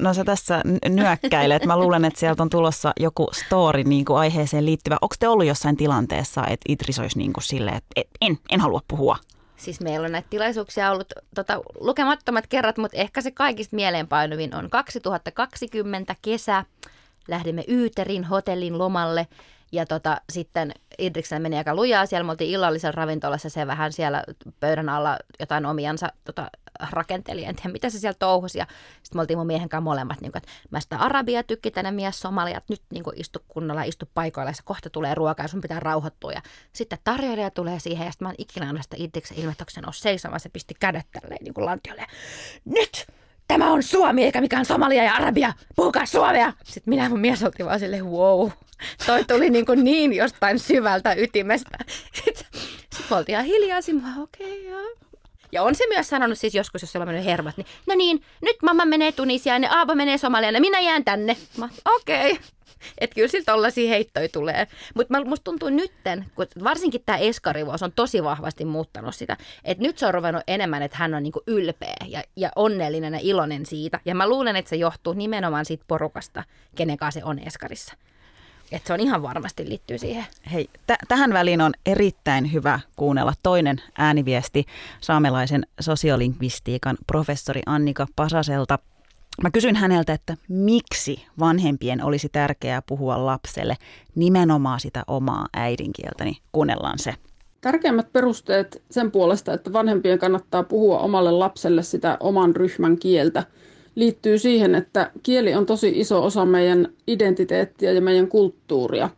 No 0.00 0.14
sä 0.14 0.24
tässä 0.24 0.62
nyökkäilet. 0.88 1.64
Mä 1.64 1.76
luulen, 1.76 2.04
että 2.04 2.20
sieltä 2.20 2.42
on 2.42 2.50
tulossa 2.50 2.92
joku 3.00 3.28
story 3.32 3.84
niin 3.84 4.04
kuin 4.04 4.18
aiheeseen 4.18 4.66
liittyvä. 4.66 4.98
Onko 5.00 5.14
te 5.18 5.28
ollut 5.28 5.46
jossain 5.46 5.76
tilanteessa, 5.76 6.46
että 6.46 6.72
Idris 6.72 6.98
olisi 6.98 7.18
niin 7.18 7.32
kuin 7.32 7.44
silleen, 7.44 7.76
että 7.76 8.16
en, 8.20 8.38
en 8.50 8.60
halua 8.60 8.80
puhua? 8.88 9.16
Siis 9.62 9.80
meillä 9.80 10.04
on 10.04 10.12
näitä 10.12 10.28
tilaisuuksia 10.30 10.90
ollut 10.90 11.12
tota, 11.34 11.60
lukemattomat 11.80 12.46
kerrat, 12.46 12.78
mutta 12.78 12.96
ehkä 12.96 13.20
se 13.20 13.30
kaikista 13.30 13.76
mieleenpainuvin 13.76 14.54
on 14.54 14.70
2020 14.70 16.16
kesä. 16.22 16.64
Lähdimme 17.28 17.64
Yyterin 17.68 18.24
hotellin 18.24 18.78
lomalle 18.78 19.26
ja 19.72 19.86
tota, 19.86 20.20
sitten 20.32 20.72
Idriksen 20.98 21.42
meni 21.42 21.56
aika 21.56 21.74
lujaa. 21.74 22.06
Siellä 22.06 22.24
me 22.24 22.30
oltiin 22.30 22.50
illallisella 22.50 22.94
ravintolassa, 22.96 23.48
se 23.48 23.66
vähän 23.66 23.92
siellä 23.92 24.24
pöydän 24.60 24.88
alla 24.88 25.18
jotain 25.40 25.66
omiansa 25.66 26.12
tota, 26.24 26.50
rakenteli. 26.90 27.44
En 27.44 27.56
tiedä, 27.56 27.72
mitä 27.72 27.90
se 27.90 27.98
siellä 27.98 28.16
touhusi. 28.18 28.58
Ja 28.58 28.66
sitten 29.02 29.18
me 29.18 29.20
oltiin 29.20 29.38
mun 29.38 29.46
miehen 29.46 29.68
kanssa 29.68 29.84
molemmat, 29.84 30.20
niin 30.20 30.32
kuin, 30.32 30.42
että 30.42 30.52
mä 30.70 30.80
sitä 30.80 30.96
arabia 30.96 31.42
tykki 31.42 31.70
tänne 31.70 31.90
mies 31.90 32.20
somalia, 32.20 32.56
että 32.56 32.72
nyt 32.72 32.82
niin 32.90 33.04
kuin, 33.04 33.20
istu 33.20 33.38
kunnolla, 33.48 33.82
istu 33.82 34.08
paikoilla 34.14 34.50
ja 34.50 34.54
kohta 34.64 34.90
tulee 34.90 35.14
ruokaa 35.14 35.44
ja 35.44 35.48
sun 35.48 35.60
pitää 35.60 35.80
rauhoittua. 35.80 36.32
Ja 36.32 36.42
sitten 36.72 36.98
tarjoilija 37.04 37.50
tulee 37.50 37.80
siihen 37.80 38.04
ja 38.04 38.12
sitten 38.12 38.26
mä 38.26 38.28
oon 38.28 38.36
ikinä 38.38 38.66
aina 38.66 38.82
sitä 38.82 38.96
Idriksen 38.98 39.38
ilmetoksen 39.38 39.86
ole 39.86 39.92
seisomaan. 39.92 40.40
Se 40.40 40.48
pisti 40.48 40.74
kädet 40.80 41.06
tälleen 41.12 41.44
niin 41.44 41.54
kuin 41.54 41.64
lantiolle. 41.64 42.06
Nyt! 42.64 43.06
Tämä 43.48 43.72
on 43.72 43.82
Suomi 43.82 44.24
eikä 44.24 44.40
mikään 44.40 44.64
Somalia 44.64 45.04
ja 45.04 45.14
Arabia. 45.14 45.52
Puhukaa 45.76 46.06
suomea! 46.06 46.52
Sitten 46.64 46.82
minä 46.90 47.02
ja 47.02 47.08
mun 47.08 47.20
mies 47.20 47.42
oltiin 47.42 47.66
vaan 47.66 47.80
silleen, 47.80 48.06
wow. 48.06 48.50
Toi 49.06 49.24
tuli 49.24 49.50
niin, 49.50 49.66
kuin 49.66 49.84
niin 49.84 50.12
jostain 50.12 50.58
syvältä 50.58 51.14
ytimestä. 51.14 51.78
Sitten 52.12 52.46
Sitten 52.96 53.18
oltiin 53.18 53.34
ihan 53.34 53.44
hiljaa, 53.44 53.78
okei, 54.22 54.68
okay, 54.68 54.88
Ja 55.52 55.62
on 55.62 55.74
se 55.74 55.84
myös 55.88 56.08
sanonut 56.08 56.38
siis 56.38 56.54
joskus, 56.54 56.82
jos 56.82 56.96
on 56.96 57.06
mennyt 57.06 57.24
hermot, 57.24 57.56
niin 57.56 57.66
no 57.86 57.94
niin, 57.94 58.22
nyt 58.42 58.56
mamma 58.62 58.84
menee 58.84 59.12
Tunisiaan 59.12 59.62
ja 59.62 59.70
Aaba 59.70 59.94
menee 59.94 60.18
Somaliaan 60.18 60.54
ja 60.54 60.60
minä 60.60 60.80
jään 60.80 61.04
tänne. 61.04 61.36
Okei. 61.84 62.32
Okay. 62.32 62.44
Että 62.98 63.14
kyllä 63.14 63.28
siltä 63.28 63.52
tollaisia 63.52 63.88
heittoja 63.88 64.28
tulee. 64.28 64.66
Mutta 64.94 65.24
musta 65.24 65.44
tuntuu 65.44 65.68
nytten, 65.68 66.26
kun 66.34 66.46
varsinkin 66.64 67.02
tämä 67.06 67.18
eskarivuos 67.18 67.82
on 67.82 67.92
tosi 67.92 68.24
vahvasti 68.24 68.64
muuttanut 68.64 69.14
sitä, 69.14 69.36
että 69.64 69.82
nyt 69.82 69.98
se 69.98 70.06
on 70.06 70.14
ruvennut 70.14 70.42
enemmän, 70.46 70.82
että 70.82 70.96
hän 70.96 71.14
on 71.14 71.22
niinku 71.22 71.42
ylpeä 71.46 71.96
ja, 72.08 72.22
ja 72.36 72.50
onnellinen 72.56 73.14
ja 73.14 73.20
iloinen 73.22 73.66
siitä. 73.66 74.00
Ja 74.04 74.14
mä 74.14 74.28
luulen, 74.28 74.56
että 74.56 74.68
se 74.68 74.76
johtuu 74.76 75.12
nimenomaan 75.12 75.64
siitä 75.64 75.84
porukasta, 75.88 76.44
kenen 76.74 76.96
kanssa 76.96 77.20
se 77.20 77.24
on 77.24 77.38
eskarissa. 77.38 77.94
Että 78.72 78.86
se 78.86 78.92
on 78.92 79.00
ihan 79.00 79.22
varmasti 79.22 79.68
liittyy 79.68 79.98
siihen. 79.98 80.24
Hei, 80.52 80.68
t- 80.86 81.08
tähän 81.08 81.32
väliin 81.32 81.60
on 81.60 81.72
erittäin 81.86 82.52
hyvä 82.52 82.80
kuunnella 82.96 83.32
toinen 83.42 83.82
ääniviesti 83.98 84.64
saamelaisen 85.00 85.66
sosiolingvistiikan 85.80 86.98
professori 87.06 87.62
Annika 87.66 88.06
Pasaselta– 88.16 88.78
Mä 89.42 89.50
kysyn 89.50 89.76
häneltä, 89.76 90.12
että 90.12 90.36
miksi 90.48 91.26
vanhempien 91.38 92.04
olisi 92.04 92.28
tärkeää 92.28 92.82
puhua 92.82 93.26
lapselle 93.26 93.76
nimenomaan 94.14 94.80
sitä 94.80 95.02
omaa 95.06 95.46
äidinkieltä, 95.56 96.24
niin 96.24 96.36
kuunnellaan 96.52 96.98
se. 96.98 97.14
Tärkeimmät 97.60 98.12
perusteet 98.12 98.82
sen 98.90 99.10
puolesta, 99.10 99.52
että 99.52 99.72
vanhempien 99.72 100.18
kannattaa 100.18 100.62
puhua 100.62 100.98
omalle 100.98 101.30
lapselle 101.30 101.82
sitä 101.82 102.16
oman 102.20 102.56
ryhmän 102.56 102.98
kieltä, 102.98 103.44
liittyy 103.94 104.38
siihen, 104.38 104.74
että 104.74 105.10
kieli 105.22 105.54
on 105.54 105.66
tosi 105.66 105.92
iso 105.94 106.24
osa 106.24 106.44
meidän 106.44 106.88
identiteettiä 107.06 107.92
ja 107.92 108.00
meidän 108.00 108.28
kulttuuria. 108.28 109.10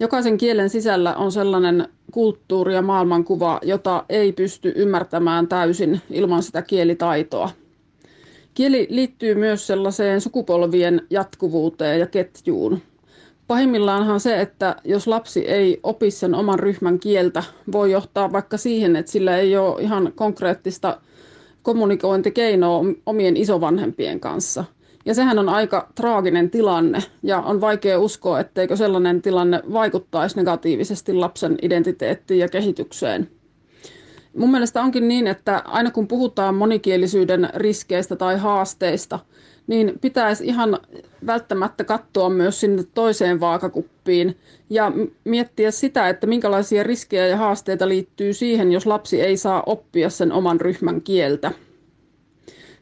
Jokaisen 0.00 0.36
kielen 0.38 0.70
sisällä 0.70 1.16
on 1.16 1.32
sellainen 1.32 1.88
kulttuuri 2.12 2.74
ja 2.74 2.82
maailmankuva, 2.82 3.60
jota 3.62 4.04
ei 4.08 4.32
pysty 4.32 4.72
ymmärtämään 4.76 5.48
täysin 5.48 6.00
ilman 6.10 6.42
sitä 6.42 6.62
kielitaitoa. 6.62 7.50
Kieli 8.54 8.86
liittyy 8.90 9.34
myös 9.34 9.66
sellaiseen 9.66 10.20
sukupolvien 10.20 11.02
jatkuvuuteen 11.10 12.00
ja 12.00 12.06
ketjuun. 12.06 12.82
Pahimmillaanhan 13.46 14.20
se, 14.20 14.40
että 14.40 14.76
jos 14.84 15.06
lapsi 15.06 15.48
ei 15.48 15.80
opi 15.82 16.10
sen 16.10 16.34
oman 16.34 16.58
ryhmän 16.58 16.98
kieltä, 16.98 17.42
voi 17.72 17.92
johtaa 17.92 18.32
vaikka 18.32 18.56
siihen, 18.56 18.96
että 18.96 19.12
sillä 19.12 19.36
ei 19.36 19.56
ole 19.56 19.82
ihan 19.82 20.12
konkreettista 20.14 21.00
kommunikointikeinoa 21.68 22.84
omien 23.06 23.36
isovanhempien 23.36 24.20
kanssa. 24.20 24.64
Ja 25.04 25.14
sehän 25.14 25.38
on 25.38 25.48
aika 25.48 25.88
traaginen 25.94 26.50
tilanne 26.50 26.98
ja 27.22 27.40
on 27.40 27.60
vaikea 27.60 27.98
uskoa, 27.98 28.40
etteikö 28.40 28.76
sellainen 28.76 29.22
tilanne 29.22 29.62
vaikuttaisi 29.72 30.36
negatiivisesti 30.36 31.12
lapsen 31.12 31.58
identiteettiin 31.62 32.40
ja 32.40 32.48
kehitykseen. 32.48 33.30
Mun 34.36 34.50
mielestä 34.50 34.82
onkin 34.82 35.08
niin, 35.08 35.26
että 35.26 35.62
aina 35.64 35.90
kun 35.90 36.08
puhutaan 36.08 36.54
monikielisyyden 36.54 37.50
riskeistä 37.54 38.16
tai 38.16 38.38
haasteista, 38.38 39.18
niin 39.68 39.98
pitäisi 40.00 40.46
ihan 40.46 40.78
välttämättä 41.26 41.84
katsoa 41.84 42.28
myös 42.28 42.60
sinne 42.60 42.84
toiseen 42.94 43.40
vaakakuppiin 43.40 44.36
ja 44.70 44.92
miettiä 45.24 45.70
sitä, 45.70 46.08
että 46.08 46.26
minkälaisia 46.26 46.82
riskejä 46.82 47.26
ja 47.26 47.36
haasteita 47.36 47.88
liittyy 47.88 48.32
siihen, 48.32 48.72
jos 48.72 48.86
lapsi 48.86 49.20
ei 49.20 49.36
saa 49.36 49.62
oppia 49.66 50.10
sen 50.10 50.32
oman 50.32 50.60
ryhmän 50.60 51.00
kieltä. 51.02 51.52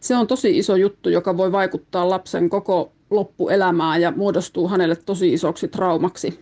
Se 0.00 0.16
on 0.16 0.26
tosi 0.26 0.58
iso 0.58 0.76
juttu, 0.76 1.08
joka 1.08 1.36
voi 1.36 1.52
vaikuttaa 1.52 2.10
lapsen 2.10 2.50
koko 2.50 2.92
loppuelämään 3.10 4.00
ja 4.00 4.12
muodostuu 4.16 4.68
hänelle 4.68 4.96
tosi 4.96 5.32
isoksi 5.32 5.68
traumaksi. 5.68 6.40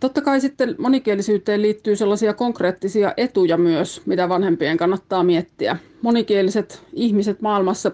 Totta 0.00 0.20
kai 0.20 0.40
sitten 0.40 0.74
monikielisyyteen 0.78 1.62
liittyy 1.62 1.96
sellaisia 1.96 2.34
konkreettisia 2.34 3.14
etuja 3.16 3.56
myös, 3.56 4.02
mitä 4.06 4.28
vanhempien 4.28 4.76
kannattaa 4.76 5.24
miettiä. 5.24 5.76
Monikieliset 6.02 6.82
ihmiset 6.92 7.40
maailmassa 7.40 7.92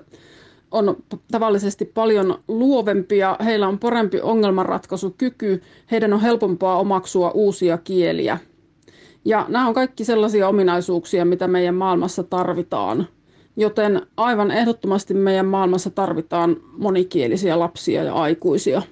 on 0.71 0.97
tavallisesti 1.31 1.85
paljon 1.85 2.39
luovempia, 2.49 3.37
heillä 3.45 3.69
on 3.69 3.79
parempi 3.79 4.21
ongelmanratkaisukyky, 4.21 5.63
heidän 5.91 6.13
on 6.13 6.21
helpompaa 6.21 6.79
omaksua 6.79 7.31
uusia 7.31 7.79
kieliä. 7.79 8.39
Ja 9.25 9.47
nämä 9.49 9.69
on 9.69 9.75
kaikki 9.75 10.05
sellaisia 10.05 10.49
ominaisuuksia, 10.49 11.25
mitä 11.25 11.49
meidän 11.49 11.75
maailmassa 11.75 12.23
tarvitaan. 12.23 13.07
Joten 13.57 14.03
aivan 14.17 14.51
ehdottomasti 14.51 15.15
meidän 15.15 15.47
maailmassa 15.47 15.91
tarvitaan 15.91 16.57
monikielisiä 16.73 17.59
lapsia 17.59 18.05
ja 18.05 18.15
aikuisia. 18.15 18.83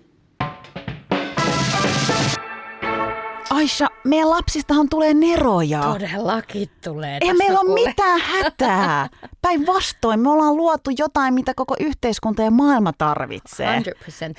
Aisha, 3.57 3.89
meidän 4.05 4.31
lapsistahan 4.31 4.89
tulee 4.89 5.15
neroja. 5.15 5.81
Todellakin 5.81 6.71
tulee. 6.85 7.19
Ei 7.21 7.35
meillä 7.35 7.61
ole 7.61 7.75
mitään 7.75 8.21
hätää. 8.21 9.09
Päinvastoin, 9.43 10.21
me 10.21 10.31
ollaan 10.31 10.57
luotu 10.57 10.91
jotain, 10.99 11.35
mitä 11.35 11.55
koko 11.55 11.77
yhteiskunta 11.81 12.43
ja 12.43 12.51
maailma 12.51 12.93
tarvitsee. 12.93 13.79
100% 13.79 13.83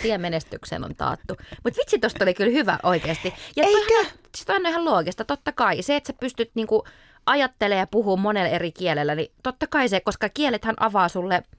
tie 0.01 0.17
menestyksen 0.17 0.83
on 0.83 0.95
taattu. 0.95 1.35
Mutta 1.63 1.79
vitsi, 1.79 1.99
tosta 1.99 2.23
oli 2.25 2.33
kyllä 2.33 2.51
hyvä 2.51 2.79
oikeasti. 2.83 3.33
Ja 3.55 3.63
Eikö? 3.63 4.09
Siis 4.35 4.49
on 4.49 4.65
ihan 4.65 4.85
loogista, 4.85 5.25
totta 5.25 5.51
kai. 5.51 5.81
Se, 5.81 5.95
että 5.95 6.07
sä 6.07 6.13
pystyt 6.19 6.51
niinku 6.55 6.83
ajattelemaan 7.25 7.79
ja 7.79 7.87
puhumaan 7.87 8.19
monella 8.19 8.49
eri 8.49 8.71
kielellä, 8.71 9.15
niin 9.15 9.31
totta 9.43 9.67
kai 9.67 9.89
se, 9.89 9.99
koska 9.99 10.29
kielethän 10.29 10.75
avaa 10.79 11.09
sulle– 11.09 11.43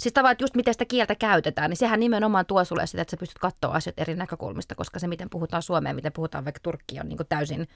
Siis 0.00 0.12
tavallaan, 0.12 0.32
että 0.32 0.44
just 0.44 0.54
miten 0.54 0.74
sitä 0.74 0.84
kieltä 0.84 1.14
käytetään, 1.14 1.70
niin 1.70 1.76
sehän 1.76 2.00
nimenomaan 2.00 2.46
tuo 2.46 2.64
sulle 2.64 2.86
sitä, 2.86 3.02
että 3.02 3.10
sä 3.10 3.16
pystyt 3.16 3.38
katsoa 3.38 3.74
asiat 3.74 3.98
eri 3.98 4.14
näkökulmista, 4.14 4.74
koska 4.74 4.98
se, 4.98 5.06
miten 5.06 5.30
puhutaan 5.30 5.62
suomea, 5.62 5.94
miten 5.94 6.12
puhutaan 6.12 6.44
vaikka 6.44 6.60
turkki, 6.62 7.00
on 7.00 7.08
niin 7.08 7.18
täysin 7.28 7.68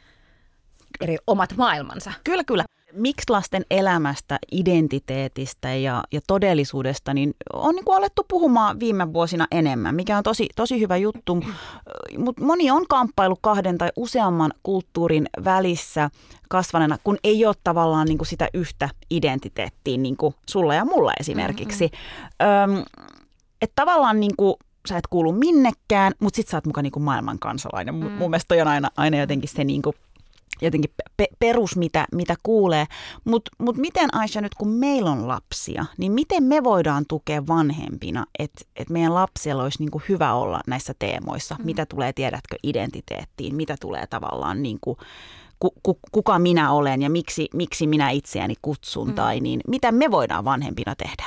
eri 1.00 1.16
omat 1.26 1.56
maailmansa. 1.56 2.12
Kyllä, 2.24 2.44
kyllä. 2.44 2.64
Miksi 2.92 3.24
lasten 3.28 3.64
elämästä, 3.70 4.38
identiteetistä 4.52 5.74
ja, 5.74 6.02
ja 6.12 6.20
todellisuudesta 6.26 7.14
niin 7.14 7.34
on 7.52 7.74
niin 7.74 7.84
kuin 7.84 7.96
alettu 7.96 8.22
puhumaan 8.28 8.80
viime 8.80 9.12
vuosina 9.12 9.46
enemmän, 9.50 9.94
mikä 9.94 10.16
on 10.18 10.22
tosi, 10.22 10.48
tosi 10.56 10.80
hyvä 10.80 10.96
juttu. 10.96 11.44
Mutta 12.18 12.44
moni 12.44 12.70
on 12.70 12.84
kamppailu 12.88 13.36
kahden 13.40 13.78
tai 13.78 13.88
useamman 13.96 14.52
kulttuurin 14.62 15.26
välissä 15.44 16.10
kasvaneena, 16.48 16.98
kun 17.04 17.18
ei 17.24 17.46
ole 17.46 17.54
tavallaan 17.64 18.06
niin 18.06 18.18
kuin 18.18 18.28
sitä 18.28 18.48
yhtä 18.54 18.88
identiteettiä 19.10 19.96
niin 19.96 20.16
kuin 20.16 20.34
sulla 20.48 20.74
ja 20.74 20.84
mulla 20.84 21.12
esimerkiksi. 21.20 21.90
Mm-hmm. 21.92 22.76
Öm, 22.76 22.84
että 23.62 23.72
tavallaan 23.76 24.20
niin 24.20 24.36
kuin, 24.36 24.54
sä 24.88 24.98
et 24.98 25.06
kuulu 25.06 25.32
minnekään, 25.32 26.12
mutta 26.20 26.36
sit 26.36 26.48
sä 26.48 26.56
oot 26.56 26.66
mukaan 26.66 26.82
niin 26.82 26.92
kuin 26.92 27.02
maailman 27.02 27.38
kansalainen. 27.38 27.94
Mm. 27.94 28.10
Mun 28.10 28.30
mielestä 28.30 28.54
on 28.54 28.68
aina, 28.68 28.90
aina 28.96 29.16
jotenkin 29.16 29.48
se 29.48 29.64
niin 29.64 29.82
kuin 29.82 29.96
jotenkin 30.62 30.90
pe- 31.16 31.28
perus, 31.38 31.76
mitä, 31.76 32.06
mitä 32.12 32.34
kuulee. 32.42 32.86
Mutta 33.24 33.50
mut 33.58 33.76
miten 33.76 34.14
Aisha 34.14 34.40
nyt, 34.40 34.54
kun 34.54 34.68
meillä 34.68 35.10
on 35.10 35.28
lapsia, 35.28 35.84
niin 35.98 36.12
miten 36.12 36.42
me 36.42 36.64
voidaan 36.64 37.04
tukea 37.08 37.46
vanhempina, 37.46 38.26
että 38.38 38.64
et 38.76 38.90
meidän 38.90 39.14
lapsilla 39.14 39.62
olisi 39.62 39.78
niinku 39.78 40.02
hyvä 40.08 40.34
olla 40.34 40.60
näissä 40.66 40.94
teemoissa? 40.98 41.54
Mm. 41.58 41.64
Mitä 41.64 41.86
tulee, 41.86 42.12
tiedätkö, 42.12 42.56
identiteettiin? 42.62 43.54
Mitä 43.54 43.76
tulee 43.80 44.06
tavallaan, 44.06 44.62
niinku, 44.62 44.98
ku, 45.58 45.74
ku, 45.82 45.98
kuka 46.12 46.38
minä 46.38 46.72
olen 46.72 47.02
ja 47.02 47.10
miksi, 47.10 47.48
miksi 47.54 47.86
minä 47.86 48.10
itseäni 48.10 48.54
kutsun? 48.62 49.08
Mm. 49.08 49.14
Tai 49.14 49.40
niin, 49.40 49.60
mitä 49.68 49.92
me 49.92 50.10
voidaan 50.10 50.44
vanhempina 50.44 50.94
tehdä? 50.94 51.24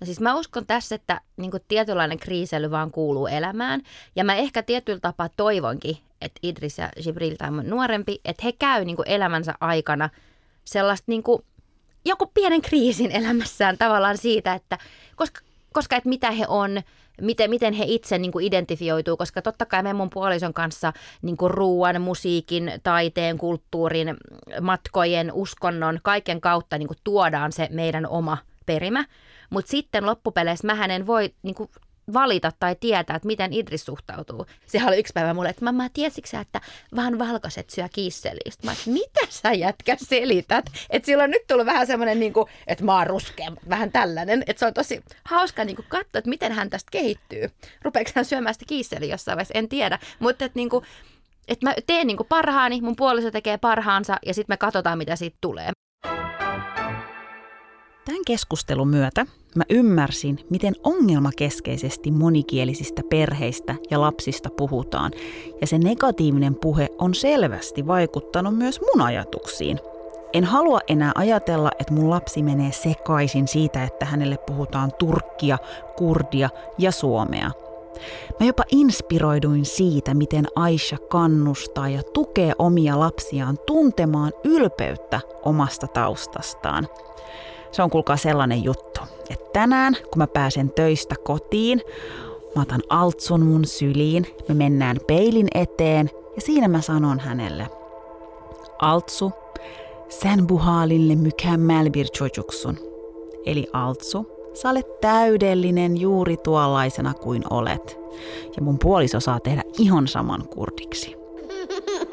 No 0.00 0.04
siis 0.04 0.20
mä 0.20 0.34
uskon 0.34 0.66
tässä, 0.66 0.94
että 0.94 1.20
niin 1.36 1.50
tietynlainen 1.68 2.18
kriisely 2.18 2.70
vaan 2.70 2.90
kuuluu 2.90 3.26
elämään. 3.26 3.82
Ja 4.16 4.24
mä 4.24 4.34
ehkä 4.34 4.62
tietyllä 4.62 5.00
tapaa 5.00 5.28
toivonkin, 5.36 5.96
että 6.20 6.40
Idris 6.42 6.78
ja 6.78 6.88
Jibril 7.06 7.34
tai 7.38 7.50
nuorempi, 7.50 8.20
että 8.24 8.42
he 8.44 8.52
käy 8.52 8.84
niin 8.84 8.96
elämänsä 9.06 9.54
aikana 9.60 10.10
sellaista 10.64 11.04
niin 11.06 11.22
kuin, 11.22 11.42
joku 12.04 12.26
pienen 12.34 12.62
kriisin 12.62 13.10
elämässään 13.10 13.78
tavallaan 13.78 14.18
siitä, 14.18 14.54
että 14.54 14.78
koska, 15.16 15.40
koska 15.72 15.96
että 15.96 16.08
mitä 16.08 16.30
he 16.30 16.44
on, 16.48 16.82
miten, 17.20 17.50
miten 17.50 17.72
he 17.74 17.84
itse 17.86 18.18
niin 18.18 18.32
kuin 18.32 18.46
identifioituu, 18.46 19.16
koska 19.16 19.42
totta 19.42 19.66
kai 19.66 19.82
me 19.82 19.92
mun 19.92 20.10
puolison 20.10 20.54
kanssa 20.54 20.92
niin 21.22 21.36
kuin 21.36 21.50
ruoan, 21.50 22.02
musiikin, 22.02 22.72
taiteen, 22.82 23.38
kulttuurin, 23.38 24.16
matkojen, 24.60 25.32
uskonnon, 25.32 26.00
kaiken 26.02 26.40
kautta 26.40 26.78
niin 26.78 26.88
kuin 26.88 26.98
tuodaan 27.04 27.52
se 27.52 27.68
meidän 27.70 28.06
oma 28.06 28.38
perimä. 28.66 29.04
Mutta 29.50 29.70
sitten 29.70 30.06
loppupeleissä 30.06 30.66
mä 30.66 30.84
en 30.84 31.06
voi 31.06 31.34
niin 31.42 31.54
kuin, 31.54 31.70
valita 32.12 32.52
tai 32.60 32.76
tietää, 32.80 33.16
että 33.16 33.26
miten 33.26 33.52
Idris 33.52 33.84
suhtautuu. 33.84 34.46
Se 34.66 34.80
oli 34.86 34.98
yksi 34.98 35.12
päivä 35.12 35.34
mulle, 35.34 35.48
että 35.48 35.72
mä 35.72 35.88
tiesitkö 35.92 36.40
että 36.40 36.60
vaan 36.96 37.18
valkoiset 37.18 37.70
syö 37.70 37.88
kiisseliä? 37.92 38.52
Mä 38.64 38.72
mitä 38.86 39.20
sä 39.28 39.52
jätkä 39.52 39.96
selität? 39.96 40.64
Että 40.90 41.06
sillä 41.06 41.24
on 41.24 41.30
nyt 41.30 41.46
tullut 41.46 41.66
vähän 41.66 41.86
semmoinen, 41.86 42.20
niin 42.20 42.32
kuin, 42.32 42.46
että 42.66 42.84
mä 42.84 42.96
oon 42.96 43.06
ruskea, 43.06 43.52
vähän 43.68 43.92
tällainen. 43.92 44.42
Että 44.46 44.60
se 44.60 44.66
on 44.66 44.74
tosi 44.74 45.02
hauska 45.24 45.64
niin 45.64 45.76
kuin 45.76 45.86
katsoa, 45.88 46.18
että 46.18 46.30
miten 46.30 46.52
hän 46.52 46.70
tästä 46.70 46.88
kehittyy. 46.90 47.50
Rupeeko 47.82 48.10
hän 48.14 48.24
syömään 48.24 48.54
sitä 48.54 48.64
kiisseliä 48.68 49.14
jossain 49.14 49.36
vaiheessa? 49.36 49.58
En 49.58 49.68
tiedä. 49.68 49.98
Mutta 50.18 50.44
että 50.44 50.56
niin 50.56 50.70
kuin, 50.70 50.84
että 51.48 51.66
mä 51.66 51.74
teen 51.86 52.06
niin 52.06 52.16
kuin 52.16 52.26
parhaani, 52.28 52.80
mun 52.80 52.96
puoliso 52.96 53.30
tekee 53.30 53.58
parhaansa 53.58 54.16
ja 54.26 54.34
sitten 54.34 54.52
me 54.52 54.56
katsotaan, 54.56 54.98
mitä 54.98 55.16
siitä 55.16 55.38
tulee. 55.40 55.70
Tämän 58.04 58.22
keskustelun 58.26 58.88
myötä 58.88 59.26
mä 59.54 59.64
ymmärsin, 59.70 60.38
miten 60.50 60.74
ongelmakeskeisesti 60.84 62.10
monikielisistä 62.10 63.02
perheistä 63.10 63.74
ja 63.90 64.00
lapsista 64.00 64.50
puhutaan, 64.50 65.12
ja 65.60 65.66
se 65.66 65.78
negatiivinen 65.78 66.54
puhe 66.54 66.88
on 66.98 67.14
selvästi 67.14 67.86
vaikuttanut 67.86 68.58
myös 68.58 68.80
mun 68.80 69.06
ajatuksiin. 69.06 69.80
En 70.32 70.44
halua 70.44 70.78
enää 70.88 71.12
ajatella, 71.14 71.70
että 71.78 71.94
mun 71.94 72.10
lapsi 72.10 72.42
menee 72.42 72.72
sekaisin 72.72 73.48
siitä, 73.48 73.84
että 73.84 74.04
hänelle 74.04 74.38
puhutaan 74.46 74.92
turkkia, 74.98 75.58
kurdia 75.96 76.50
ja 76.78 76.92
suomea. 76.92 77.50
Mä 78.40 78.46
jopa 78.46 78.64
inspiroiduin 78.70 79.64
siitä, 79.64 80.14
miten 80.14 80.46
Aisha 80.54 80.96
kannustaa 80.98 81.88
ja 81.88 82.02
tukee 82.02 82.52
omia 82.58 83.00
lapsiaan 83.00 83.58
tuntemaan 83.66 84.32
ylpeyttä 84.44 85.20
omasta 85.44 85.86
taustastaan– 85.86 86.88
se 87.72 87.82
on 87.82 87.90
kuulkaa 87.90 88.16
sellainen 88.16 88.64
juttu, 88.64 89.00
että 89.30 89.46
tänään 89.52 89.94
kun 89.94 90.18
mä 90.18 90.26
pääsen 90.26 90.70
töistä 90.70 91.14
kotiin, 91.24 91.80
mä 92.56 92.62
otan 92.62 92.82
altsun 92.88 93.46
mun 93.46 93.64
syliin, 93.64 94.26
me 94.48 94.54
mennään 94.54 94.96
peilin 95.06 95.48
eteen 95.54 96.10
ja 96.36 96.40
siinä 96.40 96.68
mä 96.68 96.80
sanon 96.80 97.20
hänelle, 97.20 97.66
Altsu, 98.80 99.32
sen 100.08 100.46
buhaalille 100.46 101.14
mükemmel 101.14 101.90
bir 101.90 102.06
çocuksun. 102.06 102.78
Eli 103.46 103.66
Altsu, 103.72 104.26
sä 104.54 104.70
olet 104.70 105.00
täydellinen 105.00 105.96
juuri 105.96 106.36
tuollaisena 106.36 107.14
kuin 107.14 107.42
olet. 107.50 107.98
Ja 108.56 108.62
mun 108.62 108.78
puoliso 108.78 109.20
saa 109.20 109.40
tehdä 109.40 109.62
ihan 109.78 110.08
saman 110.08 110.48
kurdiksi. 110.48 111.16